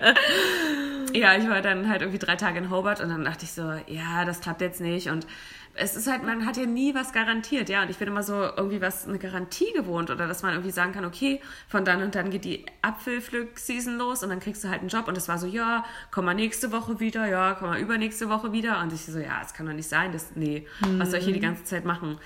Ja, 1.14 1.36
ich 1.36 1.48
war 1.48 1.62
dann 1.62 1.88
halt 1.88 2.02
irgendwie 2.02 2.18
drei 2.18 2.36
Tage 2.36 2.58
in 2.58 2.70
Hobart 2.70 3.00
und 3.00 3.08
dann 3.08 3.24
dachte 3.24 3.44
ich 3.44 3.52
so, 3.52 3.72
ja, 3.86 4.24
das 4.24 4.40
klappt 4.40 4.60
jetzt 4.60 4.80
nicht. 4.80 5.08
Und 5.08 5.26
es 5.74 5.96
ist 5.96 6.10
halt, 6.10 6.24
man 6.24 6.46
hat 6.46 6.56
ja 6.56 6.66
nie 6.66 6.94
was 6.94 7.12
garantiert, 7.12 7.68
ja, 7.68 7.82
und 7.82 7.90
ich 7.90 7.96
bin 7.96 8.08
immer 8.08 8.22
so 8.22 8.34
irgendwie 8.34 8.80
was, 8.80 9.06
eine 9.06 9.18
Garantie 9.18 9.72
gewohnt 9.72 10.10
oder 10.10 10.26
dass 10.26 10.42
man 10.42 10.52
irgendwie 10.52 10.72
sagen 10.72 10.92
kann, 10.92 11.04
okay, 11.04 11.40
von 11.68 11.84
dann 11.84 12.02
und 12.02 12.14
dann 12.14 12.30
geht 12.30 12.44
die 12.44 12.66
Apfelpflück-Season 12.82 13.96
los 13.96 14.22
und 14.22 14.30
dann 14.30 14.40
kriegst 14.40 14.64
du 14.64 14.68
halt 14.68 14.80
einen 14.80 14.88
Job. 14.88 15.08
Und 15.08 15.16
es 15.16 15.28
war 15.28 15.38
so, 15.38 15.46
ja, 15.46 15.84
komm 16.10 16.24
mal 16.24 16.34
nächste 16.34 16.72
Woche 16.72 17.00
wieder, 17.00 17.26
ja, 17.26 17.54
komm 17.58 17.68
mal 17.68 17.80
übernächste 17.80 18.28
Woche 18.28 18.52
wieder. 18.52 18.80
Und 18.82 18.92
ich 18.92 19.04
so, 19.04 19.18
ja, 19.18 19.40
das 19.40 19.54
kann 19.54 19.66
doch 19.66 19.72
nicht 19.72 19.88
sein, 19.88 20.12
das, 20.12 20.32
nee, 20.34 20.66
was 20.98 21.10
soll 21.10 21.20
ich 21.20 21.24
hier 21.24 21.34
die 21.34 21.40
ganze 21.40 21.64
Zeit 21.64 21.84
machen? 21.84 22.18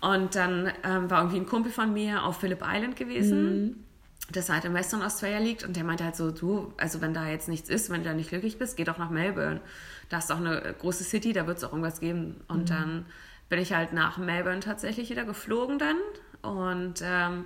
Und 0.00 0.34
dann 0.34 0.70
ähm, 0.82 1.10
war 1.10 1.20
irgendwie 1.20 1.38
ein 1.38 1.46
Kumpel 1.46 1.72
von 1.72 1.92
mir 1.92 2.24
auf 2.24 2.38
Phillip 2.38 2.62
Island 2.62 2.96
gewesen, 2.96 3.83
das 4.30 4.48
halt 4.48 4.64
im 4.64 4.74
Western 4.74 5.02
Australia 5.02 5.38
liegt. 5.38 5.64
Und 5.64 5.76
der 5.76 5.84
meinte 5.84 6.04
halt 6.04 6.16
so, 6.16 6.30
du, 6.30 6.72
also 6.78 7.00
wenn 7.00 7.12
da 7.14 7.28
jetzt 7.28 7.48
nichts 7.48 7.68
ist, 7.68 7.90
wenn 7.90 8.02
du 8.02 8.08
da 8.08 8.14
nicht 8.14 8.30
glücklich 8.30 8.58
bist, 8.58 8.76
geh 8.76 8.84
doch 8.84 8.98
nach 8.98 9.10
Melbourne. 9.10 9.60
Da 10.08 10.18
ist 10.18 10.30
auch 10.32 10.38
eine 10.38 10.74
große 10.78 11.04
City, 11.04 11.32
da 11.32 11.46
wird 11.46 11.58
es 11.58 11.64
auch 11.64 11.70
irgendwas 11.72 12.00
geben. 12.00 12.40
Und 12.48 12.70
dann 12.70 13.06
bin 13.48 13.58
ich 13.58 13.72
halt 13.74 13.92
nach 13.92 14.16
Melbourne 14.18 14.60
tatsächlich 14.60 15.10
wieder 15.10 15.24
geflogen 15.24 15.78
dann. 15.78 15.96
Und 16.42 17.02
ähm, 17.02 17.44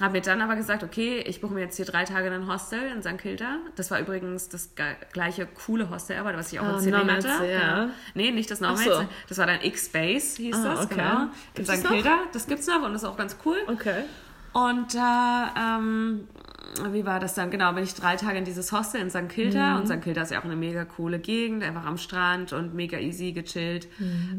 habe 0.00 0.12
mir 0.12 0.20
dann 0.20 0.40
aber 0.40 0.54
gesagt, 0.54 0.84
okay, 0.84 1.18
ich 1.26 1.40
buche 1.40 1.54
mir 1.54 1.60
jetzt 1.60 1.76
hier 1.76 1.84
drei 1.86 2.04
Tage 2.04 2.28
in 2.28 2.32
ein 2.32 2.46
Hostel 2.48 2.80
in 2.94 3.02
St. 3.02 3.18
Kilda. 3.18 3.56
Das 3.74 3.90
war 3.90 3.98
übrigens 3.98 4.48
das 4.48 4.70
gleiche 5.12 5.46
coole 5.46 5.90
Hostel, 5.90 6.18
aber 6.18 6.36
was 6.36 6.52
ich 6.52 6.60
auch 6.60 6.64
Ah, 6.64 6.72
erzählt 6.74 6.94
Nomads, 6.96 7.26
hatte. 7.26 7.50
ja. 7.50 7.80
Genau. 7.82 7.92
Nee, 8.14 8.30
nicht 8.30 8.48
das. 8.50 8.62
Ach 8.62 8.76
so. 8.76 9.04
Das 9.28 9.38
war 9.38 9.46
dann 9.46 9.60
X-Base, 9.60 10.36
hieß 10.42 10.56
Ah, 10.56 10.74
das, 10.74 10.84
okay. 10.86 10.94
genau. 10.96 11.26
In 11.54 11.66
St. 11.66 11.88
Kilda. 11.88 12.18
Das 12.32 12.46
gibt's 12.46 12.66
noch 12.68 12.82
und 12.82 12.92
das 12.92 13.02
ist 13.02 13.08
auch 13.08 13.16
ganz 13.16 13.36
cool. 13.44 13.56
Okay. 13.66 14.04
Und 14.52 14.94
da, 14.94 15.78
ähm, 15.80 16.28
wie 16.90 17.04
war 17.04 17.20
das 17.20 17.34
dann? 17.34 17.50
Genau, 17.50 17.72
bin 17.72 17.84
ich 17.84 17.94
drei 17.94 18.16
Tage 18.16 18.38
in 18.38 18.44
dieses 18.44 18.72
Hostel 18.72 19.00
in 19.00 19.10
St. 19.10 19.28
Kilda. 19.28 19.76
Und 19.78 19.86
St. 19.88 20.02
Kilda 20.02 20.22
ist 20.22 20.30
ja 20.30 20.40
auch 20.40 20.44
eine 20.44 20.56
mega 20.56 20.84
coole 20.84 21.18
Gegend, 21.18 21.62
einfach 21.62 21.84
am 21.86 21.96
Strand 21.98 22.52
und 22.52 22.74
mega 22.74 22.98
easy 22.98 23.32
gechillt. 23.32 23.88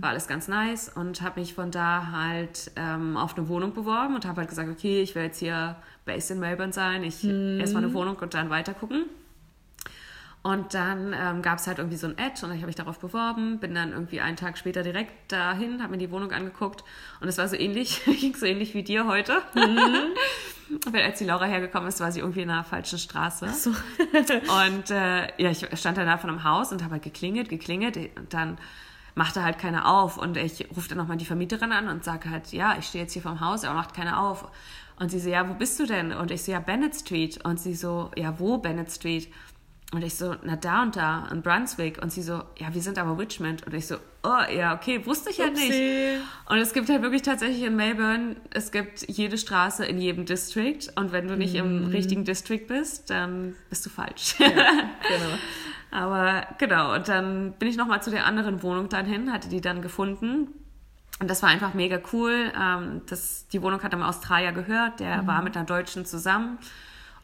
War 0.01 0.09
alles 0.09 0.27
ganz 0.27 0.47
nice. 0.47 0.89
Und 0.89 1.21
habe 1.21 1.39
mich 1.39 1.53
von 1.53 1.71
da 1.71 2.11
halt 2.11 2.71
ähm, 2.75 3.17
auf 3.17 3.37
eine 3.37 3.47
Wohnung 3.49 3.73
beworben 3.73 4.15
und 4.15 4.25
habe 4.25 4.37
halt 4.41 4.49
gesagt, 4.49 4.69
okay, 4.69 5.01
ich 5.01 5.15
will 5.15 5.23
jetzt 5.23 5.39
hier 5.39 5.75
based 6.05 6.31
in 6.31 6.39
Melbourne 6.39 6.73
sein. 6.73 7.03
Ich 7.03 7.23
erstmal 7.23 7.83
eine 7.83 7.93
Wohnung 7.93 8.17
und 8.17 8.33
dann 8.33 8.49
weiter 8.49 8.73
gucken. 8.73 9.05
Und 10.41 10.73
dann 10.73 11.13
ähm, 11.13 11.41
gab 11.41 11.59
es 11.59 11.67
halt 11.67 11.79
irgendwie 11.79 11.97
so 11.97 12.07
ein 12.07 12.15
Ad 12.17 12.45
und 12.45 12.51
ich 12.51 12.57
habe 12.57 12.67
mich 12.67 12.75
darauf 12.75 12.97
beworben, 12.99 13.59
bin 13.59 13.75
dann 13.75 13.91
irgendwie 13.91 14.21
einen 14.21 14.37
Tag 14.37 14.57
später 14.57 14.83
direkt 14.83 15.31
dahin, 15.31 15.81
habe 15.83 15.91
mir 15.91 15.97
die 15.97 16.11
Wohnung 16.11 16.31
angeguckt 16.31 16.85
und 17.19 17.27
es 17.27 17.37
war 17.37 17.47
so 17.49 17.57
ähnlich, 17.57 18.03
ging 18.05 18.33
so 18.35 18.45
ähnlich 18.45 18.73
wie 18.73 18.83
dir 18.83 19.05
heute. 19.05 19.41
Weil 20.91 21.01
als 21.01 21.17
die 21.17 21.25
Laura 21.25 21.45
hergekommen 21.45 21.89
ist, 21.89 21.99
war 21.99 22.11
sie 22.11 22.19
irgendwie 22.19 22.41
in 22.41 22.49
einer 22.49 22.63
falschen 22.63 22.99
Straße. 22.99 23.49
So. 23.49 23.71
Und 24.67 24.91
äh, 24.91 25.41
ja, 25.41 25.49
ich 25.49 25.67
stand 25.73 25.97
dann 25.97 26.05
da 26.05 26.17
vor 26.17 26.29
einem 26.29 26.43
Haus 26.43 26.71
und 26.71 26.83
habe 26.83 26.93
halt 26.93 27.03
geklingelt, 27.03 27.49
geklingelt 27.49 27.97
und 27.97 28.31
dann 28.33 28.59
machte 29.15 29.43
halt 29.43 29.57
keiner 29.57 29.87
auf 29.87 30.17
und 30.17 30.37
ich 30.37 30.67
rufe 30.75 30.87
dann 30.87 30.99
nochmal 30.99 31.17
die 31.17 31.25
Vermieterin 31.25 31.71
an 31.71 31.89
und 31.89 32.03
sage 32.03 32.29
halt, 32.29 32.53
ja, 32.53 32.77
ich 32.77 32.85
stehe 32.85 33.03
jetzt 33.03 33.13
hier 33.13 33.21
vorm 33.23 33.41
Haus, 33.41 33.65
aber 33.65 33.73
macht 33.73 33.95
keiner 33.95 34.21
auf. 34.21 34.47
Und 34.99 35.09
sie 35.09 35.19
so, 35.19 35.29
ja, 35.29 35.47
wo 35.49 35.53
bist 35.53 35.79
du 35.79 35.85
denn? 35.85 36.11
Und 36.11 36.29
ich 36.29 36.43
so, 36.43 36.51
ja, 36.51 36.59
Bennett 36.59 36.95
Street. 36.95 37.43
Und 37.43 37.59
sie 37.59 37.73
so, 37.73 38.11
ja, 38.15 38.39
wo 38.39 38.57
Bennett 38.57 38.91
Street? 38.91 39.29
Und 39.91 40.03
ich 40.03 40.13
so, 40.15 40.35
na 40.43 40.55
da 40.55 40.83
und 40.83 40.95
da, 40.95 41.27
in 41.31 41.41
Brunswick. 41.41 41.99
Und 41.99 42.11
sie 42.11 42.21
so, 42.21 42.43
ja, 42.57 42.71
wir 42.71 42.81
sind 42.81 42.99
aber 42.99 43.17
Richmond. 43.17 43.65
Und 43.65 43.73
ich 43.73 43.87
so, 43.87 43.95
oh, 44.23 44.53
ja, 44.55 44.75
okay, 44.75 45.03
wusste 45.05 45.31
ich 45.31 45.39
ja 45.39 45.47
nicht. 45.47 45.63
Upsi. 45.63 46.17
Und 46.47 46.57
es 46.59 46.73
gibt 46.73 46.89
halt 46.89 47.01
wirklich 47.01 47.23
tatsächlich 47.23 47.63
in 47.63 47.75
Melbourne, 47.75 48.35
es 48.51 48.71
gibt 48.71 49.09
jede 49.09 49.39
Straße 49.39 49.83
in 49.85 49.99
jedem 49.99 50.25
District. 50.25 50.79
Und 50.95 51.11
wenn 51.11 51.27
du 51.27 51.35
nicht 51.35 51.55
im 51.55 51.87
richtigen 51.87 52.23
District 52.23 52.67
bist, 52.67 53.09
dann 53.09 53.55
bist 53.69 53.85
du 53.85 53.89
falsch. 53.89 54.35
Genau. 55.09 55.37
Aber 55.91 56.45
genau, 56.59 56.93
und 56.93 57.07
dann 57.07 57.53
bin 57.53 57.67
ich 57.67 57.75
nochmal 57.75 58.03
zu 58.03 58.11
der 58.11 58.27
anderen 58.27 58.61
Wohnung 58.61 58.89
dann 58.89 59.07
hin, 59.07 59.31
hatte 59.31 59.49
die 59.49 59.59
dann 59.59 59.81
gefunden. 59.81 60.49
Und 61.19 61.29
das 61.29 61.41
war 61.41 61.49
einfach 61.49 61.73
mega 61.73 61.99
cool. 62.13 62.51
Ähm, 62.55 63.01
das, 63.07 63.47
die 63.47 63.61
Wohnung 63.63 63.81
hat 63.81 63.91
einem 63.93 64.03
Australier 64.03 64.51
gehört, 64.51 64.99
der 64.99 65.25
war 65.25 65.41
mit 65.41 65.57
einer 65.57 65.65
Deutschen 65.65 66.05
zusammen. 66.05 66.59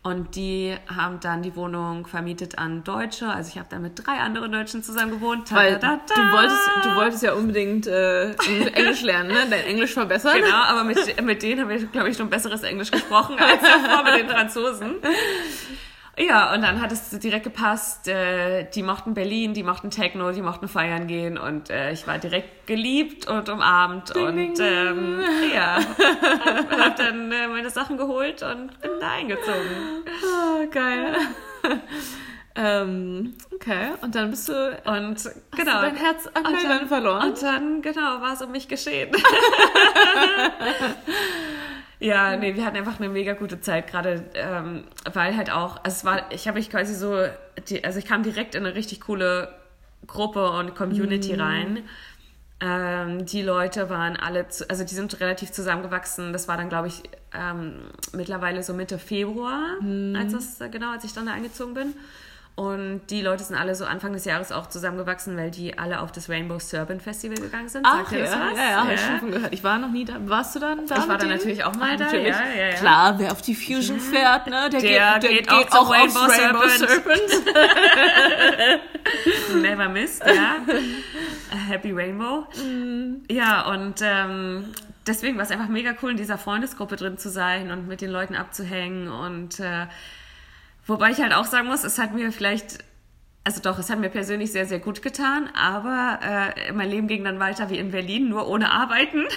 Und 0.05 0.35
die 0.35 0.77
haben 0.87 1.19
dann 1.19 1.41
die 1.41 1.55
Wohnung 1.55 2.05
vermietet 2.05 2.59
an 2.59 2.83
Deutsche. 2.83 3.27
Also 3.27 3.49
ich 3.49 3.57
habe 3.57 3.67
dann 3.71 3.81
mit 3.81 4.05
drei 4.05 4.19
anderen 4.19 4.51
Deutschen 4.51 4.83
zusammen 4.83 5.13
gewohnt. 5.13 5.47
Tadadada. 5.47 5.97
du 6.13 6.21
wolltest, 6.31 6.69
du 6.83 6.95
wolltest 6.95 7.23
ja 7.23 7.33
unbedingt 7.33 7.87
äh, 7.87 8.33
Englisch 8.73 9.01
lernen, 9.01 9.29
ne? 9.29 9.47
Dein 9.49 9.63
Englisch 9.63 9.93
verbessern. 9.93 10.35
Genau, 10.35 10.57
aber 10.57 10.83
mit, 10.83 11.19
mit 11.23 11.41
denen 11.41 11.61
habe 11.61 11.73
ich, 11.73 11.91
glaube 11.91 12.09
ich, 12.09 12.17
schon 12.17 12.29
besseres 12.29 12.61
Englisch 12.61 12.91
gesprochen 12.91 13.39
als 13.39 13.63
davor 13.63 14.03
mit 14.03 14.21
den 14.21 14.29
Franzosen. 14.29 14.97
Ja, 16.17 16.53
und 16.53 16.61
dann 16.61 16.79
hat 16.81 16.93
es 16.93 17.09
direkt 17.09 17.43
gepasst. 17.43 18.07
Äh, 18.07 18.69
die 18.73 18.83
mochten 18.83 19.13
Berlin, 19.13 19.53
die 19.53 19.63
mochten 19.63 19.89
Techno, 19.89 20.31
die 20.31 20.41
mochten 20.41 20.67
feiern 20.69 21.07
gehen 21.07 21.37
und 21.37 21.69
äh, 21.69 21.91
ich 21.91 22.07
war 22.07 22.17
direkt 22.19 22.67
geliebt 22.67 23.27
und 23.27 23.49
umarmt 23.49 24.15
und 24.15 24.35
ding, 24.37 24.53
ding. 24.55 24.65
ähm, 24.65 25.19
ja, 25.53 25.77
hab, 26.45 26.79
hab 26.79 26.95
dann 26.95 27.31
äh, 27.31 27.47
meine 27.47 27.69
Sachen 27.69 27.97
geholt 27.97 28.43
und 28.43 28.79
bin 28.79 28.91
da 29.01 29.11
eingezogen. 29.11 30.05
Ah, 30.25 30.65
geil. 30.71 31.17
ähm, 32.55 33.35
okay, 33.53 33.89
und 34.01 34.15
dann 34.15 34.29
bist 34.29 34.47
du 34.47 34.53
Und 34.85 35.21
genau, 35.21 35.35
genau. 35.51 35.81
dein 35.81 35.95
Herz 35.97 36.27
an 36.33 36.45
und 36.45 36.63
dann, 36.63 36.87
verloren. 36.87 37.29
Und 37.29 37.41
dann, 37.43 37.81
genau, 37.81 38.21
war 38.21 38.33
es 38.33 38.41
um 38.41 38.51
mich 38.51 38.69
geschehen. 38.69 39.11
ja, 41.99 42.35
nee, 42.35 42.55
wir 42.55 42.65
hatten 42.65 42.77
einfach 42.77 42.99
eine 42.99 43.09
mega 43.09 43.33
gute 43.33 43.61
Zeit, 43.61 43.87
gerade 43.87 44.23
ähm, 44.33 44.83
weil 45.11 45.35
halt 45.35 45.51
auch, 45.51 45.77
also 45.83 45.95
es 45.95 46.05
war, 46.05 46.31
ich 46.31 46.47
habe 46.47 46.57
mich 46.57 46.69
quasi 46.69 46.93
so, 46.93 47.25
die, 47.69 47.83
also 47.83 47.99
ich 47.99 48.05
kam 48.05 48.23
direkt 48.23 48.55
in 48.55 48.65
eine 48.65 48.75
richtig 48.75 49.01
coole 49.01 49.53
Gruppe 50.07 50.51
und 50.51 50.75
Community 50.75 51.33
rein. 51.35 51.83
Ähm, 52.61 53.25
die 53.25 53.41
Leute 53.41 53.89
waren 53.89 54.15
alle, 54.15 54.47
zu, 54.47 54.69
also 54.69 54.83
die 54.83 54.95
sind 54.95 55.19
relativ 55.19 55.51
zusammengewachsen. 55.51 56.31
Das 56.31 56.47
war 56.47 56.57
dann, 56.57 56.69
glaube 56.69 56.87
ich, 56.87 57.03
ähm, 57.33 57.75
mittlerweile 58.13 58.63
so 58.63 58.73
Mitte 58.73 58.97
Februar, 58.97 59.77
als 60.15 60.31
das, 60.31 60.71
genau, 60.71 60.91
als 60.91 61.03
ich 61.03 61.13
dann 61.13 61.25
da 61.25 61.33
eingezogen 61.33 61.73
bin. 61.73 61.93
Und 62.55 63.01
die 63.09 63.21
Leute 63.21 63.43
sind 63.43 63.57
alle 63.57 63.75
so 63.75 63.83
Anfang 63.83 64.13
des 64.13 64.23
Jahres 64.23 64.53
auch 64.53 64.67
zusammengewachsen, 64.67 65.35
weil 65.35 65.51
die 65.51 65.77
alle 65.77 65.99
auf 65.99 66.13
das 66.13 66.29
Rainbow 66.29 66.57
Serpent 66.57 67.01
Festival 67.01 67.37
gegangen 67.37 67.67
sind. 67.67 67.85
Ach, 67.85 68.09
ja, 68.09 68.19
das 68.19 68.31
ja, 68.31 68.51
ja, 68.55 68.71
ja, 68.71 68.83
hab 68.83 68.93
ich 68.93 69.01
schon 69.01 69.19
von 69.19 69.31
gehört. 69.31 69.53
Ich 69.53 69.61
war 69.61 69.77
noch 69.77 69.91
nie 69.91 70.05
da. 70.05 70.13
Warst 70.19 70.55
du 70.55 70.59
dann 70.59 70.87
da? 70.87 70.95
Ich 70.95 71.01
war 71.01 71.07
mit 71.07 71.09
da 71.09 71.17
denen? 71.17 71.31
natürlich 71.31 71.63
auch 71.65 71.75
mal 71.75 71.97
da, 71.97 72.13
ja, 72.13 72.29
ja, 72.29 72.65
ja. 72.69 72.75
Klar, 72.75 73.19
wer 73.19 73.33
auf 73.33 73.41
die 73.41 73.55
Fusion 73.55 73.99
fährt, 73.99 74.47
ne, 74.47 74.69
der, 74.69 74.79
Der 74.79 75.19
geht, 75.19 75.23
der 75.23 75.29
geht 75.31 75.51
auch 75.51 75.59
geht 75.59 75.73
auch 75.73 75.91
Rainbow 75.91 76.19
Rainbow 76.19 76.67
Serpent. 76.69 77.29
Serpent. 77.29 78.81
Never 79.61 79.89
missed, 79.89 80.23
ja. 80.25 80.55
Happy 81.67 81.91
Rainbow. 81.91 82.47
Mm. 82.55 83.23
Ja, 83.29 83.69
und 83.69 83.95
ähm, 84.01 84.73
deswegen 85.05 85.35
war 85.35 85.43
es 85.43 85.51
einfach 85.51 85.67
mega 85.67 85.93
cool, 86.01 86.11
in 86.11 86.17
dieser 86.17 86.37
Freundesgruppe 86.37 86.95
drin 86.95 87.17
zu 87.17 87.29
sein 87.29 87.71
und 87.71 87.89
mit 87.89 87.99
den 87.99 88.11
Leuten 88.11 88.35
abzuhängen. 88.35 89.09
Und 89.09 89.59
äh, 89.59 89.87
wobei 90.85 91.11
ich 91.11 91.19
halt 91.19 91.33
auch 91.33 91.45
sagen 91.45 91.67
muss, 91.67 91.83
es 91.83 91.97
hat 91.97 92.13
mir 92.13 92.31
vielleicht, 92.31 92.79
also 93.43 93.61
doch, 93.61 93.79
es 93.79 93.89
hat 93.89 93.99
mir 93.99 94.09
persönlich 94.09 94.51
sehr, 94.51 94.65
sehr 94.65 94.79
gut 94.79 95.01
getan, 95.01 95.49
aber 95.55 96.19
äh, 96.21 96.71
mein 96.71 96.89
Leben 96.89 97.07
ging 97.07 97.23
dann 97.23 97.39
weiter 97.39 97.69
wie 97.69 97.77
in 97.77 97.91
Berlin, 97.91 98.29
nur 98.29 98.47
ohne 98.47 98.71
Arbeiten. 98.71 99.25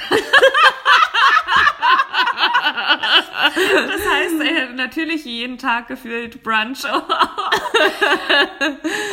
Das 3.51 4.07
heißt, 4.07 4.41
äh, 4.41 4.73
natürlich 4.75 5.25
jeden 5.25 5.59
Tag 5.59 5.89
gefühlt 5.89 6.43
Brunch 6.43 6.85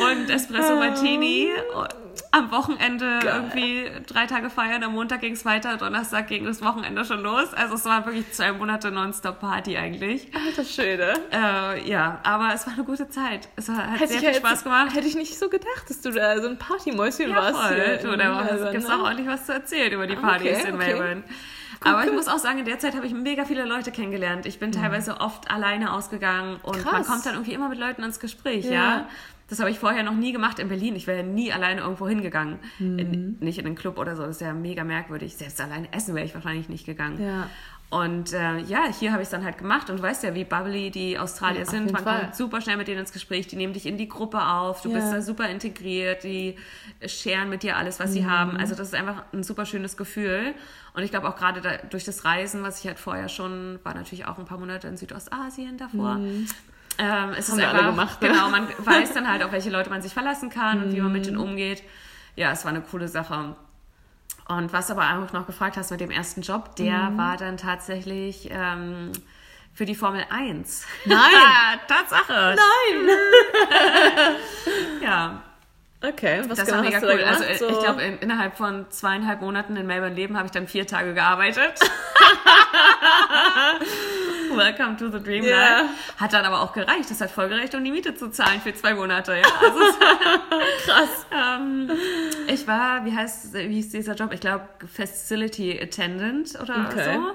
und 0.02 0.30
Espresso 0.30 0.76
Martini. 0.76 1.50
Am 2.32 2.52
Wochenende 2.52 3.20
irgendwie 3.24 3.90
drei 4.08 4.26
Tage 4.26 4.50
feiern, 4.50 4.84
am 4.84 4.94
Montag 4.94 5.22
ging 5.22 5.34
es 5.34 5.46
weiter, 5.46 5.78
Donnerstag 5.78 6.28
ging 6.28 6.46
das 6.46 6.62
Wochenende 6.64 7.04
schon 7.06 7.22
los. 7.22 7.54
Also 7.54 7.76
es 7.76 7.86
war 7.86 8.06
wirklich 8.06 8.32
zwei 8.32 8.52
Monate 8.52 8.92
Nonstop-Party 8.92 9.78
eigentlich. 9.78 10.30
Alter 10.36 10.64
Schöne. 10.64 11.14
Äh, 11.32 11.90
ja, 11.90 12.20
aber 12.24 12.54
es 12.54 12.66
war 12.68 12.74
eine 12.74 12.84
gute 12.84 13.10
Zeit. 13.10 13.50
Es 13.56 13.70
hat 13.70 13.92
Hätte 13.94 14.08
sehr 14.08 14.16
ich 14.18 14.20
viel 14.20 14.30
jetzt- 14.30 14.38
Spaß 14.40 14.64
gemacht. 14.64 14.94
Hätte 14.96 15.08
ich 15.08 15.16
nicht 15.16 15.38
so 15.38 15.50
gedacht, 15.50 15.90
dass 15.90 16.02
du 16.02 16.12
da 16.12 16.42
so 16.42 16.48
ein 16.48 16.58
Partymäuschen 16.58 17.30
Ja, 17.30 17.36
warst. 17.38 17.56
voll. 17.60 18.00
Du, 18.02 18.18
da 18.18 18.70
gibt 18.72 18.84
es 18.84 18.88
ne? 18.90 18.96
auch 18.96 19.04
ordentlich 19.04 19.28
was 19.28 19.46
zu 19.46 19.54
erzählen 19.54 19.92
über 19.92 20.08
die 20.08 20.16
Partys 20.16 20.60
Okay, 20.60 20.70
in 20.70 20.76
okay. 20.76 20.94
Melbourne. 20.94 21.24
Aber 21.82 22.02
ich 22.04 22.10
cool. 22.10 22.16
muss 22.16 22.28
auch 22.28 22.40
sagen, 22.40 22.58
in 22.60 22.66
der 22.66 22.80
Zeit 22.80 22.96
habe 22.96 23.06
ich 23.06 23.14
mega 23.14 23.46
viele 23.46 23.64
Leute 23.66 23.92
kennengelernt. 23.92 24.46
Ich 24.48 24.58
bin 24.60 24.72
teilweise 24.72 25.20
oft 25.20 25.52
alleine 25.52 25.94
ausgegangen 25.94 26.60
und 26.64 26.84
man 26.84 26.96
Krass. 26.96 27.08
kommt 27.08 27.26
dann 27.26 27.34
irgendwie 27.34 27.54
immer 27.54 27.70
mit 27.70 27.78
Leuten 27.78 28.02
ins 28.02 28.20
Gespräch, 28.20 28.66
ja. 28.66 28.72
Ja. 28.72 29.08
Das 29.48 29.60
habe 29.60 29.70
ich 29.70 29.78
vorher 29.78 30.02
noch 30.04 30.16
nie 30.16 30.32
gemacht 30.32 30.58
in 30.60 30.68
Berlin. 30.70 30.96
Ich 30.96 31.06
wäre 31.08 31.24
nie 31.24 31.54
alleine 31.54 31.82
irgendwo 31.82 32.08
hingegangen. 32.08 32.60
Mhm. 32.80 33.00
In, 33.00 33.38
nicht 33.40 33.60
in 33.60 33.66
einen 33.68 33.76
Club 33.76 33.98
oder 34.00 34.16
so. 34.16 34.24
Das 34.24 34.38
ist 34.38 34.42
ja 34.42 34.54
mega 34.54 34.84
merkwürdig. 34.84 35.36
Selbst 35.38 35.62
alleine 35.62 35.92
essen 35.94 36.16
wäre 36.16 36.26
ich 36.26 36.34
wahrscheinlich 36.34 36.68
nicht 36.70 36.86
gegangen. 36.86 37.22
Ja. 37.24 37.48
Und 37.92 38.34
äh, 38.34 38.58
ja, 38.62 38.86
hier 38.92 39.12
habe 39.12 39.22
ich 39.22 39.28
es 39.28 39.30
dann 39.30 39.46
halt 39.46 39.60
gemacht 39.60 39.92
und 39.92 39.98
du 40.00 40.04
weißt 40.04 40.24
ja, 40.24 40.34
wie 40.34 40.44
bubbly 40.44 40.90
die 40.90 41.20
Australier 41.20 41.60
Ja, 41.60 41.66
sind. 41.70 41.92
Man 41.94 42.04
Fall. 42.04 42.22
kommt 42.22 42.36
super 42.36 42.60
schnell 42.60 42.78
mit 42.78 42.88
denen 42.88 43.02
ins 43.02 43.14
Gespräch, 43.14 43.46
die 43.46 43.56
nehmen 43.56 43.74
dich 43.74 43.86
in 43.86 43.98
die 44.00 44.10
Gruppe 44.10 44.44
auf, 44.44 44.82
du 44.82 44.90
Ja. 44.90 44.96
bist 44.96 45.14
da 45.14 45.22
super 45.22 45.48
integriert, 45.48 46.24
die 46.24 46.56
scheren 47.06 47.48
mit 47.48 47.62
dir 47.62 47.78
alles, 47.78 48.00
was 48.00 48.12
sie 48.12 48.22
Mhm. 48.24 48.32
haben. 48.32 48.58
Also 48.58 48.74
das 48.74 48.88
ist 48.88 48.96
einfach 48.96 49.22
ein 49.32 49.44
super 49.44 49.68
schönes 49.68 49.96
Gefühl. 49.98 50.56
Und 50.96 51.04
ich 51.04 51.12
glaube 51.12 51.30
auch 51.30 51.36
gerade 51.36 51.62
da, 51.62 51.78
durch 51.92 52.04
das 52.06 52.26
Reisen, 52.26 52.64
was 52.64 52.80
ich 52.80 52.88
halt 52.88 52.98
vorher 52.98 53.30
schon, 53.30 53.80
war 53.84 53.94
natürlich 53.94 54.26
auch 54.26 54.40
ein 54.40 54.46
paar 54.46 54.58
Monate 54.58 54.88
in 54.88 54.98
Südostasien 54.98 55.78
davor. 55.78 56.20
Ähm, 56.98 57.32
es 57.38 57.50
ist 57.50 57.56
Mhm. 57.56 57.60
wir 57.60 57.68
einfach, 57.70 57.82
alle 57.84 57.92
gemacht, 57.92 58.22
ne? 58.22 58.28
genau, 58.30 58.50
man 58.50 58.68
weiß 58.78 59.14
dann 59.14 59.30
halt, 59.30 59.44
auf 59.44 59.52
welche 59.52 59.70
Leute 59.70 59.90
man 59.90 60.02
sich 60.02 60.14
verlassen 60.14 60.50
kann 60.50 60.82
und 60.84 60.94
wie 60.94 61.02
man 61.02 61.12
mit 61.12 61.26
denen 61.26 61.38
umgeht. 61.38 61.84
Ja, 62.36 62.52
es 62.52 62.64
war 62.66 62.70
eine 62.72 62.82
coole 62.82 63.08
Sache. 63.08 63.56
Und 64.48 64.72
was 64.74 64.92
aber 64.92 65.02
auch 65.04 65.34
noch 65.34 65.48
gefragt 65.48 65.76
hast 65.78 65.92
mit 65.92 66.00
dem 66.02 66.12
ersten 66.12 66.42
Job, 66.42 66.76
der 66.76 67.12
war 67.18 67.36
dann 67.38 67.58
tatsächlich 67.58 68.50
ähm, 68.52 69.12
für 69.74 69.86
die 69.86 69.96
Formel 69.96 70.24
1. 70.30 70.86
Nein. 71.06 71.20
Tatsache! 71.88 72.56
Nein! 72.56 73.10
Ja, 75.02 75.42
Okay, 76.04 76.44
was 76.48 76.58
das 76.60 76.68
genau 76.68 76.78
war 76.80 76.84
mega 76.86 77.00
cool. 77.00 77.08
da 77.08 77.16
gemacht? 77.18 77.42
Also 77.42 77.68
so? 77.68 77.72
ich 77.74 77.80
glaube, 77.84 78.02
in, 78.04 78.20
innerhalb 78.20 78.56
von 78.58 78.86
zweieinhalb 78.92 79.42
Monaten 79.42 79.76
in 79.76 79.88
Melbourne 79.88 80.14
leben 80.14 80.38
habe 80.38 80.46
ich 80.46 80.52
dann 80.52 80.68
vier 80.68 80.86
Tage 80.86 81.16
gearbeitet. 81.16 81.80
Welcome 84.58 84.98
to 84.98 85.10
the 85.10 85.24
Dream. 85.24 85.46
Life. 85.46 85.86
Hat 86.18 86.34
dann 86.34 86.46
aber 86.46 86.62
auch 86.62 86.74
gereicht. 86.74 87.10
Das 87.12 87.22
hat 87.22 87.32
voll 87.32 87.50
gereicht, 87.50 87.74
um 87.76 87.84
die 87.84 87.92
Miete 87.92 88.16
zu 88.16 88.30
zahlen 88.30 88.60
für 88.62 88.74
zwei 88.74 88.94
Monate. 88.94 89.34
Ja, 89.36 89.44
also 89.62 89.80
krass. 90.86 91.10
Ähm, 91.36 91.92
ich 92.48 92.66
war, 92.68 93.04
wie 93.06 93.14
heißt, 93.16 93.54
wie 93.54 93.74
hieß 93.76 93.90
dieser 93.92 94.16
Job? 94.16 94.32
Ich 94.34 94.40
glaube 94.40 94.64
Facility 94.92 95.80
Attendant 95.82 96.58
oder 96.62 96.88
Okay. 96.90 97.16
so. 97.16 97.32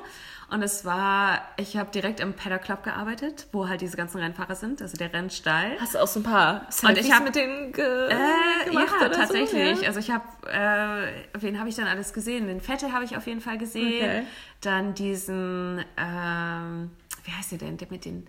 Und 0.54 0.62
es 0.62 0.84
war, 0.84 1.42
ich 1.58 1.76
habe 1.76 1.90
direkt 1.92 2.18
im 2.18 2.32
Paddock 2.32 2.62
Club 2.62 2.82
gearbeitet, 2.82 3.46
wo 3.52 3.68
halt 3.68 3.82
diese 3.82 3.96
ganzen 3.96 4.18
Rennfahrer 4.20 4.56
sind, 4.56 4.82
also 4.82 4.96
der 4.96 5.12
Rennstall. 5.12 5.76
Hast 5.80 5.94
du 5.94 5.98
auch 6.00 6.08
so 6.08 6.18
ein 6.20 6.22
paar 6.24 6.66
Selfies 6.70 7.06
ich 7.06 7.12
hab- 7.12 7.22
mit 7.24 7.36
denen 7.36 7.72
ge 7.72 7.84
Äh, 8.08 8.68
gemacht 8.68 8.94
ja, 9.00 9.06
oder 9.06 9.12
tatsächlich. 9.16 9.76
So? 9.76 9.82
Ja? 9.82 9.88
Also 9.88 10.00
ich 10.00 10.10
habe, 10.10 10.24
äh, 10.50 11.40
wen 11.40 11.58
habe 11.60 11.68
ich 11.68 11.76
dann 11.76 11.86
alles 11.86 12.12
gesehen? 12.12 12.48
Den 12.48 12.60
Vettel 12.60 12.92
habe 12.92 13.04
ich 13.04 13.16
auf 13.16 13.26
jeden 13.28 13.40
Fall 13.40 13.58
gesehen. 13.58 14.02
Okay. 14.02 14.22
Dann 14.62 14.94
diesen, 14.94 15.84
ähm, 15.96 16.90
wie 17.24 17.32
heißt 17.32 17.52
der 17.52 17.58
denn? 17.58 17.76
Der 17.76 17.88
mit 17.90 18.04
den 18.04 18.26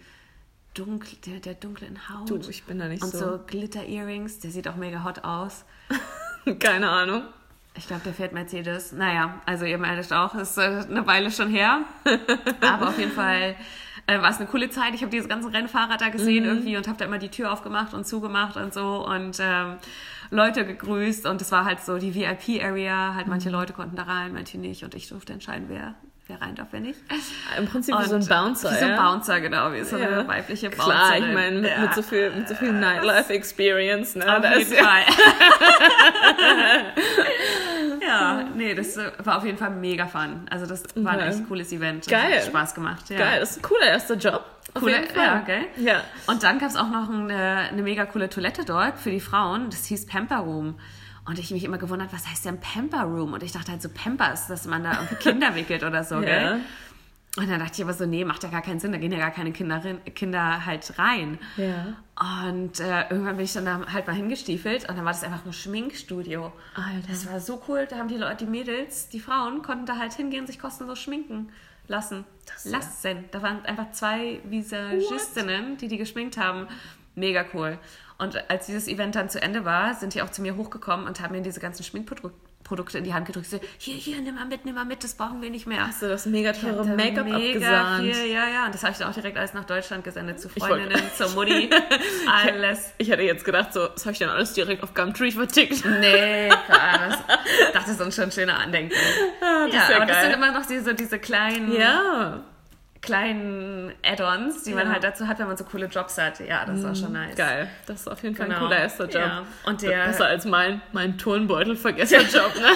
dunkel, 0.74 1.18
der, 1.26 1.40
der 1.40 1.54
dunklen 1.56 2.10
Haut. 2.10 2.30
Du, 2.30 2.38
ich 2.50 2.64
bin 2.64 2.80
da 2.80 2.88
nicht 2.88 3.04
und 3.04 3.12
so. 3.12 3.20
so 3.20 3.40
Glitter-Earrings. 3.46 4.40
Der 4.40 4.52
sieht 4.52 4.68
auch 4.68 4.76
mega 4.76 5.04
hot 5.04 5.24
aus. 5.24 5.66
Keine 6.60 6.90
Ahnung. 6.90 7.24
Ich 7.76 7.88
glaube, 7.88 8.02
der 8.04 8.14
fährt 8.14 8.34
Mercedes. 8.34 8.92
Naja, 8.92 9.42
also 9.46 9.66
ihr 9.66 9.78
merkt 9.78 10.12
auch, 10.12 10.36
ist 10.36 10.58
äh, 10.58 10.62
eine 10.62 11.08
Weile 11.08 11.32
schon 11.32 11.50
her. 11.50 11.86
Aber 12.62 12.90
auf 12.90 13.00
jeden 13.00 13.14
Fall 13.14 13.56
äh, 14.08 14.22
war 14.22 14.30
es 14.30 14.38
eine 14.38 14.48
coole 14.48 14.70
Zeit. 14.70 14.94
Ich 14.94 15.02
habe 15.02 15.12
diese 15.12 15.28
ganzen 15.28 15.52
Rennfahrer 15.52 15.98
da 15.98 16.10
gesehen 16.10 16.44
irgendwie 16.44 16.76
und 16.76 16.88
habe 16.88 16.98
da 16.98 17.06
immer 17.06 17.18
die 17.18 17.30
Tür 17.30 17.52
aufgemacht 17.52 17.94
und 17.94 18.06
zugemacht 18.06 18.58
und 18.58 18.74
so 18.74 19.06
und 19.08 19.38
ähm, 19.40 19.78
Leute 20.32 20.66
gegrüßt. 20.66 21.26
Und 21.28 21.42
es 21.42 21.52
war 21.52 21.64
halt 21.64 21.80
so 21.80 21.98
die 21.98 22.14
VIP-Area. 22.14 23.14
Halt 23.16 23.28
manche 23.28 23.50
Leute 23.50 23.72
konnten 23.72 23.96
da 23.96 24.04
rein, 24.04 24.34
manche 24.34 24.58
nicht. 24.58 24.84
Und 24.84 24.94
ich 24.94 25.08
durfte 25.08 25.32
entscheiden, 25.32 25.68
wer, 25.70 25.96
wer 26.32 26.42
rein 26.48 26.56
wer 26.72 26.80
nicht. 26.80 27.00
Im 27.58 27.66
Prinzip 27.68 27.94
wie 27.96 27.98
Und 28.00 28.06
so 28.10 28.16
ein 28.16 28.26
Bouncer, 28.28 28.72
Wie 28.72 28.76
so 28.76 28.86
ein 28.86 28.92
ja? 28.92 29.02
Bouncer, 29.10 29.42
genau. 29.42 29.74
Wie 29.74 29.84
so 29.84 29.96
eine 29.98 30.10
Ja. 30.10 30.28
weibliche 30.28 30.70
Bouncerin. 30.70 30.92
Klar, 30.98 31.18
ich 31.18 31.34
meine, 31.34 31.60
mit, 31.62 31.70
Ja. 31.72 31.80
mit 31.80 31.94
so 31.94 32.02
viel, 32.02 32.32
mit 32.32 32.48
so 32.48 32.56
viel 32.56 32.72
Nightlife-Experience, 32.72 34.16
ne? 34.16 34.38
Auf 34.38 34.44
jeden 34.58 34.74
ja, 34.74 34.84
Fall. 34.84 35.04
ja, 38.02 38.44
nee, 38.56 38.74
das 38.74 38.98
war 39.24 39.38
auf 39.38 39.46
jeden 39.46 39.58
Fall 39.58 39.72
mega 39.72 40.08
fun. 40.08 40.46
Also 40.50 40.66
das 40.66 40.84
war 40.96 41.14
ein 41.14 41.20
Okay. 41.20 41.30
echt 41.30 41.48
cooles 41.48 41.72
Event. 41.72 42.08
Geil. 42.08 42.38
Hat 42.38 42.46
Spaß 42.46 42.74
gemacht. 42.76 43.10
Ja. 43.10 43.18
geil, 43.18 43.40
das 43.40 43.52
ist 43.52 43.58
ein 43.58 43.62
cooler 43.64 43.88
erster 43.88 44.16
Job. 44.16 44.46
Fall. 44.74 45.06
ja, 45.16 45.40
gell? 45.40 45.66
Ja. 45.78 46.02
Und 46.28 46.44
dann 46.44 46.58
gab 46.60 46.70
es 46.70 46.78
auch 46.78 46.90
noch 46.90 47.10
eine, 47.10 47.68
eine 47.72 47.82
mega 47.82 48.06
coole 48.06 48.30
Toilette 48.30 48.64
dort 48.64 48.98
für 49.00 49.12
die 49.12 49.20
Frauen. 49.20 49.70
Das 49.70 49.86
hieß 49.86 50.06
Pamper 50.06 50.38
Room. 50.38 50.80
Und 51.26 51.38
ich 51.40 51.52
mich 51.52 51.64
immer 51.64 51.78
gewundert, 51.78 52.12
was 52.14 52.28
heißt 52.28 52.46
denn 52.46 52.60
Pamper 52.60 53.04
Room? 53.04 53.34
Und 53.34 53.44
ich 53.44 53.52
dachte 53.52 53.72
halt 53.72 53.82
so, 53.82 53.90
Pampers, 53.90 54.48
dass 54.48 54.66
man 54.66 54.84
da 54.84 54.94
Kinder 55.20 55.54
wickelt 55.56 55.84
oder 55.84 56.04
so, 56.04 56.16
Ja. 56.16 56.22
gell? 56.22 56.60
Und 57.38 57.50
dann 57.50 57.60
dachte 57.60 57.74
ich 57.76 57.84
aber 57.84 57.94
so, 57.94 58.06
nee, 58.06 58.26
macht 58.26 58.44
ja 58.44 58.50
gar 58.50 58.62
keinen 58.62 58.82
Sinn, 58.82 58.92
da 58.92 58.98
gehen 58.98 59.12
ja 59.14 59.18
gar 59.18 59.32
keine 59.32 59.54
Kinder, 59.54 59.80
Kinder 60.14 60.66
halt 60.66 61.00
rein. 61.00 61.40
Ja. 61.56 61.94
Und 62.50 62.82
äh, 62.82 63.04
irgendwann 63.10 63.38
bin 63.38 63.46
ich 63.46 63.54
dann 63.54 63.64
da 63.64 63.86
halt 63.94 64.06
mal 64.06 64.14
hingestiefelt 64.18 64.90
und 64.90 64.98
dann 64.98 65.06
war 65.06 65.14
das 65.14 65.24
einfach 65.24 65.46
ein 65.46 65.54
Schminkstudio. 65.54 66.52
Alter. 66.76 67.08
Das 67.08 67.32
war 67.32 67.40
so 67.40 67.62
cool, 67.70 67.88
da 67.90 67.98
haben 68.00 68.10
die 68.10 68.18
Leute, 68.18 68.44
die 68.44 68.52
Mädels, 68.52 69.08
die 69.08 69.22
Frauen, 69.22 69.62
konnten 69.62 69.86
da 69.86 69.98
halt 69.98 70.12
hingehen, 70.14 70.46
sich 70.46 70.60
kostenlos 70.60 71.00
schminken 71.00 71.50
lassen. 71.88 72.26
Das 72.48 72.66
ist 72.66 72.72
ja- 72.74 72.80
lassen. 72.80 73.24
Da 73.32 73.42
waren 73.42 73.64
einfach 73.66 73.92
zwei 73.92 74.42
Visagistinnen, 74.44 75.78
die 75.78 75.88
die 75.88 75.98
geschminkt 75.98 76.38
haben. 76.38 76.68
Mega 77.16 77.46
cool. 77.54 77.78
Und 78.22 78.50
als 78.50 78.68
dieses 78.68 78.88
Event 78.88 79.16
dann 79.16 79.30
zu 79.30 79.42
Ende 79.42 79.66
war, 79.66 79.96
sind 79.96 80.14
die 80.14 80.22
auch 80.22 80.30
zu 80.30 80.42
mir 80.42 80.56
hochgekommen 80.56 81.08
und 81.08 81.20
haben 81.22 81.34
mir 81.36 81.42
diese 81.42 81.60
ganzen 81.60 81.84
Schminkprodukte 81.84 82.98
in 82.98 83.04
die 83.04 83.14
Hand 83.14 83.26
gedrückt. 83.26 83.48
So, 83.50 83.60
hier, 83.80 83.96
hier, 83.96 84.22
nimm 84.22 84.36
mal 84.36 84.46
mit, 84.46 84.64
nimm 84.64 84.76
mal 84.76 84.86
mit, 84.86 85.04
das 85.04 85.16
brauchen 85.16 85.42
wir 85.42 85.50
nicht 85.50 85.66
mehr. 85.66 85.88
Hast 85.88 86.02
du 86.04 86.08
das 86.08 86.26
mega 86.28 86.54
teure 86.54 86.86
Make-up 86.86 87.26
mega 87.26 87.38
abgesahnt? 87.38 88.04
viel, 88.16 88.32
ja, 88.32 88.48
ja. 88.48 88.66
Und 88.68 88.76
das 88.76 88.84
habe 88.84 88.92
ich 88.94 89.00
dann 89.00 89.10
auch 89.10 89.14
direkt 89.14 89.38
alles 89.38 89.54
nach 89.54 89.66
Deutschland 89.66 90.04
gesendet 90.04 90.40
zu 90.40 90.50
Ich 90.54 90.62
wollte- 90.62 90.76
Freundinnen, 90.84 91.12
zur 91.18 91.30
Mutti. 91.32 91.70
Alles. 92.32 92.94
Ich 93.00 93.10
hätte 93.10 93.24
jetzt 93.24 93.44
gedacht, 93.44 93.74
so, 93.74 93.88
das 93.88 94.06
habe 94.06 94.14
ich 94.14 94.20
dann 94.20 94.30
alles 94.30 94.54
direkt 94.54 94.84
auf 94.84 94.94
Gumtree 94.94 95.32
vertickt. 95.32 95.84
Nee, 95.86 96.50
klar, 96.68 97.00
das, 97.10 97.20
das 97.74 97.88
ist 97.90 98.02
uns 98.02 98.16
schon 98.16 98.32
schöner 98.32 98.60
Andenken. 98.60 98.96
Ah, 99.42 99.66
das 99.66 99.74
ja, 99.74 99.90
ja 99.90 99.96
aber 99.98 100.06
das 100.06 100.18
geil. 100.18 100.26
sind 100.32 100.34
immer 100.36 100.52
noch 100.52 100.66
diese, 100.68 100.94
diese 100.94 101.18
kleinen, 101.20 101.72
Ja, 101.76 102.44
kleinen 103.02 103.92
Add-ons, 104.06 104.64
die 104.64 104.74
man 104.74 104.88
Ja. 104.88 104.94
halt 104.94 105.04
dazu 105.04 105.28
hat, 105.28 105.40
wenn 105.40 105.48
man 105.48 105.58
so 105.58 105.64
coole 105.64 105.88
Jobs 105.88 106.18
hat. 106.20 106.40
Ja, 106.40 106.66
das 106.66 106.80
ist 106.80 106.86
auch 106.86 106.96
schon 106.96 107.14
nice. 107.14 107.36
geil. 107.36 107.68
Das 107.88 108.02
ist 108.02 108.08
auf 108.08 108.22
jeden 108.24 108.36
Fall 108.36 108.46
ein 108.46 108.52
Genau. 108.52 108.62
cooler 108.66 108.78
erster 108.80 109.06
Job. 109.06 109.14
Ja. 109.16 109.44
Und 109.66 109.82
der- 109.82 110.06
Besser 110.06 110.28
als 110.28 110.46
mein, 110.46 110.82
mein 110.92 111.18
Turnbeutel-Vergesser-Job, 111.18 112.56
ne? 112.60 112.70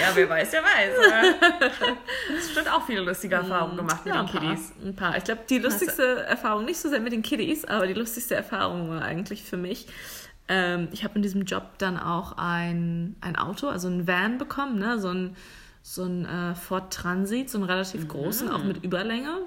Ja, 0.00 0.08
wer 0.14 0.28
weiß, 0.28 0.52
wer 0.52 0.62
weiß. 0.62 1.50
Das 1.60 2.50
stimmt 2.50 2.70
auch 2.72 2.84
viele 2.86 3.00
lustige 3.02 3.34
Erfahrungen 3.36 3.76
gemacht 3.76 4.04
mit 4.04 4.14
Ja, 4.14 4.22
den 4.22 4.28
ein. 4.36 4.40
Kiddies. 4.40 4.72
Ein 4.84 4.96
paar. 4.96 5.16
Ich 5.16 5.24
glaube, 5.24 5.42
die 5.48 5.58
lustigste 5.58 6.24
Erfahrung, 6.24 6.64
nicht 6.64 6.78
so 6.80 6.88
sehr 6.88 7.00
mit 7.00 7.12
den 7.12 7.22
Kiddies, 7.22 7.64
aber 7.66 7.86
die 7.86 7.92
lustigste 7.94 8.34
Erfahrung 8.34 8.88
war 8.90 9.02
eigentlich 9.02 9.42
für 9.42 9.56
mich, 9.58 9.86
ähm, 10.48 10.88
ich 10.92 11.02
habe 11.04 11.16
in 11.16 11.22
diesem 11.22 11.44
Job 11.44 11.76
dann 11.78 11.98
auch 11.98 12.36
ein, 12.38 13.16
ein 13.20 13.36
Auto, 13.36 13.68
also 13.68 13.88
ein 13.88 14.06
Van 14.06 14.38
bekommen, 14.38 14.78
ne? 14.78 14.98
so 14.98 15.08
ein, 15.08 15.36
so 15.88 16.02
ein 16.02 16.24
äh, 16.24 16.56
Ford 16.56 16.92
Transit, 16.92 17.48
so 17.48 17.58
einen 17.58 17.68
relativ 17.68 18.08
großen, 18.08 18.50
auch 18.50 18.64
mit 18.64 18.82
Überlänge. 18.82 19.38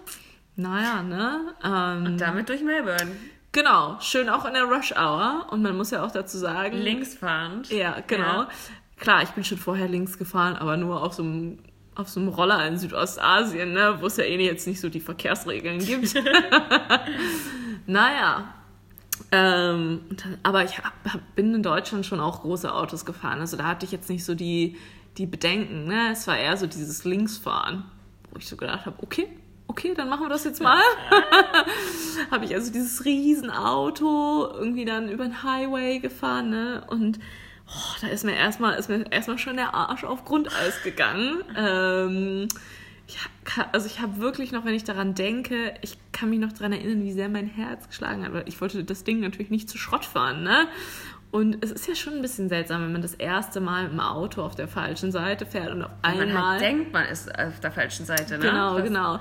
Naja, 0.56 1.04
ne? 1.04 1.54
Ähm, 1.62 2.18
Damit 2.18 2.48
durch 2.48 2.64
Melbourne. 2.64 3.12
Genau, 3.52 4.00
schön 4.00 4.30
auch 4.30 4.46
in 4.46 4.54
der 4.54 4.64
Rush 4.64 4.94
Hour. 4.94 5.48
Und 5.52 5.62
man 5.62 5.76
muss 5.76 5.92
ja 5.92 6.02
auch 6.02 6.12
dazu 6.12 6.38
sagen. 6.38 6.78
Linksfahrend. 6.78 7.70
Ja, 7.72 7.98
genau. 8.08 8.44
Ja. 8.44 8.50
Klar, 8.98 9.24
ich 9.24 9.32
bin 9.32 9.44
schon 9.44 9.58
vorher 9.58 9.90
links 9.90 10.18
gefahren, 10.18 10.56
aber 10.56 10.78
nur 10.78 11.04
auf 11.04 11.14
so 11.14 11.24
einem, 11.24 11.60
auf 11.96 12.08
so 12.08 12.22
einem 12.22 12.30
Roller 12.30 12.66
in 12.66 12.78
Südostasien, 12.78 13.74
ne, 13.74 13.98
wo 14.00 14.06
es 14.06 14.16
ja 14.16 14.24
eh 14.24 14.38
jetzt 14.38 14.66
nicht 14.66 14.80
so 14.80 14.88
die 14.88 15.02
Verkehrsregeln 15.02 15.80
gibt. 15.80 16.14
naja. 17.86 18.54
Ähm, 19.34 20.02
aber 20.44 20.64
ich 20.64 20.78
hab, 20.78 20.94
bin 21.36 21.54
in 21.54 21.64
Deutschland 21.64 22.06
schon 22.06 22.22
auch 22.22 22.44
große 22.44 22.74
Autos 22.74 23.04
gefahren. 23.04 23.42
Also 23.42 23.58
da 23.58 23.66
hatte 23.66 23.86
ich 23.86 23.92
jetzt 23.92 24.10
nicht 24.10 24.24
so 24.24 24.36
die, 24.36 24.78
die 25.18 25.26
Bedenken. 25.26 25.86
Ne? 25.86 26.12
Es 26.12 26.28
war 26.28 26.38
eher 26.38 26.56
so 26.58 26.68
dieses 26.68 27.04
Linksfahren, 27.04 27.84
wo 28.32 28.38
ich 28.38 28.48
so 28.48 28.56
gedacht 28.56 28.86
habe, 28.86 28.98
okay, 29.02 29.28
okay, 29.68 29.94
dann 29.96 30.10
machen 30.10 30.24
wir 30.24 30.30
das 30.30 30.44
jetzt 30.44 30.62
mal. 30.62 30.82
habe 32.32 32.46
ich 32.46 32.54
also 32.54 32.72
dieses 32.72 33.06
Riesenauto 33.06 34.50
irgendwie 34.54 34.86
dann 34.86 35.10
über 35.10 35.24
den 35.24 35.44
Highway 35.44 36.00
gefahren, 36.00 36.50
ne? 36.50 36.84
Und 36.88 37.20
oh, 37.68 37.96
da 38.02 38.08
ist 38.08 38.26
mir 38.26 38.36
erstmal 38.36 38.76
ist 38.76 38.90
mir 38.90 39.12
erstmal 39.12 39.38
schon 39.38 39.58
der 39.58 39.74
Arsch 39.74 40.04
auf 40.04 40.26
Grundeis 40.26 40.82
gegangen. 40.84 41.44
Ähm, 41.56 42.48
ich 43.08 43.18
hab, 43.58 43.74
also 43.74 43.88
ich 43.88 44.02
habe 44.02 44.18
wirklich 44.18 44.52
noch, 44.52 44.66
wenn 44.66 44.74
ich 44.74 44.84
daran 44.84 45.16
denke, 45.16 45.74
ich 45.82 45.98
kann 46.12 46.30
mich 46.30 46.40
noch 46.40 46.52
daran 46.52 46.74
erinnern, 46.74 47.04
wie 47.04 47.14
sehr 47.14 47.30
mein 47.30 47.48
Herz 47.48 47.88
geschlagen 47.88 48.24
hat. 48.24 48.48
Ich 48.48 48.60
wollte 48.62 48.84
das 48.84 49.04
Ding 49.04 49.20
natürlich 49.20 49.50
nicht 49.50 49.70
zu 49.70 49.78
Schrott 49.78 50.06
fahren, 50.06 50.44
ne? 50.44 50.68
Und 51.32 51.64
es 51.64 51.72
ist 51.72 51.88
ja 51.88 51.94
schon 51.94 52.14
ein 52.14 52.22
bisschen 52.22 52.50
seltsam, 52.50 52.82
wenn 52.82 52.92
man 52.92 53.04
das 53.04 53.14
erste 53.14 53.62
Mal 53.62 53.86
im 53.86 54.00
Auto 54.00 54.42
auf 54.42 54.56
der 54.56 54.68
falschen 54.68 55.12
Seite 55.12 55.46
fährt 55.46 55.72
und 55.72 55.84
auf 55.84 55.92
einmal. 56.02 56.28
Man 56.28 56.48
halt 56.48 56.62
denkt, 56.62 56.92
man 56.92 57.06
ist 57.06 57.30
auf 57.38 57.60
der 57.60 57.72
falschen 57.72 58.06
Seite, 58.06 58.40
ne? 58.40 58.46
Genau, 58.46 58.76
das 58.76 58.88
genau. 58.88 59.20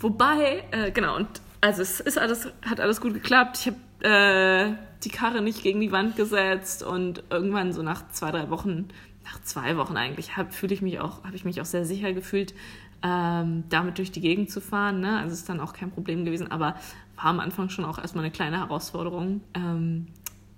Wobei, 0.00 0.64
äh, 0.70 0.90
genau, 0.90 1.16
und 1.16 1.28
also 1.62 1.80
es 1.80 2.00
ist 2.00 2.18
alles, 2.18 2.48
hat 2.62 2.80
alles 2.80 3.00
gut 3.00 3.14
geklappt. 3.14 3.58
Ich 3.60 3.66
habe 3.66 3.76
äh, 4.06 4.74
die 5.02 5.08
Karre 5.08 5.40
nicht 5.40 5.62
gegen 5.62 5.80
die 5.80 5.92
Wand 5.92 6.16
gesetzt 6.16 6.82
und 6.82 7.24
irgendwann 7.30 7.72
so 7.72 7.82
nach 7.82 8.08
zwei, 8.10 8.30
drei 8.30 8.50
Wochen, 8.50 8.88
nach 9.24 9.40
zwei 9.40 9.78
Wochen 9.78 9.96
eigentlich, 9.96 10.36
habe 10.36 10.50
ich 10.68 10.82
mich 10.82 11.00
auch, 11.00 11.24
habe 11.24 11.36
ich 11.36 11.46
mich 11.46 11.60
auch 11.62 11.66
sehr 11.66 11.86
sicher 11.86 12.12
gefühlt, 12.12 12.54
ähm, 13.02 13.64
damit 13.70 13.96
durch 13.96 14.12
die 14.12 14.20
Gegend 14.20 14.50
zu 14.50 14.60
fahren. 14.60 15.00
Ne? 15.00 15.18
Also 15.18 15.32
ist 15.32 15.48
dann 15.48 15.60
auch 15.60 15.72
kein 15.72 15.90
Problem 15.90 16.24
gewesen, 16.26 16.50
aber 16.50 16.76
war 17.16 17.24
am 17.24 17.40
Anfang 17.40 17.70
schon 17.70 17.84
auch 17.86 17.98
erstmal 17.98 18.24
eine 18.24 18.32
kleine 18.32 18.58
Herausforderung. 18.58 19.40
Ähm, 19.54 20.08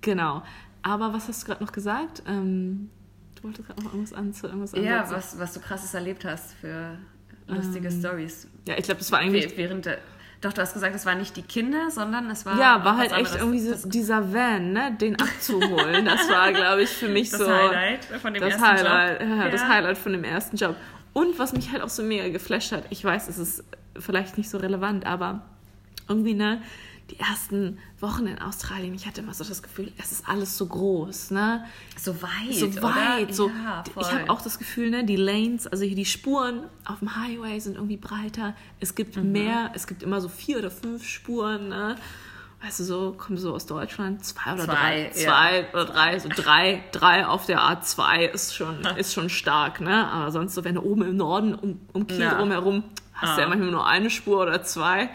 genau. 0.00 0.42
Aber 0.82 1.12
was 1.12 1.28
hast 1.28 1.42
du 1.42 1.46
gerade 1.46 1.64
noch 1.64 1.72
gesagt? 1.72 2.22
Ähm, 2.26 2.90
du 3.36 3.44
wolltest 3.44 3.66
gerade 3.66 3.82
noch 3.82 3.92
irgendwas 3.92 4.12
an 4.12 4.32
zu 4.32 4.46
irgendwas 4.46 4.72
Ja, 4.72 5.10
was, 5.10 5.38
was 5.38 5.54
du 5.54 5.60
krasses 5.60 5.94
erlebt 5.94 6.24
hast 6.24 6.54
für 6.54 6.98
lustige 7.46 7.88
ähm, 7.88 7.98
Stories. 7.98 8.48
Ja, 8.66 8.76
ich 8.78 8.84
glaube, 8.84 8.98
das 8.98 9.10
war 9.12 9.18
eigentlich. 9.18 9.56
Während 9.56 9.86
der, 9.86 9.98
doch, 10.40 10.52
du 10.52 10.60
hast 10.60 10.72
gesagt, 10.72 10.94
es 10.94 11.04
waren 11.04 11.18
nicht 11.18 11.36
die 11.36 11.42
Kinder, 11.42 11.90
sondern 11.90 12.30
es 12.30 12.46
war. 12.46 12.58
Ja, 12.58 12.84
war 12.84 12.96
halt 12.96 13.12
echt 13.12 13.36
irgendwie 13.36 13.58
so, 13.58 13.88
dieser 13.88 14.32
Van, 14.32 14.72
ne, 14.72 14.96
den 15.00 15.16
abzuholen. 15.16 16.04
Das 16.04 16.28
war, 16.28 16.52
glaube 16.52 16.82
ich, 16.82 16.90
für 16.90 17.08
mich 17.08 17.30
das 17.30 17.40
so. 17.40 17.46
Das 17.46 17.60
Highlight 17.60 18.04
von 18.04 18.34
dem 18.34 18.42
das 18.42 18.52
ersten 18.52 18.66
Highlight, 18.66 19.20
Job. 19.20 19.28
Ja, 19.28 19.36
ja, 19.36 19.48
das 19.50 19.64
Highlight 19.64 19.98
von 19.98 20.12
dem 20.12 20.24
ersten 20.24 20.56
Job. 20.56 20.76
Und 21.12 21.38
was 21.38 21.52
mich 21.52 21.72
halt 21.72 21.82
auch 21.82 21.88
so 21.88 22.04
mega 22.04 22.28
geflasht 22.28 22.70
hat, 22.70 22.84
ich 22.90 23.02
weiß, 23.02 23.28
es 23.28 23.38
ist 23.38 23.64
vielleicht 23.98 24.38
nicht 24.38 24.48
so 24.48 24.58
relevant, 24.58 25.06
aber 25.06 25.42
irgendwie, 26.08 26.34
ne, 26.34 26.62
die 27.10 27.18
ersten 27.18 27.78
Wochen 28.00 28.26
in 28.26 28.40
Australien, 28.40 28.94
ich 28.94 29.06
hatte 29.06 29.22
immer 29.22 29.32
so 29.32 29.44
das 29.44 29.62
Gefühl, 29.62 29.92
es 29.98 30.12
ist 30.12 30.28
alles 30.28 30.58
so 30.58 30.66
groß, 30.66 31.30
ne? 31.30 31.64
So 31.96 32.20
weit. 32.22 32.54
So 32.54 32.82
weit. 32.82 33.24
Oder? 33.24 33.32
So, 33.32 33.48
ja, 33.48 33.84
ich 33.98 34.12
habe 34.12 34.30
auch 34.30 34.42
das 34.42 34.58
Gefühl, 34.58 34.90
ne, 34.90 35.04
die 35.04 35.16
Lanes, 35.16 35.66
also 35.66 35.84
hier 35.84 35.96
die 35.96 36.04
Spuren 36.04 36.64
auf 36.84 36.98
dem 36.98 37.16
Highway 37.16 37.58
sind 37.60 37.76
irgendwie 37.76 37.96
breiter. 37.96 38.54
Es 38.80 38.94
gibt 38.94 39.16
mhm. 39.16 39.32
mehr, 39.32 39.70
es 39.74 39.86
gibt 39.86 40.02
immer 40.02 40.20
so 40.20 40.28
vier 40.28 40.58
oder 40.58 40.70
fünf 40.70 41.04
Spuren, 41.04 41.68
ne? 41.68 41.96
Weißt 42.60 42.80
du, 42.80 42.84
so, 42.84 43.14
kommen 43.16 43.38
so 43.38 43.54
aus 43.54 43.66
Deutschland, 43.66 44.24
zwei 44.24 44.52
oder 44.52 44.64
zwei, 44.64 44.74
drei, 44.74 45.10
zwei 45.10 45.66
oder 45.72 45.84
drei, 45.84 46.18
so 46.18 46.28
drei, 46.28 46.82
drei 46.90 47.24
auf 47.24 47.46
der 47.46 47.60
A2 47.60 48.22
ist 48.32 48.54
schon, 48.54 48.80
ist 48.96 49.14
schon 49.14 49.30
stark, 49.30 49.80
ne? 49.80 50.08
Aber 50.08 50.32
sonst 50.32 50.54
so, 50.54 50.64
wenn 50.64 50.74
du 50.74 50.82
oben 50.82 51.02
im 51.02 51.16
Norden 51.16 51.54
um, 51.54 51.80
um 51.92 52.06
Kiel 52.06 52.20
ja. 52.20 52.34
drumherum 52.34 52.82
hast, 53.14 53.30
ah. 53.30 53.34
du 53.36 53.40
ja 53.42 53.48
manchmal 53.48 53.70
nur 53.70 53.86
eine 53.86 54.10
Spur 54.10 54.42
oder 54.42 54.62
zwei. 54.64 55.08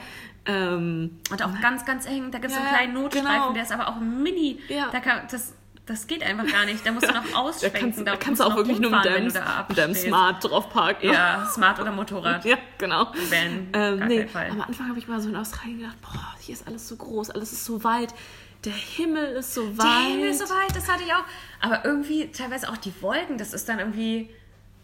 Ähm, 0.45 1.19
und 1.31 1.43
auch 1.43 1.61
ganz, 1.61 1.85
ganz 1.85 2.05
eng. 2.05 2.31
Da 2.31 2.39
gibt 2.39 2.51
es 2.51 2.57
ja, 2.57 2.63
einen 2.63 2.75
kleinen 2.75 2.93
Notstreifen, 2.93 3.29
genau. 3.29 3.53
der 3.53 3.63
ist 3.63 3.71
aber 3.71 3.87
auch 3.87 3.99
mini. 3.99 4.59
Ja. 4.67 4.89
Da 4.91 4.99
kann, 4.99 5.21
das, 5.31 5.53
das 5.85 6.07
geht 6.07 6.23
einfach 6.23 6.45
gar 6.51 6.65
nicht. 6.65 6.85
Da 6.85 6.91
musst 6.91 7.07
du 7.07 7.13
noch 7.13 7.33
ausschwenken. 7.35 7.73
Da 7.73 7.79
kannst, 7.79 8.07
da 8.07 8.15
kannst 8.17 8.41
du 8.41 8.45
auch 8.45 8.55
wirklich 8.55 8.79
nur 8.79 8.91
mit 8.91 9.05
deinem, 9.05 9.25
mit 9.25 9.77
deinem 9.77 9.95
Smart 9.95 10.43
drauf 10.43 10.69
parken. 10.69 11.11
Ja, 11.11 11.45
Smart 11.45 11.79
oder 11.79 11.91
Motorrad. 11.91 12.43
Ja, 12.53 12.57
genau. 12.77 13.05
Van, 13.13 13.67
ähm, 13.73 14.07
nee, 14.07 14.27
Am 14.33 14.61
Anfang 14.61 14.89
habe 14.89 14.99
ich 14.99 15.07
mal 15.07 15.19
so 15.21 15.29
in 15.29 15.35
Australien 15.35 15.79
gedacht, 15.79 15.97
boah, 16.01 16.35
hier 16.39 16.53
ist 16.53 16.67
alles 16.67 16.87
so 16.87 16.95
groß, 16.97 17.29
alles 17.31 17.53
ist 17.53 17.65
so 17.65 17.83
weit. 17.83 18.13
Der 18.65 18.73
Himmel 18.73 19.35
ist 19.35 19.53
so 19.53 19.77
weit. 19.77 19.85
Der 19.85 20.13
Himmel 20.13 20.29
ist 20.29 20.39
so 20.39 20.53
weit, 20.53 20.75
das 20.75 20.89
hatte 20.89 21.03
ich 21.03 21.13
auch. 21.13 21.25
Aber 21.59 21.85
irgendwie 21.85 22.31
teilweise 22.31 22.69
auch 22.69 22.77
die 22.77 22.93
Wolken, 23.01 23.37
das 23.37 23.53
ist 23.53 23.67
dann 23.67 23.79
irgendwie 23.79 24.29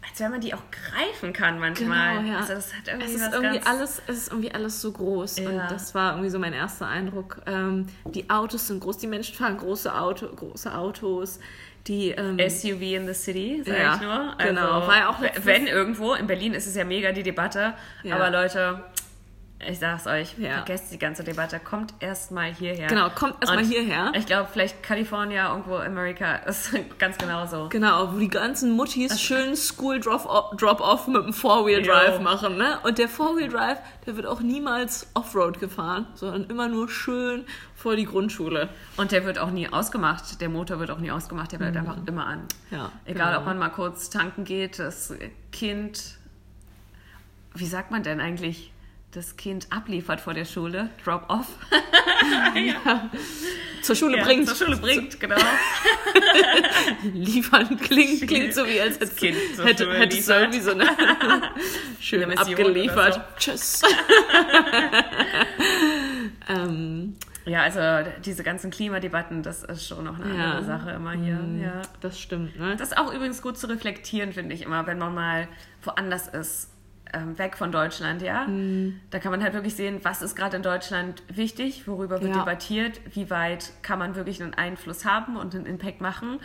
als 0.08 0.20
wenn 0.20 0.30
man 0.30 0.40
die 0.40 0.54
auch 0.54 0.62
greifen 0.70 1.32
kann 1.32 1.58
manchmal. 1.58 2.18
Genau, 2.18 2.32
ja. 2.32 2.38
Also 2.40 2.54
das 2.54 2.72
hat 2.74 2.88
irgendwie 2.88 3.06
es 3.06 3.20
ist 3.20 3.32
irgendwie 3.32 3.60
alles, 3.64 4.02
es 4.06 4.16
ist 4.16 4.28
irgendwie 4.28 4.52
alles 4.52 4.80
so 4.80 4.92
groß 4.92 5.38
ja. 5.38 5.48
und 5.48 5.58
das 5.70 5.94
war 5.94 6.12
irgendwie 6.12 6.30
so 6.30 6.38
mein 6.38 6.52
erster 6.52 6.86
Eindruck. 6.86 7.42
Ähm, 7.46 7.86
die 8.06 8.28
Autos 8.30 8.66
sind 8.66 8.80
groß, 8.80 8.98
die 8.98 9.06
Menschen 9.06 9.34
fahren 9.34 9.56
große 9.58 9.94
Auto, 9.94 10.26
große 10.28 10.74
Autos. 10.74 11.38
Die, 11.86 12.10
ähm, 12.10 12.38
SUV 12.38 12.82
in 12.82 13.06
the 13.06 13.14
City, 13.14 13.62
sag 13.64 13.78
ja, 13.78 13.94
ich 13.94 14.00
nur. 14.02 14.38
Also, 14.38 14.48
genau, 14.48 14.86
war 14.86 14.96
ja 14.96 15.08
auch 15.08 15.16
wenn 15.44 15.66
irgendwo, 15.66 16.12
in 16.12 16.26
Berlin 16.26 16.52
ist 16.52 16.66
es 16.66 16.74
ja 16.74 16.84
mega 16.84 17.10
die 17.10 17.22
Debatte, 17.22 17.72
ja. 18.02 18.16
aber 18.16 18.30
Leute, 18.30 18.84
ich 19.68 19.78
sag's 19.78 20.06
euch, 20.06 20.38
ja. 20.38 20.56
vergesst 20.56 20.90
die 20.92 20.98
ganze 20.98 21.22
Debatte, 21.22 21.60
kommt 21.60 21.92
erstmal 22.00 22.52
hierher. 22.52 22.86
Genau, 22.86 23.10
kommt 23.10 23.34
erstmal 23.40 23.64
hierher. 23.64 24.12
Ich 24.14 24.24
glaube, 24.24 24.48
vielleicht 24.50 24.82
California, 24.82 25.50
irgendwo 25.50 25.76
Amerika, 25.76 26.36
ist 26.46 26.70
ganz 26.98 27.18
genauso. 27.18 27.68
Genau, 27.68 28.14
wo 28.14 28.18
die 28.18 28.28
ganzen 28.28 28.72
Muttis 28.72 29.10
das 29.10 29.20
schön 29.20 29.56
School 29.56 30.00
Drop-Off 30.00 31.08
mit 31.08 31.24
dem 31.24 31.32
Four-Wheel-Drive 31.32 32.20
machen, 32.20 32.56
ne? 32.56 32.78
Und 32.84 32.98
der 32.98 33.08
Four-Wheel-Drive, 33.08 33.78
der 34.06 34.16
wird 34.16 34.26
auch 34.26 34.40
niemals 34.40 35.08
Offroad 35.14 35.60
gefahren, 35.60 36.06
sondern 36.14 36.44
immer 36.44 36.68
nur 36.68 36.88
schön 36.88 37.44
vor 37.74 37.96
die 37.96 38.06
Grundschule. 38.06 38.70
Und 38.96 39.12
der 39.12 39.24
wird 39.24 39.38
auch 39.38 39.50
nie 39.50 39.68
ausgemacht, 39.68 40.40
der 40.40 40.48
Motor 40.48 40.78
wird 40.78 40.90
auch 40.90 40.98
nie 40.98 41.10
ausgemacht, 41.10 41.52
der 41.52 41.58
bleibt 41.58 41.74
mhm. 41.74 41.80
einfach 41.80 41.96
immer 42.06 42.26
an. 42.26 42.46
Ja, 42.70 42.92
Egal, 43.04 43.28
genau. 43.28 43.40
ob 43.40 43.46
man 43.46 43.58
mal 43.58 43.68
kurz 43.68 44.08
tanken 44.08 44.44
geht, 44.44 44.78
das 44.78 45.14
Kind, 45.52 46.16
wie 47.54 47.66
sagt 47.66 47.90
man 47.90 48.02
denn 48.02 48.20
eigentlich? 48.20 48.72
Das 49.12 49.36
Kind 49.36 49.66
abliefert 49.70 50.20
vor 50.20 50.34
der 50.34 50.44
Schule, 50.44 50.90
Drop-off. 51.04 51.46
ja. 52.54 53.10
Zur 53.82 53.96
Schule 53.96 54.18
ja, 54.18 54.24
bringt. 54.24 54.46
Zur 54.46 54.66
Schule 54.66 54.76
bringt, 54.76 55.18
genau. 55.18 55.36
Liefern 57.02 57.76
klingt, 57.78 58.28
klingt 58.28 58.54
so 58.54 58.64
wie 58.66 58.80
als 58.80 58.98
hätte, 59.00 59.14
kind 59.14 59.36
hätte, 59.64 59.92
hätte 59.92 60.16
es 60.16 60.28
irgendwie 60.28 60.60
so 60.60 60.72
eine 60.72 60.86
schön 62.00 62.22
eine 62.22 62.38
abgeliefert. 62.38 63.14
So. 63.14 63.20
Tschüss. 63.36 63.82
ähm, 66.48 67.16
ja, 67.46 67.62
also 67.62 68.10
diese 68.24 68.44
ganzen 68.44 68.70
Klimadebatten, 68.70 69.42
das 69.42 69.64
ist 69.64 69.88
schon 69.88 70.04
noch 70.04 70.20
eine 70.20 70.36
ja. 70.36 70.44
andere 70.44 70.64
Sache 70.64 70.90
immer 70.92 71.12
hier. 71.12 71.36
Mm, 71.36 71.60
ja. 71.60 71.82
Das 72.00 72.20
stimmt, 72.20 72.60
ne? 72.60 72.76
Das 72.76 72.90
ist 72.90 72.98
auch 72.98 73.12
übrigens 73.12 73.42
gut 73.42 73.58
zu 73.58 73.66
reflektieren, 73.66 74.32
finde 74.32 74.54
ich 74.54 74.62
immer, 74.62 74.86
wenn 74.86 74.98
man 74.98 75.14
mal 75.14 75.48
woanders 75.82 76.28
ist 76.28 76.70
ähm, 77.12 77.38
weg 77.38 77.56
von 77.56 77.72
Deutschland, 77.72 78.22
ja. 78.22 78.46
Mhm. 78.46 79.00
Da 79.10 79.18
kann 79.18 79.30
man 79.30 79.42
halt 79.42 79.54
wirklich 79.54 79.74
sehen, 79.74 80.00
was 80.02 80.22
ist 80.22 80.36
gerade 80.36 80.56
in 80.56 80.62
Deutschland 80.62 81.22
wichtig, 81.28 81.86
worüber 81.86 82.20
wird 82.20 82.34
ja. 82.34 82.40
debattiert, 82.40 83.00
wie 83.14 83.30
weit 83.30 83.72
kann 83.82 83.98
man 83.98 84.14
wirklich 84.14 84.42
einen 84.42 84.54
Einfluss 84.54 85.04
haben 85.04 85.36
und 85.36 85.54
einen 85.54 85.66
Impact 85.66 86.00
machen. 86.00 86.40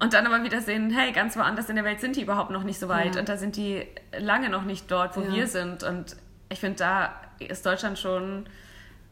Und 0.00 0.12
dann 0.12 0.26
aber 0.26 0.42
wieder 0.42 0.60
sehen, 0.60 0.90
hey, 0.90 1.12
ganz 1.12 1.36
woanders 1.36 1.68
in 1.68 1.76
der 1.76 1.84
Welt 1.84 2.00
sind 2.00 2.16
die 2.16 2.22
überhaupt 2.22 2.50
noch 2.50 2.64
nicht 2.64 2.78
so 2.78 2.88
weit 2.88 3.14
ja. 3.14 3.20
und 3.20 3.28
da 3.28 3.36
sind 3.36 3.56
die 3.56 3.86
lange 4.18 4.50
noch 4.50 4.64
nicht 4.64 4.90
dort, 4.90 5.16
wo 5.16 5.22
ja. 5.22 5.32
wir 5.32 5.46
sind. 5.46 5.84
Und 5.84 6.16
ich 6.48 6.58
finde, 6.58 6.78
da 6.78 7.14
ist 7.38 7.64
Deutschland 7.64 7.98
schon 7.98 8.46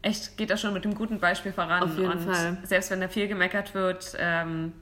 echt, 0.01 0.37
geht 0.37 0.49
da 0.49 0.57
schon 0.57 0.73
mit 0.73 0.85
einem 0.85 0.95
guten 0.95 1.19
Beispiel 1.19 1.53
voran. 1.53 1.83
Auf 1.83 1.97
jeden 1.97 2.11
und 2.11 2.21
Fall. 2.21 2.57
selbst 2.63 2.91
wenn 2.91 3.01
da 3.01 3.07
viel 3.07 3.27
gemeckert 3.27 3.73
wird, 3.73 4.15
ähm, 4.19 4.73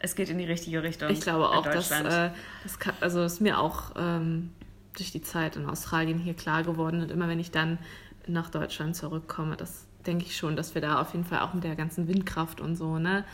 es 0.00 0.14
geht 0.14 0.28
in 0.28 0.38
die 0.38 0.44
richtige 0.44 0.82
Richtung. 0.82 1.08
Ich 1.08 1.20
glaube 1.20 1.48
auch, 1.48 1.64
dass 1.64 1.90
äh, 1.90 2.30
das 2.62 2.78
kann, 2.78 2.94
also 3.00 3.22
ist 3.22 3.40
mir 3.40 3.58
auch 3.58 3.92
ähm, 3.96 4.50
durch 4.94 5.12
die 5.12 5.22
Zeit 5.22 5.56
in 5.56 5.66
Australien 5.66 6.18
hier 6.18 6.34
klar 6.34 6.62
geworden. 6.62 7.02
Und 7.02 7.10
immer 7.10 7.28
wenn 7.28 7.40
ich 7.40 7.50
dann 7.50 7.78
nach 8.26 8.50
Deutschland 8.50 8.96
zurückkomme, 8.96 9.56
das 9.56 9.86
denke 10.06 10.24
ich 10.24 10.36
schon, 10.36 10.56
dass 10.56 10.74
wir 10.74 10.82
da 10.82 11.00
auf 11.00 11.12
jeden 11.12 11.24
Fall 11.24 11.40
auch 11.40 11.54
mit 11.54 11.64
der 11.64 11.76
ganzen 11.76 12.08
Windkraft 12.08 12.60
und 12.60 12.76
so, 12.76 12.98
ne, 12.98 13.24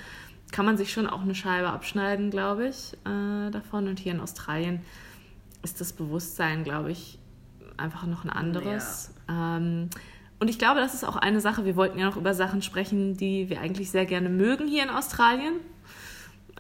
kann 0.53 0.65
man 0.65 0.77
sich 0.77 0.93
schon 0.93 1.07
auch 1.07 1.23
eine 1.23 1.35
Scheibe 1.35 1.71
abschneiden, 1.71 2.31
glaube 2.31 2.69
ich, 2.69 2.95
äh, 3.05 3.51
davon. 3.51 3.89
Und 3.89 3.99
hier 3.99 4.13
in 4.13 4.21
Australien 4.21 4.81
ist 5.63 5.81
das 5.81 5.93
Bewusstsein, 5.93 6.65
glaube 6.65 6.91
ich, 6.91 7.19
einfach 7.77 8.07
noch 8.07 8.25
ein 8.25 8.31
anderes. 8.31 9.15
Ja. 9.29 9.57
Ähm, 9.57 9.91
und 10.39 10.49
ich 10.49 10.59
glaube, 10.59 10.81
das 10.81 10.95
ist 10.95 11.05
auch 11.05 11.17
eine 11.17 11.41
Sache, 11.41 11.65
wir 11.65 11.77
wollten 11.77 11.99
ja 11.99 12.07
noch 12.07 12.17
über 12.17 12.35
Sachen 12.35 12.63
sprechen, 12.63 13.17
die 13.17 13.51
wir 13.51 13.61
eigentlich 13.61 13.91
sehr 13.91 14.07
gerne 14.07 14.29
mögen 14.29 14.67
hier 14.67 14.83
in 14.83 14.91
Australien. 14.91 15.55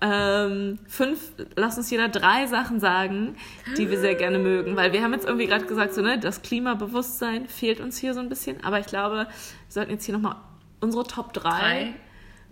Ähm, 0.02 0.78
fünf, 0.86 1.32
lass 1.56 1.76
uns 1.76 1.90
jeder 1.90 2.08
drei 2.08 2.46
Sachen 2.46 2.80
sagen, 2.80 3.36
die 3.76 3.90
wir 3.90 3.98
sehr 3.98 4.14
gerne 4.14 4.38
mögen. 4.38 4.76
Weil 4.76 4.92
wir 4.92 5.02
haben 5.02 5.12
jetzt 5.12 5.26
irgendwie 5.26 5.46
gerade 5.46 5.66
gesagt, 5.66 5.94
so, 5.94 6.02
ne, 6.02 6.18
das 6.18 6.42
Klimabewusstsein 6.42 7.48
fehlt 7.48 7.80
uns 7.80 7.98
hier 7.98 8.14
so 8.14 8.20
ein 8.20 8.28
bisschen. 8.28 8.62
Aber 8.64 8.78
ich 8.80 8.86
glaube, 8.86 9.16
wir 9.16 9.28
sollten 9.68 9.92
jetzt 9.92 10.04
hier 10.04 10.14
nochmal 10.14 10.36
unsere 10.80 11.04
Top 11.04 11.32
3. 11.32 11.40
Drei. 11.50 11.94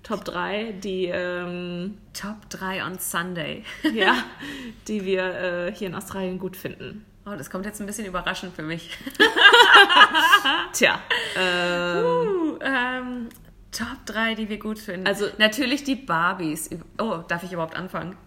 Top 0.02 0.24
3, 0.24 0.72
die, 0.72 1.06
ähm, 1.06 1.98
Top 2.12 2.48
3 2.50 2.84
on 2.84 2.98
Sunday. 2.98 3.64
ja, 3.92 4.14
die 4.88 5.04
wir 5.04 5.22
äh, 5.68 5.74
hier 5.74 5.88
in 5.88 5.94
Australien 5.94 6.38
gut 6.38 6.56
finden. 6.56 7.04
Oh, 7.26 7.34
das 7.36 7.50
kommt 7.50 7.66
jetzt 7.66 7.80
ein 7.80 7.86
bisschen 7.86 8.06
überraschend 8.06 8.54
für 8.54 8.62
mich. 8.62 8.96
Tja, 10.72 11.00
äh, 11.36 12.02
Uh, 12.02 12.58
ähm, 12.60 13.28
Top 13.72 14.06
3, 14.06 14.34
die 14.34 14.48
wir 14.48 14.58
gut 14.58 14.78
finden. 14.78 15.06
Also- 15.06 15.26
natürlich 15.38 15.84
die 15.84 15.96
Barbies. 15.96 16.70
Oh, 16.98 17.18
darf 17.28 17.42
ich 17.42 17.52
überhaupt 17.52 17.76
anfangen? 17.76 18.16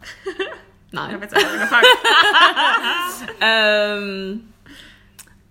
Ich 0.94 1.00
habe 1.00 1.12
nein. 1.14 1.22
jetzt 1.22 1.34
einfach 1.34 1.52
angefangen. 1.54 1.86
Ähm, 3.42 4.54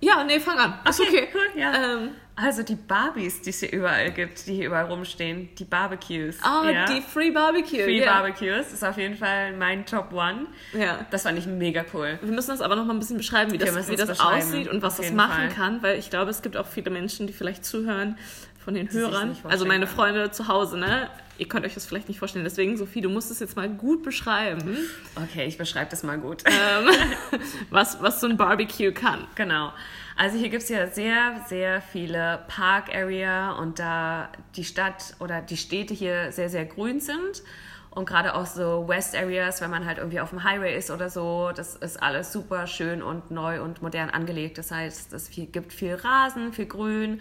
ja, 0.00 0.24
nee, 0.24 0.38
fang 0.40 0.58
an. 0.58 0.74
Ist 0.88 1.00
okay. 1.00 1.28
cool, 1.34 1.58
ja. 1.60 1.72
Ähm, 1.94 2.10
Also 2.36 2.62
die 2.62 2.74
Barbies, 2.74 3.42
die 3.42 3.50
es 3.50 3.60
hier 3.60 3.72
überall 3.72 4.10
gibt, 4.12 4.46
die 4.46 4.54
hier 4.54 4.66
überall 4.66 4.86
rumstehen, 4.86 5.48
die 5.58 5.64
Barbecues. 5.64 6.38
ah, 6.42 6.68
ja. 6.70 6.84
die 6.86 7.00
Free 7.02 7.30
Barbecue. 7.30 7.82
Free 7.84 8.00
ja. 8.00 8.12
Barbecues 8.20 8.72
ist 8.72 8.82
auf 8.84 8.96
jeden 8.96 9.14
Fall 9.16 9.52
mein 9.56 9.84
Top 9.86 10.12
One. 10.12 10.46
Ja. 10.72 11.06
Das 11.10 11.22
fand 11.24 11.38
ich 11.38 11.46
mega 11.46 11.84
cool. 11.92 12.18
Wir 12.22 12.32
müssen 12.32 12.50
das 12.50 12.60
aber 12.62 12.76
noch 12.76 12.84
mal 12.86 12.94
ein 12.94 12.98
bisschen 12.98 13.18
beschreiben, 13.18 13.50
wie 13.52 13.58
Wir 13.58 13.66
das, 13.72 13.88
wie 13.90 13.96
das 13.96 14.20
aussieht 14.20 14.68
und 14.68 14.80
was 14.82 14.96
das 14.96 15.12
machen 15.12 15.48
Fall. 15.48 15.56
kann, 15.56 15.82
weil 15.82 15.98
ich 15.98 16.08
glaube, 16.10 16.30
es 16.30 16.40
gibt 16.42 16.56
auch 16.56 16.66
viele 16.66 16.90
Menschen, 16.90 17.26
die 17.26 17.32
vielleicht 17.32 17.64
zuhören 17.64 18.16
von 18.64 18.74
den 18.74 18.90
Hörern. 18.90 19.36
Also 19.44 19.66
meine. 19.66 19.86
Freunde 19.86 20.30
zu 20.30 20.48
Hause, 20.48 20.78
ne? 20.78 21.08
Ihr 21.38 21.48
könnt 21.48 21.64
euch 21.64 21.72
das 21.72 21.86
vielleicht 21.86 22.08
nicht 22.08 22.18
vorstellen. 22.18 22.44
Deswegen, 22.44 22.76
Sophie, 22.76 23.00
du 23.00 23.08
musst 23.08 23.30
es 23.30 23.40
jetzt 23.40 23.56
mal 23.56 23.68
gut 23.68 24.02
beschreiben, 24.02 24.76
Okay, 25.16 25.46
ich 25.46 25.56
beschreibe 25.56 25.90
das 25.90 26.02
mal 26.02 26.18
gut. 26.18 26.44
ähm, 26.44 27.40
was, 27.70 28.02
was 28.02 28.20
so 28.20 28.26
ein 28.26 28.36
Barbecue 28.36 28.92
kann. 28.92 29.26
Genau. 29.36 29.72
Also 30.16 30.36
hier 30.36 30.50
gibt 30.50 30.64
es 30.64 30.68
ja 30.68 30.86
sehr, 30.88 31.42
sehr 31.48 31.80
viele 31.80 32.40
Park-Area 32.48 33.52
und 33.52 33.78
da 33.78 34.28
die 34.54 34.64
Stadt 34.64 35.14
oder 35.18 35.40
die 35.40 35.56
Städte 35.56 35.94
hier 35.94 36.30
sehr, 36.30 36.50
sehr 36.50 36.66
grün 36.66 37.00
sind. 37.00 37.42
Und 37.90 38.04
gerade 38.06 38.34
auch 38.34 38.46
so 38.46 38.86
West 38.86 39.16
Areas, 39.16 39.60
wenn 39.60 39.70
man 39.70 39.84
halt 39.84 39.98
irgendwie 39.98 40.20
auf 40.20 40.30
dem 40.30 40.44
Highway 40.44 40.76
ist 40.76 40.90
oder 40.90 41.10
so, 41.10 41.50
das 41.56 41.74
ist 41.74 42.00
alles 42.00 42.32
super 42.32 42.66
schön 42.68 43.02
und 43.02 43.32
neu 43.32 43.62
und 43.62 43.82
modern 43.82 44.10
angelegt. 44.10 44.58
Das 44.58 44.70
heißt, 44.70 45.12
es 45.12 45.30
gibt 45.30 45.72
viel 45.72 45.94
Rasen, 45.94 46.52
viel 46.52 46.66
Grün, 46.66 47.20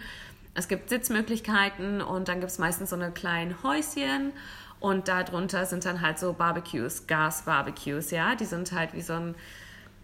es 0.54 0.68
gibt 0.68 0.88
Sitzmöglichkeiten 0.88 2.02
und 2.02 2.28
dann 2.28 2.40
gibt 2.40 2.50
es 2.50 2.58
meistens 2.58 2.90
so 2.90 2.96
eine 2.96 3.10
kleinen 3.10 3.62
Häuschen 3.62 4.32
und 4.80 5.08
darunter 5.08 5.66
sind 5.66 5.84
dann 5.84 6.00
halt 6.00 6.18
so 6.18 6.32
Barbecues, 6.32 7.06
Gas-Barbecues, 7.06 8.10
ja, 8.10 8.34
die 8.34 8.46
sind 8.46 8.72
halt 8.72 8.94
wie 8.94 9.02
so 9.02 9.12
ein 9.12 9.34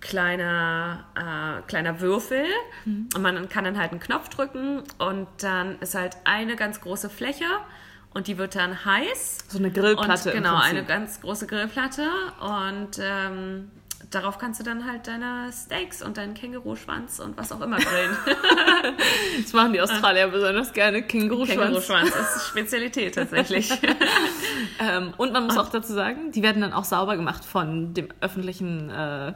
kleiner, 0.01 1.05
äh, 1.15 1.63
kleiner 1.67 2.01
Würfel 2.01 2.45
und 2.85 3.23
man 3.23 3.49
kann 3.49 3.65
dann 3.65 3.79
halt 3.79 3.91
einen 3.91 4.01
Knopf 4.01 4.29
drücken 4.29 4.83
und 4.99 5.27
dann 5.39 5.79
ist 5.81 5.95
halt 5.95 6.17
eine 6.25 6.55
ganz 6.57 6.81
große 6.81 7.11
Fläche 7.11 7.47
und 8.13 8.29
die 8.29 8.39
wird 8.39 8.55
dann 8.55 8.85
heiß. 8.85 9.39
So 9.49 9.59
eine 9.59 9.71
Grillplatte. 9.71 10.31
Und 10.31 10.37
genau, 10.37 10.57
eine 10.57 10.85
ganz 10.85 11.21
große 11.21 11.47
Grillplatte 11.47 12.09
und 12.41 12.99
ähm, 13.01 13.71
darauf 14.11 14.39
kannst 14.39 14.61
du 14.61 14.65
dann 14.65 14.87
halt 14.91 15.07
deine 15.07 15.51
Steaks 15.53 16.03
und 16.03 16.17
deinen 16.17 16.35
Känguruschwanz 16.35 17.19
und 17.19 17.37
was 17.37 17.53
auch 17.53 17.61
immer 17.61 17.79
grillen. 17.79 18.17
Das 19.43 19.53
machen 19.53 19.73
die 19.73 19.81
Australier 19.81 20.29
besonders 20.29 20.73
gerne. 20.73 21.03
Känguruschwanz. 21.03 21.61
Känguruschwanz 21.61 22.09
ist 22.15 22.47
Spezialität 22.49 23.15
tatsächlich. 23.15 23.71
Ähm, 24.79 25.15
und 25.17 25.33
man 25.33 25.45
muss 25.47 25.57
auch 25.57 25.69
dazu 25.71 25.93
sagen, 25.95 26.33
die 26.33 26.43
werden 26.43 26.61
dann 26.61 26.73
auch 26.73 26.85
sauber 26.85 27.17
gemacht 27.17 27.45
von 27.45 27.95
dem 27.95 28.09
öffentlichen. 28.21 28.91
Äh, 28.91 29.33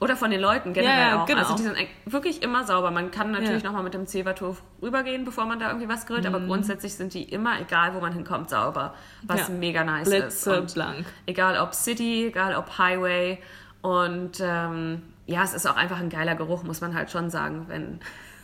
Oder 0.00 0.16
von 0.16 0.30
den 0.30 0.40
Leuten 0.40 0.72
generell 0.74 0.98
Ja, 0.98 1.08
ja, 1.10 1.22
auch. 1.22 1.26
genau. 1.26 1.40
Also 1.40 1.54
die 1.56 1.62
sind 1.62 1.76
wirklich 2.04 2.42
immer 2.42 2.64
sauber. 2.64 2.90
Man 2.90 3.10
kann 3.10 3.30
natürlich 3.30 3.50
Ja. 3.50 3.56
Mhm. 3.58 3.64
nochmal 3.64 3.82
mit 3.84 3.94
dem 3.94 4.06
Zebertuch 4.06 4.56
rübergehen, 4.82 5.24
bevor 5.24 5.46
man 5.46 5.58
da 5.58 5.68
irgendwie 5.68 5.88
was 5.88 6.06
grillt, 6.06 6.26
aber 6.26 6.40
grundsätzlich 6.40 6.94
sind 6.94 7.14
die 7.14 7.22
immer, 7.24 7.58
egal 7.60 7.94
wo 7.94 8.00
man 8.00 8.12
hinkommt, 8.12 8.50
sauber. 8.50 8.94
Was 9.22 9.48
Ja. 9.48 9.54
mega 9.54 9.82
nice 9.84 10.08
ist. 10.08 10.46
Und 10.46 10.54
blitzeblank. 10.54 11.06
egal 11.26 11.58
ob 11.58 11.74
City, 11.74 12.26
egal 12.26 12.54
ob 12.56 12.76
Highway. 12.78 13.38
Und 13.82 14.40
ähm, 14.40 15.02
ja, 15.26 15.42
es 15.42 15.54
ist 15.54 15.66
auch 15.66 15.76
einfach 15.76 15.98
ein 16.00 16.08
geiler 16.08 16.34
Geruch, 16.34 16.62
muss 16.62 16.80
man 16.80 16.94
halt 16.94 17.10
schon 17.10 17.30
sagen. 17.30 17.64
Wenn 17.68 18.00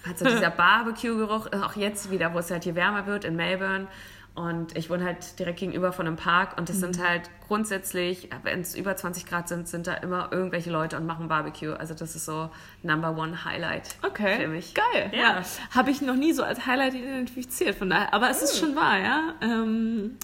halt 0.07 0.19
so 0.19 0.25
dieser 0.27 0.51
Barbecue-Geruch, 0.91 1.49
auch 1.53 1.77
jetzt 1.77 2.11
wieder, 2.11 2.35
wo 2.35 2.39
es 2.39 2.51
halt 2.51 2.65
hier 2.65 2.75
wärmer 2.75 3.07
wird 3.07 3.25
in 3.25 3.37
Melbourne. 3.37 3.87
Und 4.35 4.77
ich 4.77 4.89
wohne 4.89 5.05
halt 5.05 5.37
direkt 5.41 5.59
gegenüber 5.59 5.91
von 5.93 6.07
einem 6.07 6.15
Park 6.15 6.57
und 6.59 6.69
das 6.69 6.77
Mhm. 6.77 6.81
sind 6.95 7.05
halt 7.05 7.23
grundsätzlich, 7.49 8.31
wenn 8.45 8.61
es 8.61 8.77
über 8.77 8.95
20 8.95 9.27
Grad 9.27 9.49
sind, 9.49 9.67
sind 9.67 9.89
da 9.89 9.95
immer 9.95 10.29
irgendwelche 10.31 10.71
Leute 10.71 10.97
und 10.97 11.07
machen 11.07 11.27
Barbecue. 11.27 11.73
Also 11.73 11.93
das 11.95 12.15
ist 12.15 12.25
so 12.25 12.49
Number 12.85 13.17
One 13.17 13.45
Highlight 13.45 13.97
Okay. 14.07 14.37
für 14.41 14.47
mich. 14.47 14.75
Geil. 14.75 15.11
Ja. 15.13 15.19
Ja. 15.41 15.43
Habe 15.75 15.91
ich 15.91 16.03
noch 16.03 16.15
nie 16.15 16.33
so 16.33 16.45
als 16.45 16.67
Highlight 16.67 16.95
identifiziert. 16.95 17.75
Von 17.75 17.91
daher, 17.91 18.15
aber 18.15 18.31
es 18.31 18.41
ist 18.43 18.61
schon 18.61 18.77
wahr, 18.77 18.99
ja. 18.99 19.35
Ähm, 19.43 20.17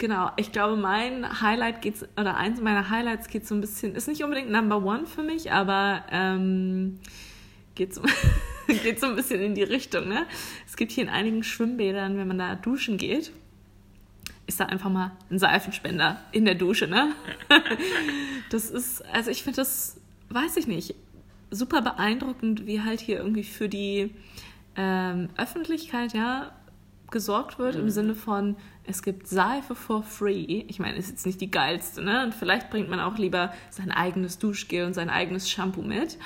genau. 0.00 0.30
Ich 0.36 0.50
glaube, 0.50 0.76
mein 0.76 1.40
Highlight 1.40 1.82
geht's 1.82 2.04
oder 2.18 2.36
eins 2.36 2.60
meiner 2.60 2.90
Highlights 2.90 3.28
geht 3.28 3.46
so 3.46 3.54
ein 3.54 3.60
bisschen, 3.60 3.94
ist 3.94 4.08
nicht 4.08 4.24
unbedingt 4.24 4.50
Number 4.50 4.82
One 4.82 5.06
für 5.06 5.22
mich, 5.22 5.52
aber 5.52 6.02
ähm, 6.10 6.98
geht 7.76 7.94
so, 7.94 8.02
geht 8.66 8.98
so 8.98 9.06
ein 9.06 9.14
bisschen 9.14 9.40
in 9.40 9.54
die 9.54 9.62
Richtung. 9.62 10.08
Ne? 10.08 10.26
Es 10.66 10.76
gibt 10.76 10.90
hier 10.90 11.04
in 11.04 11.10
einigen 11.10 11.44
Schwimmbädern, 11.44 12.18
wenn 12.18 12.26
man 12.26 12.38
da 12.38 12.56
duschen 12.56 12.96
geht, 12.96 13.30
ist 14.48 14.58
da 14.58 14.66
einfach 14.66 14.90
mal 14.90 15.12
ein 15.30 15.38
Seifenspender 15.38 16.20
in 16.32 16.44
der 16.44 16.56
Dusche, 16.56 16.88
ne? 16.88 17.12
Das 18.50 18.68
ist, 18.68 19.04
also 19.14 19.30
ich 19.30 19.44
finde 19.44 19.58
das, 19.58 20.00
weiß 20.30 20.56
ich 20.56 20.66
nicht, 20.66 20.96
super 21.52 21.82
beeindruckend, 21.82 22.66
wie 22.66 22.80
halt 22.80 23.00
hier 23.00 23.18
irgendwie 23.18 23.44
für 23.44 23.68
die 23.68 24.12
ähm, 24.74 25.28
Öffentlichkeit, 25.36 26.12
ja, 26.14 26.50
gesorgt 27.10 27.58
wird 27.58 27.76
im 27.76 27.90
Sinne 27.90 28.14
von, 28.14 28.56
es 28.84 29.02
gibt 29.02 29.28
Seife 29.28 29.74
for 29.74 30.02
free. 30.02 30.64
Ich 30.68 30.78
meine, 30.78 30.96
ist 30.96 31.10
jetzt 31.10 31.26
nicht 31.26 31.40
die 31.40 31.50
geilste, 31.50 32.02
ne? 32.02 32.24
Und 32.24 32.34
vielleicht 32.34 32.70
bringt 32.70 32.88
man 32.88 33.00
auch 33.00 33.18
lieber 33.18 33.52
sein 33.70 33.90
eigenes 33.90 34.38
Duschgel 34.38 34.86
und 34.86 34.94
sein 34.94 35.10
eigenes 35.10 35.50
Shampoo 35.50 35.82
mit, 35.82 36.18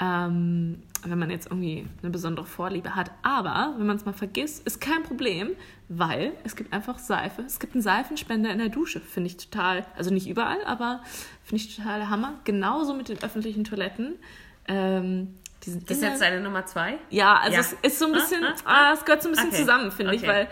ähm, 0.00 0.82
wenn 1.04 1.18
man 1.18 1.30
jetzt 1.30 1.46
irgendwie 1.46 1.86
eine 2.02 2.10
besondere 2.10 2.46
Vorliebe 2.46 2.94
hat. 2.94 3.10
Aber 3.22 3.74
wenn 3.78 3.86
man 3.86 3.96
es 3.96 4.04
mal 4.04 4.12
vergisst, 4.12 4.66
ist 4.66 4.80
kein 4.80 5.02
Problem, 5.02 5.50
weil 5.88 6.32
es 6.44 6.56
gibt 6.56 6.72
einfach 6.72 6.98
Seife. 6.98 7.42
Es 7.42 7.58
gibt 7.58 7.74
einen 7.74 7.82
Seifenspender 7.82 8.50
in 8.50 8.58
der 8.58 8.70
Dusche. 8.70 9.00
Finde 9.00 9.28
ich 9.28 9.36
total, 9.36 9.86
also 9.96 10.12
nicht 10.12 10.28
überall, 10.28 10.64
aber 10.64 11.02
finde 11.42 11.62
ich 11.62 11.76
total 11.76 12.08
Hammer. 12.08 12.34
Genauso 12.44 12.94
mit 12.94 13.08
den 13.08 13.22
öffentlichen 13.22 13.64
Toiletten. 13.64 14.14
Ähm, 14.66 15.34
die 15.64 15.70
sind 15.70 15.88
Das 15.90 15.96
ist 15.98 16.02
jetzt 16.02 16.20
deine 16.20 16.40
Nummer 16.40 16.66
zwei? 16.66 16.98
ja, 17.10 17.36
also 17.36 17.54
Ja. 17.54 17.60
es 17.60 17.72
ist 17.82 17.98
so 17.98 18.06
ein 18.06 18.12
bisschen, 18.12 18.44
Ah, 18.44 18.90
ah, 18.90 18.92
es 18.94 19.04
gehört 19.04 19.22
so 19.22 19.28
ein 19.28 19.32
bisschen 19.32 19.48
Okay. 19.48 19.56
zusammen, 19.58 19.90
finde 19.92 20.14
ich, 20.14 20.22
Okay. 20.22 20.28
weil 20.30 20.48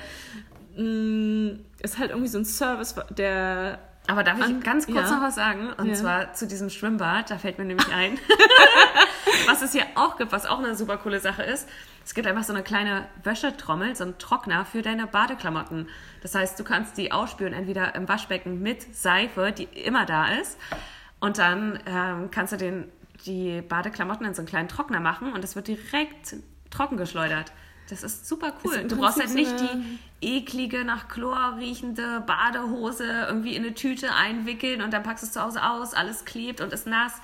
mh, 0.76 1.58
es 1.80 1.92
ist 1.92 1.98
halt 1.98 2.10
irgendwie 2.10 2.28
so 2.28 2.38
ein 2.38 2.44
Service, 2.44 2.94
der 3.10 3.78
Aber 4.08 4.24
darf 4.24 4.38
ich 4.38 4.44
An- 4.44 4.60
ganz 4.62 4.86
kurz 4.86 5.10
ja. 5.10 5.16
noch 5.16 5.22
was 5.22 5.34
sagen? 5.34 5.72
Und 5.76 5.86
Ja. 5.88 5.94
zwar 5.94 6.32
zu 6.34 6.46
diesem 6.46 6.70
Schwimmbad, 6.70 7.30
da 7.30 7.38
fällt 7.38 7.58
mir 7.58 7.64
nämlich 7.64 7.92
ein, 7.94 8.18
was 9.46 9.62
es 9.62 9.72
hier 9.72 9.84
auch 9.94 10.16
gibt, 10.16 10.32
was 10.32 10.46
auch 10.46 10.58
eine 10.58 10.74
super 10.74 10.96
coole 10.96 11.20
Sache 11.20 11.42
ist. 11.42 11.68
Es 12.04 12.14
gibt 12.14 12.26
einfach 12.26 12.42
so 12.42 12.52
eine 12.52 12.62
kleine 12.64 13.06
Wäschetrommel, 13.22 13.94
so 13.94 14.02
einen 14.04 14.18
Trockner 14.18 14.64
für 14.64 14.82
deine 14.82 15.06
Badeklamotten. 15.06 15.88
Das 16.20 16.34
heißt, 16.34 16.58
du 16.58 16.64
kannst 16.64 16.96
die 16.98 17.12
ausspülen, 17.12 17.52
entweder 17.52 17.94
im 17.94 18.08
Waschbecken 18.08 18.60
mit 18.60 18.94
Seife, 18.96 19.52
die 19.52 19.64
immer 19.64 20.04
da 20.04 20.26
ist, 20.40 20.58
und 21.20 21.38
dann 21.38 21.78
ähm, 21.86 22.30
kannst 22.32 22.52
du 22.52 22.56
den, 22.56 22.90
die 23.26 23.62
Badeklamotten 23.62 24.26
in 24.26 24.34
so 24.34 24.40
einen 24.40 24.48
kleinen 24.48 24.68
Trockner 24.68 25.00
machen 25.00 25.32
und 25.32 25.44
es 25.44 25.56
wird 25.56 25.68
direkt 25.68 26.36
trocken 26.70 26.96
geschleudert. 26.96 27.52
Das 27.88 28.02
ist 28.02 28.26
super 28.26 28.54
cool. 28.64 28.74
Ist 28.74 28.90
du 28.90 28.96
brauchst 28.96 29.18
halt 29.18 29.34
nicht 29.34 29.58
so 29.58 29.66
die 29.66 29.98
eklige, 30.22 30.84
nach 30.84 31.08
Chlor 31.08 31.56
riechende 31.58 32.22
Badehose 32.26 33.26
irgendwie 33.28 33.56
in 33.56 33.64
eine 33.64 33.74
Tüte 33.74 34.14
einwickeln 34.14 34.82
und 34.82 34.92
dann 34.92 35.02
packst 35.02 35.24
du 35.24 35.26
es 35.26 35.32
zu 35.32 35.42
Hause 35.42 35.62
aus, 35.62 35.92
alles 35.92 36.24
klebt 36.24 36.60
und 36.60 36.72
ist 36.72 36.86
nass, 36.86 37.14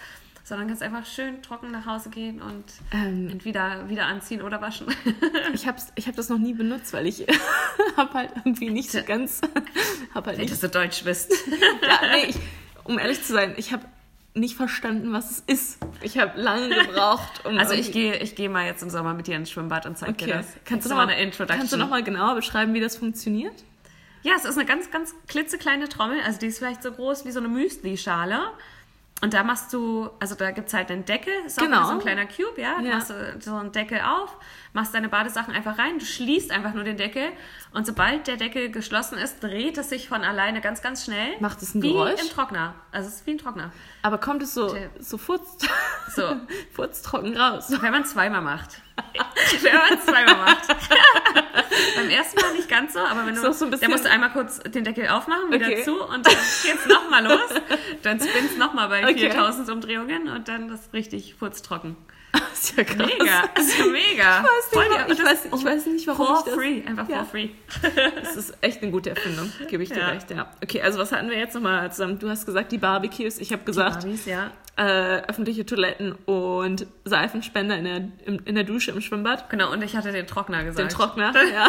sondern 0.44 0.66
kannst 0.66 0.82
einfach 0.82 1.06
schön 1.06 1.42
trocken 1.42 1.70
nach 1.70 1.86
Hause 1.86 2.10
gehen 2.10 2.42
und 2.42 2.64
Ähm. 2.90 3.28
entweder 3.30 3.88
wieder 3.88 4.06
anziehen 4.06 4.42
oder 4.42 4.60
waschen. 4.60 4.88
ich 5.54 5.66
habe 5.66 5.78
ich 5.94 6.08
hab 6.08 6.16
das 6.16 6.28
noch 6.28 6.38
nie 6.38 6.54
benutzt, 6.54 6.92
weil 6.92 7.06
ich 7.06 7.26
habe 7.96 8.12
halt 8.14 8.30
irgendwie 8.36 8.70
nicht 8.70 8.90
so 8.90 9.02
ganz, 9.02 9.40
habe 10.14 10.30
halt 10.30 10.38
nicht, 10.38 10.50
du 10.50 10.56
so 10.56 10.68
deutsch 10.68 11.04
bist. 11.04 11.32
ja, 11.82 12.00
nee, 12.12 12.30
ich, 12.30 12.36
um 12.84 12.98
ehrlich 12.98 13.22
zu 13.22 13.32
sein, 13.32 13.54
ich 13.56 13.72
habe 13.72 13.84
nicht 14.34 14.56
verstanden, 14.56 15.12
was 15.12 15.30
es 15.30 15.40
ist. 15.46 15.78
Ich 16.02 16.18
habe 16.18 16.40
lange 16.40 16.68
gebraucht, 16.68 17.44
um 17.44 17.58
Also 17.58 17.74
ich 17.74 17.90
gehe 17.92 18.16
ich 18.16 18.34
geh 18.36 18.48
mal 18.48 18.66
jetzt 18.66 18.82
im 18.82 18.90
Sommer 18.90 19.14
mit 19.14 19.26
dir 19.26 19.36
ins 19.36 19.50
Schwimmbad 19.50 19.86
und 19.86 19.98
zeig 19.98 20.16
dir 20.18 20.24
Okay. 20.26 20.32
das. 20.38 20.46
Kannst 20.64 20.86
du 20.86 20.90
noch 20.90 20.96
noch 20.98 21.06
mal 21.06 21.12
eine 21.12 21.20
Introduction? 21.22 21.58
Kannst 21.58 21.72
du 21.72 21.76
noch 21.76 21.88
mal 21.88 22.02
genauer 22.02 22.34
beschreiben, 22.36 22.72
wie 22.74 22.80
das 22.80 22.96
funktioniert? 22.96 23.64
Ja, 24.22 24.32
es 24.36 24.44
ist 24.44 24.56
eine 24.58 24.66
ganz, 24.66 24.90
ganz 24.90 25.14
klitzekleine 25.28 25.88
Trommel. 25.88 26.20
Also 26.24 26.38
die 26.38 26.46
ist 26.46 26.58
vielleicht 26.58 26.82
so 26.82 26.92
groß 26.92 27.24
wie 27.24 27.30
so 27.30 27.38
eine 27.40 27.48
Müsli-Schale. 27.48 28.40
Und 29.20 29.34
da 29.34 29.42
machst 29.42 29.72
du, 29.72 30.10
also 30.20 30.36
da 30.36 30.52
gibt 30.52 30.68
es 30.68 30.74
halt 30.74 30.90
einen 30.92 31.04
Deckel, 31.04 31.32
ist 31.44 31.58
Genau. 31.58 31.84
so 31.86 31.92
ein 31.94 31.98
kleiner 31.98 32.26
Cube, 32.26 32.54
ja. 32.60 32.80
Ja. 32.80 32.82
Da 32.82 32.96
machst 32.98 33.10
du 33.10 33.36
so 33.40 33.56
einen 33.56 33.72
Deckel 33.72 34.00
auf, 34.00 34.36
machst 34.72 34.94
deine 34.94 35.08
Badesachen 35.08 35.54
einfach 35.54 35.78
rein, 35.78 35.98
du 35.98 36.04
schließt 36.04 36.50
einfach 36.50 36.74
nur 36.74 36.84
den 36.84 36.96
Deckel 36.96 37.22
und 37.72 37.86
sobald 37.86 38.26
der 38.26 38.36
Deckel 38.36 38.70
geschlossen 38.70 39.16
ist, 39.18 39.42
dreht 39.42 39.78
es 39.78 39.88
sich 39.88 40.08
von 40.08 40.22
alleine 40.22 40.60
ganz, 40.60 40.82
ganz 40.82 41.04
schnell. 41.04 41.28
Macht 41.40 41.62
es 41.62 41.74
ein 41.74 41.82
wie 41.82 41.92
Geräusch? 41.92 42.20
im 42.20 42.28
Trockner. 42.28 42.74
Also 42.92 43.08
es 43.08 43.16
ist 43.16 43.26
wie 43.26 43.32
ein 43.32 43.38
Trockner. 43.38 43.72
Aber 44.02 44.18
kommt 44.18 44.42
es 44.42 44.54
so, 44.54 44.76
so 45.00 45.18
furz, 45.18 45.58
So. 46.14 46.36
furztrocken 46.72 47.36
raus? 47.36 47.66
Wenn 47.80 47.92
man 47.92 48.02
es 48.02 48.10
zweimal 48.10 48.42
macht. 48.42 48.80
Wenn 49.62 49.74
man 49.76 49.92
es 49.98 50.04
zweimal 50.04 50.36
macht. 50.36 50.68
Beim 51.96 52.10
ersten 52.10 52.40
Mal 52.40 52.52
nicht 52.54 52.68
ganz 52.68 52.92
so, 52.94 52.98
aber 53.00 53.24
wenn 53.26 53.34
Ist 53.34 53.44
du, 53.44 53.52
so 53.52 53.64
ein 53.64 53.70
bisschen- 53.70 53.88
der 53.88 53.88
musst 53.90 54.04
du 54.04 54.10
einmal 54.10 54.30
kurz 54.32 54.58
den 54.60 54.84
Deckel 54.84 55.08
aufmachen, 55.08 55.50
wieder 55.52 55.66
Okay. 55.66 55.82
zu 55.84 56.02
und 56.02 56.26
dann 56.26 56.34
geht's 56.62 56.86
nochmal 56.86 57.24
los. 57.24 57.50
Dann 58.02 58.20
spinnst 58.20 58.58
nochmal 58.58 58.88
bei 58.88 59.02
Okay. 59.04 59.30
4000 59.30 59.68
Umdrehungen 59.70 60.28
und 60.28 60.48
dann 60.48 60.68
das 60.68 60.92
richtig 60.92 61.38
putztrocken. 61.38 61.96
Das 62.32 62.42
ist 62.70 62.76
ja 62.76 62.84
krass. 62.84 62.96
Mega, 62.96 63.44
ist 63.58 63.78
ja 63.78 63.84
mega. 63.86 64.44
Ich 64.70 64.76
weiß 64.76 64.88
nicht, 64.90 65.10
ich 65.10 65.16
das- 65.18 65.26
weiß, 65.26 65.44
ich 65.58 65.64
weiß 65.64 65.86
nicht, 65.86 66.06
warum 66.06 66.26
For 66.26 66.38
ich 66.40 66.44
das... 66.44 66.54
free, 66.54 66.82
einfach 66.86 67.08
Ja. 67.08 67.16
for 67.18 67.26
free. 67.26 67.48
Das 68.22 68.36
ist 68.36 68.54
echt 68.60 68.82
eine 68.82 68.90
gute 68.90 69.10
Erfindung, 69.10 69.50
gebe 69.68 69.82
ich 69.82 69.88
dir 69.90 70.00
Ja. 70.00 70.08
recht, 70.08 70.30
ja. 70.30 70.50
Okay, 70.62 70.82
also 70.82 70.98
was 70.98 71.10
hatten 71.12 71.30
wir 71.30 71.38
jetzt 71.38 71.54
nochmal 71.54 71.90
zusammen? 71.90 72.18
Du 72.18 72.28
hast 72.28 72.44
gesagt, 72.46 72.70
die 72.72 72.78
Barbecues. 72.78 73.38
Ich 73.38 73.52
habe 73.52 73.62
gesagt, 73.64 74.02
Barbies, 74.02 74.26
ja. 74.26 74.50
äh, 74.76 75.22
öffentliche 75.28 75.64
Toiletten 75.64 76.12
und 76.26 76.86
Seifenspender 77.04 77.76
in 77.78 77.84
der, 77.84 77.96
im, 78.26 78.40
in 78.44 78.54
der 78.54 78.64
Dusche 78.64 78.90
im 78.90 79.00
Schwimmbad. 79.00 79.48
Genau, 79.50 79.72
und 79.72 79.82
ich 79.82 79.96
hatte 79.96 80.12
den 80.12 80.26
Trockner 80.26 80.64
gesagt. 80.64 80.90
Den 80.90 80.94
Trockner, 80.96 81.32
ja. 81.52 81.68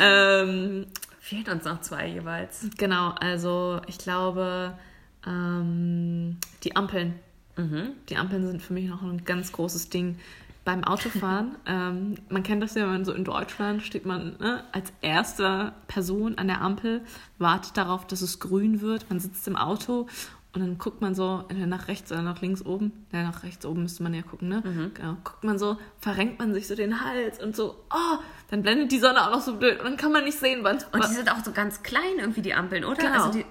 ähm, 0.00 0.86
Fehlt 1.20 1.48
uns 1.48 1.64
noch 1.64 1.80
zwei 1.80 2.06
jeweils. 2.08 2.66
genau, 2.76 3.14
also 3.20 3.80
ich 3.86 3.98
glaube, 3.98 4.78
ähm, 5.26 6.38
die 6.62 6.76
Ampeln. 6.76 7.18
Mhm. 7.56 7.92
Die 8.08 8.16
Ampeln 8.16 8.46
sind 8.46 8.62
für 8.62 8.72
mich 8.72 8.88
noch 8.88 9.02
ein 9.02 9.24
ganz 9.24 9.52
großes 9.52 9.88
Ding. 9.90 10.18
Beim 10.64 10.82
Autofahren, 10.84 11.56
ähm, 11.66 12.16
man 12.28 12.42
kennt 12.42 12.62
das 12.62 12.74
ja, 12.74 12.82
wenn 12.82 12.92
man 12.92 13.04
so 13.04 13.12
in 13.12 13.24
Deutschland 13.24 13.82
steht 13.82 14.06
man 14.06 14.36
ne, 14.38 14.64
als 14.72 14.92
erste 15.02 15.72
Person 15.88 16.38
an 16.38 16.48
der 16.48 16.62
Ampel, 16.62 17.02
wartet 17.38 17.76
darauf, 17.76 18.06
dass 18.06 18.22
es 18.22 18.40
grün 18.40 18.80
wird. 18.80 19.10
Man 19.10 19.20
sitzt 19.20 19.46
im 19.46 19.56
Auto 19.56 20.08
und 20.54 20.60
dann 20.60 20.78
guckt 20.78 21.00
man 21.00 21.16
so 21.16 21.44
entweder 21.48 21.66
nach 21.66 21.88
rechts 21.88 22.12
oder 22.12 22.22
nach 22.22 22.40
links 22.40 22.64
oben. 22.64 22.92
Ja, 23.12 23.24
nach 23.24 23.42
rechts 23.42 23.66
oben 23.66 23.82
müsste 23.82 24.04
man 24.04 24.14
ja 24.14 24.22
gucken, 24.22 24.48
ne? 24.48 24.62
Genau. 24.94 25.16
Guckt 25.24 25.42
man 25.42 25.58
so, 25.58 25.76
verrenkt 25.98 26.38
man 26.38 26.54
sich 26.54 26.68
so 26.68 26.76
den 26.76 27.04
Hals 27.04 27.42
und 27.42 27.56
so, 27.56 27.74
oh, 27.92 28.18
dann 28.50 28.62
blendet 28.62 28.92
die 28.92 29.00
Sonne 29.00 29.26
auch 29.26 29.32
noch 29.32 29.40
so 29.40 29.56
blöd 29.56 29.80
und 29.80 29.84
dann 29.84 29.96
kann 29.96 30.12
man 30.12 30.22
nicht 30.22 30.38
sehen, 30.38 30.60
wann 30.62 30.78
Und 30.92 31.04
die 31.04 31.12
sind 31.12 31.30
auch 31.30 31.44
so 31.44 31.50
ganz 31.50 31.82
klein 31.82 32.18
irgendwie, 32.18 32.42
die 32.42 32.54
Ampeln, 32.54 32.84
oder? 32.84 33.02
Genau. 33.02 33.24
Also 33.24 33.38
die, 33.38 33.44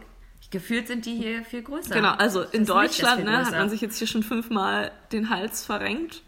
gefühlt 0.53 0.87
sind 0.87 1.05
die 1.05 1.15
hier 1.15 1.43
viel 1.43 1.63
größer. 1.63 1.93
Genau, 1.93 2.11
also 2.11 2.43
in 2.43 2.65
Deutschland 2.65 3.25
ne, 3.25 3.45
hat 3.45 3.51
man 3.51 3.69
sich 3.69 3.81
jetzt 3.81 3.97
hier 3.97 4.07
schon 4.07 4.21
fünfmal 4.21 4.91
den 5.11 5.31
Hals 5.31 5.65
verrenkt, 5.65 6.21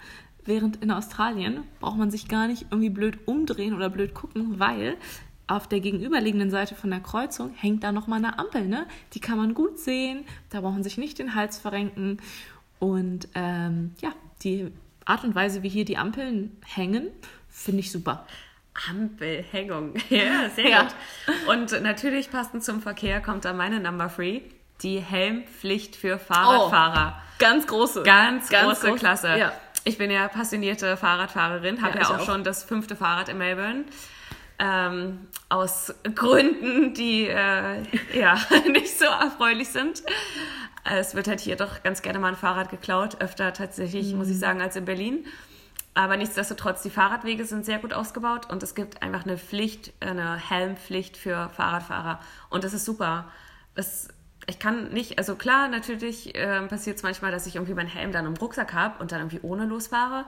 während 0.43 0.81
in 0.83 0.91
Australien 0.91 1.63
braucht 1.79 1.97
man 1.97 2.09
sich 2.09 2.27
gar 2.27 2.47
nicht 2.47 2.65
irgendwie 2.71 2.89
blöd 2.89 3.19
umdrehen 3.27 3.75
oder 3.75 3.89
blöd 3.89 4.15
gucken, 4.15 4.59
weil 4.59 4.97
auf 5.47 5.67
der 5.67 5.79
gegenüberliegenden 5.79 6.49
Seite 6.49 6.73
von 6.73 6.89
der 6.89 7.01
Kreuzung 7.01 7.53
hängt 7.53 7.83
da 7.83 7.91
nochmal 7.91 8.17
eine 8.17 8.39
Ampel, 8.39 8.67
ne? 8.67 8.87
Die 9.13 9.19
kann 9.19 9.37
man 9.37 9.53
gut 9.53 9.77
sehen, 9.77 10.25
da 10.49 10.61
braucht 10.61 10.73
man 10.73 10.83
sich 10.83 10.97
nicht 10.97 11.19
den 11.19 11.35
Hals 11.35 11.59
verrenken. 11.59 12.17
Und 12.79 13.27
ähm, 13.35 13.91
ja, 14.01 14.11
die 14.41 14.71
Art 15.05 15.23
und 15.23 15.35
Weise, 15.35 15.61
wie 15.61 15.69
hier 15.69 15.85
die 15.85 15.97
Ampeln 15.97 16.57
hängen, 16.65 17.09
finde 17.47 17.81
ich 17.81 17.91
super. 17.91 18.25
Ampelhängung. 18.89 19.93
Ja, 20.09 20.49
sehr 20.55 20.69
Ja. 20.69 20.81
gut. 20.83 20.93
Und 21.47 21.81
natürlich 21.81 22.29
passend 22.31 22.63
zum 22.63 22.81
Verkehr 22.81 23.21
kommt 23.21 23.45
da 23.45 23.53
meine 23.53 23.79
Number 23.79 24.11
Three. 24.13 24.41
Die 24.81 24.99
Helmpflicht 24.99 25.95
für 25.95 26.19
Fahrradfahrer. 26.19 27.21
Ganz 27.39 27.65
große. 27.67 28.03
Ganz, 28.03 28.49
Ganz 28.49 28.79
große 28.79 28.89
groß. 28.91 28.99
Klasse. 28.99 29.37
Ja. 29.37 29.51
Ich 29.85 29.97
bin 29.97 30.09
ja 30.11 30.27
passionierte 30.27 30.97
Fahrradfahrerin, 30.97 31.81
habe 31.81 31.97
Ja, 31.99 32.03
ja, 32.03 32.09
auch, 32.09 32.19
auch. 32.19 32.25
schon 32.25 32.43
das 32.43 32.63
fünfte 32.63 32.95
Fahrrad 32.95 33.29
in 33.29 33.37
Melbourne. 33.37 33.85
Ähm, 34.57 35.27
aus 35.49 35.93
Gründen, 36.15 36.93
die 36.93 37.27
äh, 37.27 37.83
ja 38.17 38.37
nicht 38.71 38.97
so 38.97 39.05
erfreulich 39.05 39.67
sind. 39.69 40.01
Es 40.85 41.13
wird 41.15 41.27
halt 41.27 41.39
hier 41.39 41.55
doch 41.55 41.83
ganz 41.83 42.01
gerne 42.01 42.19
mal 42.19 42.29
ein 42.29 42.35
Fahrrad 42.37 42.69
geklaut, 42.69 43.17
öfter 43.21 43.53
tatsächlich, 43.53 44.13
muss 44.13 44.27
Mhm. 44.27 44.33
ich 44.33 44.39
sagen, 44.39 44.61
als 44.61 44.75
in 44.75 44.85
Berlin. 44.85 45.25
Aber 45.97 46.17
nichtsdestotrotz, 46.17 46.83
die 46.83 46.89
Fahrradwege 46.89 47.45
sind 47.45 47.65
sehr 47.65 47.79
gut 47.79 47.93
ausgebaut 47.93 48.51
und 48.51 48.61
es 48.61 48.75
gibt 48.75 49.01
einfach 49.01 49.23
eine 49.23 49.37
Pflicht, 49.37 49.93
eine 50.01 50.35
Helmpflicht 50.35 51.15
für 51.15 51.49
Fahrradfahrer. 51.49 52.19
Und 52.49 52.65
das 52.65 52.73
ist 52.73 52.83
super. 52.83 53.31
Das, 53.75 54.09
ich 54.45 54.59
kann 54.59 54.89
nicht, 54.89 55.17
also 55.17 55.35
klar, 55.35 55.69
natürlich 55.69 56.33
ähm, 56.35 56.67
passiert 56.67 56.97
es 56.97 57.03
manchmal, 57.03 57.31
dass 57.31 57.47
ich 57.47 57.55
irgendwie 57.55 57.73
meinen 57.73 57.87
Helm 57.87 58.11
dann 58.11 58.25
im 58.25 58.35
Rucksack 58.35 58.73
habe 58.73 59.01
und 59.01 59.13
dann 59.13 59.21
irgendwie 59.21 59.39
ohne 59.41 59.65
losfahre. 59.65 60.25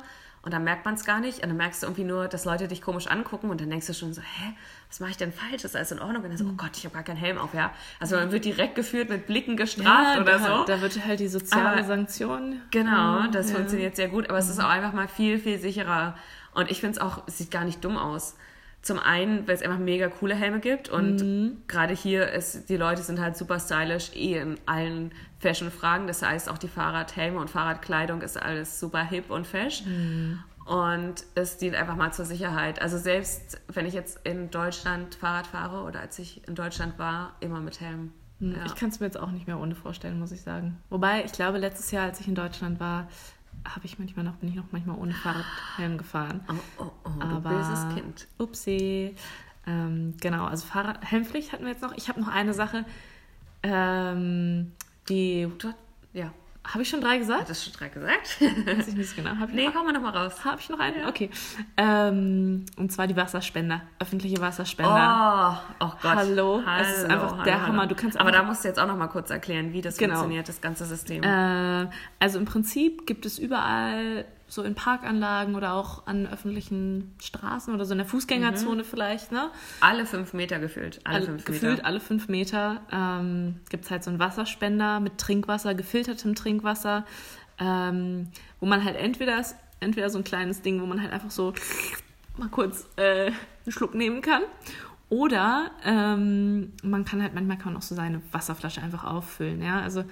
Und 0.47 0.53
dann 0.53 0.63
merkt 0.63 0.85
man 0.85 0.93
es 0.93 1.03
gar 1.03 1.19
nicht. 1.19 1.43
Und 1.43 1.49
dann 1.49 1.57
merkst 1.57 1.83
du 1.83 1.87
irgendwie 1.87 2.05
nur, 2.05 2.29
dass 2.29 2.45
Leute 2.45 2.69
dich 2.69 2.81
komisch 2.81 3.07
angucken 3.07 3.49
und 3.49 3.59
dann 3.59 3.69
denkst 3.69 3.85
du 3.87 3.93
schon 3.93 4.13
so, 4.13 4.21
hä, 4.21 4.53
was 4.87 5.01
mache 5.01 5.11
ich 5.11 5.17
denn 5.17 5.33
falsch? 5.33 5.65
Ist 5.65 5.75
alles 5.75 5.91
in 5.91 5.99
Ordnung? 5.99 6.23
Und 6.23 6.29
dann 6.29 6.37
so, 6.37 6.45
oh 6.45 6.53
Gott, 6.55 6.69
ich 6.77 6.85
habe 6.85 6.93
gar 6.93 7.03
keinen 7.03 7.17
Helm 7.17 7.37
auf, 7.37 7.53
ja. 7.53 7.73
Also 7.99 8.15
man 8.15 8.31
wird 8.31 8.45
direkt 8.45 8.75
geführt 8.75 9.09
mit 9.09 9.27
Blicken 9.27 9.57
gestraft 9.57 10.21
oder 10.21 10.39
da, 10.39 10.57
so. 10.59 10.63
Da 10.63 10.79
wird 10.79 11.05
halt 11.05 11.19
die 11.19 11.27
soziale 11.27 11.79
Aber- 11.79 11.83
Sanktion. 11.83 12.61
Genau, 12.71 13.19
Ja, 13.19 13.27
das 13.29 13.49
ja. 13.49 13.57
funktioniert 13.57 13.97
sehr 13.97 14.07
gut, 14.07 14.29
aber 14.29 14.37
es 14.37 14.47
ist 14.47 14.59
auch 14.61 14.69
einfach 14.69 14.93
mal 14.93 15.09
viel, 15.09 15.37
viel 15.37 15.59
sicherer. 15.59 16.15
Und 16.53 16.71
ich 16.71 16.79
finde 16.79 16.97
es 16.97 17.01
auch, 17.05 17.23
es 17.27 17.37
sieht 17.39 17.51
gar 17.51 17.65
nicht 17.65 17.83
dumm 17.83 17.97
aus. 17.97 18.37
Zum 18.82 18.99
einen, 18.99 19.47
weil 19.47 19.55
es 19.55 19.61
einfach 19.61 19.80
mega 19.80 20.07
coole 20.07 20.34
Helme 20.36 20.59
gibt 20.59 20.88
und 20.88 21.17
Mhm. 21.17 21.57
gerade 21.67 21.93
hier 21.93 22.32
ist, 22.32 22.69
die 22.69 22.78
Leute 22.78 23.01
sind 23.01 23.19
halt 23.19 23.36
super 23.36 23.59
stylisch, 23.59 24.11
eh 24.15 24.38
in 24.39 24.57
allen 24.65 25.11
Fashion-Fragen. 25.39 26.07
Das 26.07 26.21
heißt, 26.21 26.47
auch 26.49 26.57
die 26.57 26.69
Fahrradhelme 26.69 27.39
und 27.39 27.49
Fahrradkleidung 27.49 28.21
ist 28.21 28.41
alles 28.41 28.80
super 28.80 29.03
hip 29.03 29.30
und 29.30 29.45
fesch. 29.45 29.84
Mhm. 29.86 30.39
Und 30.65 31.23
es 31.36 31.57
dient 31.57 31.75
einfach 31.75 31.95
mal 31.95 32.11
zur 32.13 32.25
Sicherheit. 32.25 32.82
Also 32.82 32.97
selbst 32.97 33.59
wenn 33.67 33.86
ich 33.86 33.93
jetzt 33.93 34.19
in 34.25 34.51
Deutschland 34.51 35.15
Fahrrad 35.15 35.47
fahre 35.47 35.84
oder 35.84 35.99
als 36.01 36.19
ich 36.19 36.47
in 36.47 36.55
Deutschland 36.55 36.97
war, 36.99 37.36
immer 37.39 37.59
mit 37.61 37.80
Helm. 37.82 38.11
Hm, 38.39 38.51
Ja. 38.53 38.65
Ich 38.65 38.75
kann 38.75 38.89
es 38.89 38.99
mir 38.99 39.05
jetzt 39.07 39.17
auch 39.19 39.32
nicht 39.32 39.47
mehr 39.47 39.59
ohne 39.59 39.75
vorstellen, 39.75 40.19
muss 40.19 40.32
ich 40.32 40.41
sagen. 40.41 40.78
Wobei, 40.89 41.23
ich 41.25 41.32
glaube, 41.32 41.57
letztes 41.57 41.91
Jahr, 41.91 42.03
als 42.05 42.19
ich 42.19 42.28
in 42.28 42.36
Deutschland 42.36 42.80
war, 42.80 43.07
habe 43.65 43.85
ich 43.85 43.99
manchmal 43.99 44.25
noch, 44.25 44.35
bin 44.35 44.49
ich 44.49 44.55
noch 44.55 44.71
manchmal 44.71 44.97
ohne 44.97 45.13
Fahrradhelm 45.13 45.97
gefahren. 45.97 46.41
Oh, 46.49 46.83
oh, 46.83 46.91
oh, 47.05 47.21
Aber 47.21 47.49
böses 47.49 47.93
Kind. 47.93 48.27
Upsi. 48.37 49.15
Ähm, 49.65 50.15
genau, 50.21 50.45
also 50.45 50.65
Fahrrad 50.65 51.03
Helmpflicht 51.03 51.51
hatten 51.51 51.63
wir 51.63 51.71
jetzt 51.71 51.81
noch. 51.81 51.95
Ich 51.95 52.09
habe 52.09 52.19
noch 52.19 52.29
eine 52.29 52.53
Sache. 52.53 52.85
Ähm, 53.63 54.71
die 55.09 55.47
ja, 56.13 56.31
habe 56.68 56.82
ich 56.84 56.89
schon 56.89 57.01
drei 57.01 57.18
gesagt? 57.18 57.41
hat 57.41 57.49
das 57.49 57.63
schon 57.63 57.74
direkt 57.74 57.93
gesagt? 57.95 58.38
Weiß 58.78 58.88
ich 58.89 58.95
nicht 58.95 59.15
genau. 59.15 59.32
Hab 59.39 59.49
ich 59.49 59.55
nee, 59.55 59.70
komm 59.74 59.86
mal 59.86 59.93
noch 59.93 60.01
mal 60.01 60.15
raus. 60.15 60.43
habe 60.45 60.59
ich 60.59 60.70
noch 60.70 60.80
einen? 60.80 61.05
Okay. 61.07 61.30
Ähm, 61.78 62.65
und 62.78 62.91
zwar 62.91 63.07
die 63.07 63.15
Wasserspender, 63.15 63.82
öffentliche 63.99 64.39
Wasserspender. 64.41 65.61
Oh, 65.80 65.86
oh 65.86 65.91
Gott. 66.01 66.15
Hallo, 66.15 66.61
es 66.80 66.97
ist 66.99 67.05
einfach 67.09 67.43
der 67.43 67.65
Hammer. 67.65 67.88
Du 67.88 67.95
kannst 67.95 68.20
Aber 68.20 68.32
da 68.32 68.43
musst 68.43 68.63
du 68.63 68.68
jetzt 68.68 68.80
auch 68.80 68.88
noch 68.88 68.97
mal 68.97 69.07
kurz 69.07 69.30
erklären, 69.30 69.74
wie 69.74 69.82
das 69.82 69.97
Genau. 69.97 70.15
funktioniert, 70.15 70.47
das 70.49 70.61
ganze 70.61 70.86
System. 70.86 71.24
Äh, 71.24 71.88
also 72.20 72.39
im 72.39 72.45
Prinzip 72.45 73.05
gibt 73.07 73.26
es 73.26 73.39
überall 73.39 74.26
so 74.47 74.63
in 74.63 74.75
Parkanlagen 74.75 75.55
oder 75.55 75.73
auch 75.73 76.07
an 76.07 76.25
öffentlichen 76.25 77.13
Straßen 77.21 77.73
oder 77.73 77.85
so 77.85 77.91
in 77.91 77.97
der 77.97 78.07
Fußgängerzone 78.07 78.83
vielleicht, 78.83 79.31
ne? 79.31 79.49
alle 79.81 80.05
fünf 80.05 80.33
Meter 80.33 80.59
gefühlt. 80.59 81.01
Alle, 81.03 81.15
Alle, 81.17 81.25
fünf 81.25 81.45
gefühlt 81.45 81.71
Meter. 81.77 81.85
alle 81.85 81.99
fünf 81.99 82.27
Meter 82.29 82.81
ähm, 82.91 83.59
gibt 83.69 83.85
es 83.85 83.91
halt 83.91 84.03
so 84.03 84.09
einen 84.09 84.19
Wasserspender 84.19 84.99
mit 84.99 85.17
Trinkwasser, 85.17 85.75
gefiltertem 85.75 86.33
Trinkwasser, 86.35 87.05
ähm, 87.59 88.29
wo 88.59 88.65
man 88.65 88.83
halt 88.83 88.95
entweder, 88.95 89.43
entweder 89.81 90.09
so 90.09 90.17
ein 90.17 90.23
kleines 90.23 90.61
Ding, 90.61 90.81
wo 90.81 90.85
man 90.85 91.01
halt 91.01 91.11
einfach 91.11 91.31
so 91.31 91.53
mal 92.37 92.49
kurz 92.49 92.87
äh, 92.95 93.25
einen 93.27 93.71
Schluck 93.71 93.95
nehmen 93.95 94.21
kann. 94.21 94.43
Oder 95.09 95.71
ähm, 95.85 96.73
man 96.83 97.05
kann 97.05 97.21
halt 97.21 97.33
manchmal 97.33 97.57
kann 97.57 97.73
man 97.73 97.77
auch 97.81 97.85
so 97.85 97.95
seine 97.95 98.21
Wasserflasche 98.31 98.81
einfach 98.81 99.05
auffüllen. 99.05 99.61
Ja? 99.61 99.81
Also 99.81 100.03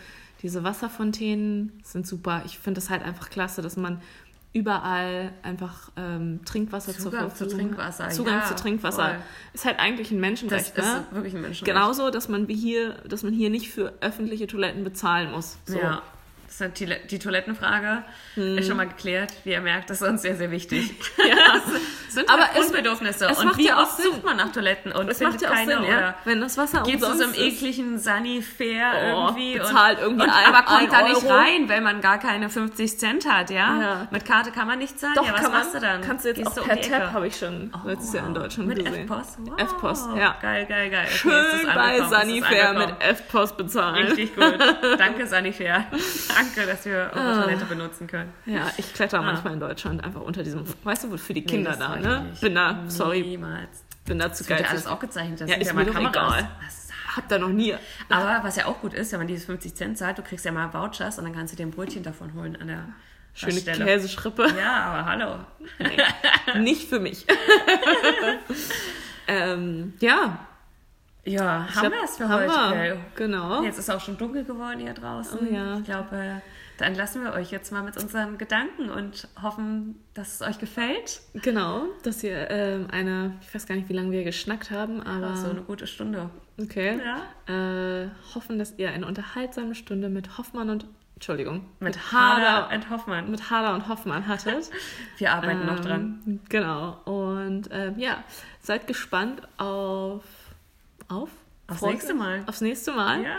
diese 0.42 0.64
Wasserfontänen 0.64 1.74
sind 1.84 2.08
super. 2.08 2.44
Ich 2.46 2.60
finde 2.60 2.80
es 2.80 2.90
halt 2.90 3.04
einfach 3.04 3.30
klasse, 3.30 3.62
dass 3.62 3.78
man 3.78 4.02
überall 4.56 5.34
einfach 5.44 5.92
ähm, 5.98 6.40
Trinkwasser 6.46 6.94
zur 6.94 7.12
Zugang 7.12 7.30
zu 7.30 7.36
Verfügung 7.36 7.60
hat. 7.60 7.68
Trinkwasser, 7.68 8.10
Zugang 8.10 8.40
ja, 8.40 8.46
zu 8.46 8.56
Trinkwasser. 8.56 9.10
voll. 9.10 9.16
Ist 9.54 9.66
halt 9.66 9.80
eigentlich 9.80 10.12
ein 10.12 10.16
das 10.16 10.22
Menschenrecht. 10.22 10.78
ist 10.78 10.78
ne? 10.78 11.06
wirklich 11.12 11.36
ein 11.36 11.42
Menschenrecht. 11.42 11.66
Genauso, 11.66 12.10
dass 12.10 12.30
man 12.30 12.48
wie 12.48 12.56
hier, 12.56 12.94
dass 13.06 13.24
man 13.24 13.34
hier 13.34 13.50
nicht 13.50 13.70
für 13.70 13.94
öffentliche 14.00 14.48
Toiletten 14.48 14.86
bezahlen 14.86 15.32
muss. 15.32 15.58
So. 15.66 15.78
Ja. 15.78 16.02
Das 16.48 16.62
ist 16.62 16.80
die, 16.80 16.90
die 17.10 17.20
Toilettenfrage 17.20 18.04
Hm. 18.36 18.58
ist 18.58 18.68
schon 18.68 18.78
mal 18.78 18.88
geklärt. 18.88 19.34
Wie 19.44 19.52
ihr 19.52 19.60
merkt, 19.60 19.90
das 19.90 20.02
ist 20.02 20.08
uns 20.08 20.22
sehr, 20.22 20.38
sehr 20.38 20.52
wichtig. 20.52 20.96
Ja. 21.18 21.62
Sind 22.16 22.30
Aber 22.30 22.42
halt 22.44 22.52
es- 22.56 22.62
Grundbedürfnisse. 22.62 23.26
es 23.30 23.38
und 23.40 23.46
macht 23.46 23.58
wie 23.58 23.68
ja 23.68 23.82
oft 23.82 23.98
Sinn. 23.98 24.06
sucht 24.12 24.24
man 24.24 24.38
nach 24.38 24.52
Toiletten 24.52 24.92
und 24.92 25.08
Das 25.08 25.18
findet 25.20 25.34
macht 25.36 25.42
ja 25.44 25.50
auch 25.50 25.54
keine 25.54 25.72
Sinn, 25.74 25.84
oder. 25.86 26.16
Wenn 26.26 26.42
das 26.42 26.58
Wasser 26.58 26.82
Geht 26.84 27.02
zu 27.04 27.14
so 27.16 27.24
einem 27.24 27.34
ekligen 27.36 28.00
Sunny-Fair 28.00 28.92
Oh, 28.96 29.28
irgendwie 29.28 29.58
bezahlt 29.60 29.98
und, 30.00 30.04
irgendwie 30.04 30.24
und, 30.24 30.30
ein- 30.30 30.46
aber 30.54 30.64
kommt 30.64 30.92
da 30.92 31.02
nicht 31.04 31.30
rein, 31.30 31.70
weil 31.70 31.82
man 31.82 32.02
gar 32.02 32.18
keine 32.20 32.50
50 32.50 32.98
Cent 32.98 33.30
hat, 33.30 33.50
ja? 33.50 33.82
Ja. 33.82 34.08
Mit 34.12 34.26
Karte 34.26 34.52
kann 34.52 34.68
man 34.68 34.80
nicht 34.80 35.00
zahlen. 35.00 35.14
Doch, 35.16 35.26
ja, 35.26 35.34
was 35.34 35.42
kann 35.42 35.52
man, 35.52 35.60
machst 35.62 35.76
du 35.76 35.80
dann? 35.80 36.02
kannst 36.02 36.26
du 36.26 36.30
jetzt 36.30 36.38
Gehst 36.38 36.60
auch 36.60 36.64
um 36.64 36.68
per 36.70 36.82
Tab, 36.82 37.14
habe 37.14 37.28
ich 37.28 37.36
schon 37.38 37.72
letztes 37.86 38.14
Jahr 38.14 38.28
in 38.28 38.34
Deutschland 38.34 38.70
Mit 38.70 38.84
gesehen. 38.86 39.02
F-Post? 39.10 39.38
Wow. 39.40 39.60
F-Post, 39.60 40.10
ja. 40.16 40.36
Geil, 40.42 40.66
geil, 40.68 40.90
geil. 40.90 41.06
Okay, 41.06 41.12
es 41.12 41.18
Schön 41.62 41.70
bei 41.76 41.98
es 41.98 42.10
Sunnyfair 42.10 42.70
angekommen. 42.70 42.96
mit 43.00 43.08
F-Post 43.10 43.58
bezahlen. 43.58 44.08
Richtig 44.08 44.36
gut. 44.36 44.58
Danke, 44.98 45.28
Sunnyfair. 45.28 45.86
Danke, 46.36 46.68
dass 46.70 46.86
wir 46.86 47.12
Ah. 47.14 47.20
eure 47.20 47.44
Toilette 47.44 47.66
benutzen 47.66 48.08
können. 48.08 48.34
Ja, 48.46 48.62
ich 48.78 48.94
kletter 48.94 49.22
manchmal 49.22 49.54
in 49.54 49.60
Deutschland 49.60 50.04
einfach 50.04 50.22
unter 50.22 50.44
diesem, 50.44 50.64
weißt 50.84 51.06
du, 51.06 51.18
für 51.18 51.34
die 51.34 51.44
Kinder 51.44 51.76
da, 51.78 51.98
ich 52.14 52.20
ne? 52.24 52.30
nicht. 52.30 52.42
Bin 52.42 52.56
da, 52.56 52.84
sorry, 52.88 53.22
Niemals. 53.22 53.84
bin 54.06 54.20
da 54.20 54.32
zu 54.34 54.44
Das 54.44 54.50
wird 54.50 54.60
ja 54.62 54.68
alles 54.68 54.88
aufgezeichnet. 54.88 55.42
Das 55.42 55.50
Ja, 55.50 55.58
ist 55.58 55.68
ja 55.68 55.74
mir 55.74 55.86
mal 55.86 55.92
Kameras. 55.94 56.38
egal. 56.40 56.50
Was 56.64 56.90
Hab 57.16 57.30
da 57.30 57.40
noch 57.40 57.50
nie. 57.50 57.74
Aber 58.10 58.40
was 58.44 58.56
ja 58.58 58.66
auch 58.66 58.82
gut 58.82 58.94
ist, 58.94 59.12
wenn 59.12 59.20
man 59.20 59.28
diese 59.28 59.46
50 59.46 59.74
Cent 59.76 59.98
zahlt, 59.98 60.18
du 60.18 60.22
kriegst 60.22 60.44
ja 60.46 60.52
mal 60.52 60.74
Vouchers 60.74 61.18
und 61.18 61.26
dann 61.26 61.34
kannst 61.34 61.54
du 61.54 61.58
dir 61.58 61.66
ein 61.66 61.72
Brötchen 61.72 62.04
davon 62.04 62.34
holen 62.34 62.58
an 62.62 62.68
der, 62.68 62.86
Schöne 63.38 63.60
Stelle. 63.60 63.84
Käseschrippe. 63.84 64.48
Ja, 64.58 64.84
aber 64.86 65.06
hallo. 65.06 65.36
Nee, 65.80 66.60
nicht 66.62 66.88
für 66.88 67.00
mich. 67.02 67.26
ähm, 69.28 69.94
ja, 70.00 70.40
Ja, 71.26 71.66
ich 71.70 71.76
haben 71.76 71.92
wir 71.92 72.04
es 72.04 72.18
für 72.18 72.30
heute. 72.30 72.98
Genau. 73.16 73.64
Jetzt 73.64 73.80
ist 73.80 73.90
auch 73.90 74.00
schon 74.00 74.18
dunkel 74.18 74.44
geworden 74.46 74.80
hier 74.80 74.94
draußen. 74.94 75.40
Oh 75.42 75.54
ja. 75.54 75.78
Ich 75.80 75.86
glaube, 75.86 76.42
dann 76.78 76.96
lassen 76.96 77.24
wir 77.24 77.34
euch 77.34 77.52
jetzt 77.52 77.72
mal 77.72 77.84
mit 77.84 77.96
unseren 77.98 78.38
Gedanken 78.38 78.90
und 78.90 79.28
hoffen, 79.42 79.96
dass 80.14 80.36
es 80.36 80.42
euch 80.48 80.60
gefällt. 80.60 81.22
Genau, 81.34 81.84
dass 82.04 82.24
ihr 82.24 82.50
ähm, 82.50 82.88
eine, 82.92 83.34
ich 83.42 83.54
weiß 83.54 83.66
gar 83.66 83.76
nicht, 83.76 83.90
wie 83.90 83.94
lange 83.94 84.12
wir 84.12 84.24
geschnackt 84.24 84.72
haben, 84.72 85.02
aber 85.02 85.36
So 85.38 85.50
eine 85.50 85.62
gute 85.62 85.88
Stunde. 85.88 86.30
okay. 86.62 87.00
Ja. 87.48 88.04
Äh, 88.04 88.10
hoffen, 88.34 88.60
dass 88.60 88.74
ihr 88.78 88.92
eine 88.92 89.06
unterhaltsame 89.08 89.76
Stunde 89.76 90.10
mit 90.10 90.38
Hoffmann 90.38 90.70
und 90.70 90.86
Entschuldigung, 91.16 91.66
Mit 91.80 92.12
Hader 92.12 92.70
und 92.76 92.90
Hoffmann. 92.90 93.32
mit 93.32 93.50
Hader 93.50 93.74
und 93.74 93.88
Hoffmann 93.88 94.28
hattet. 94.28 94.70
Wir 95.18 95.32
arbeiten 95.32 95.66
noch 95.66 95.80
dran. 95.80 96.22
Ähm, 96.28 96.40
Genau. 96.50 97.00
Und 97.06 97.70
ähm, 97.72 97.98
ja, 97.98 98.22
seid 98.60 98.86
gespannt 98.86 99.42
auf 99.58 100.24
auf 101.08 101.30
Aufs 101.68 101.80
Freut 101.80 101.92
nächste 101.94 102.14
Mal. 102.16 102.44
Aufs 102.48 102.60
nächste 102.60 102.92
Mal. 102.92 103.24
Ja. 103.24 103.38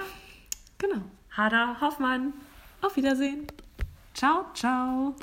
Genau. 0.78 1.02
Hader 1.36 1.76
Hoffmann. 1.82 2.32
Auf 2.80 2.96
Wiedersehen. 2.96 3.46
Ciao, 4.14 4.46
ciao. 4.54 5.14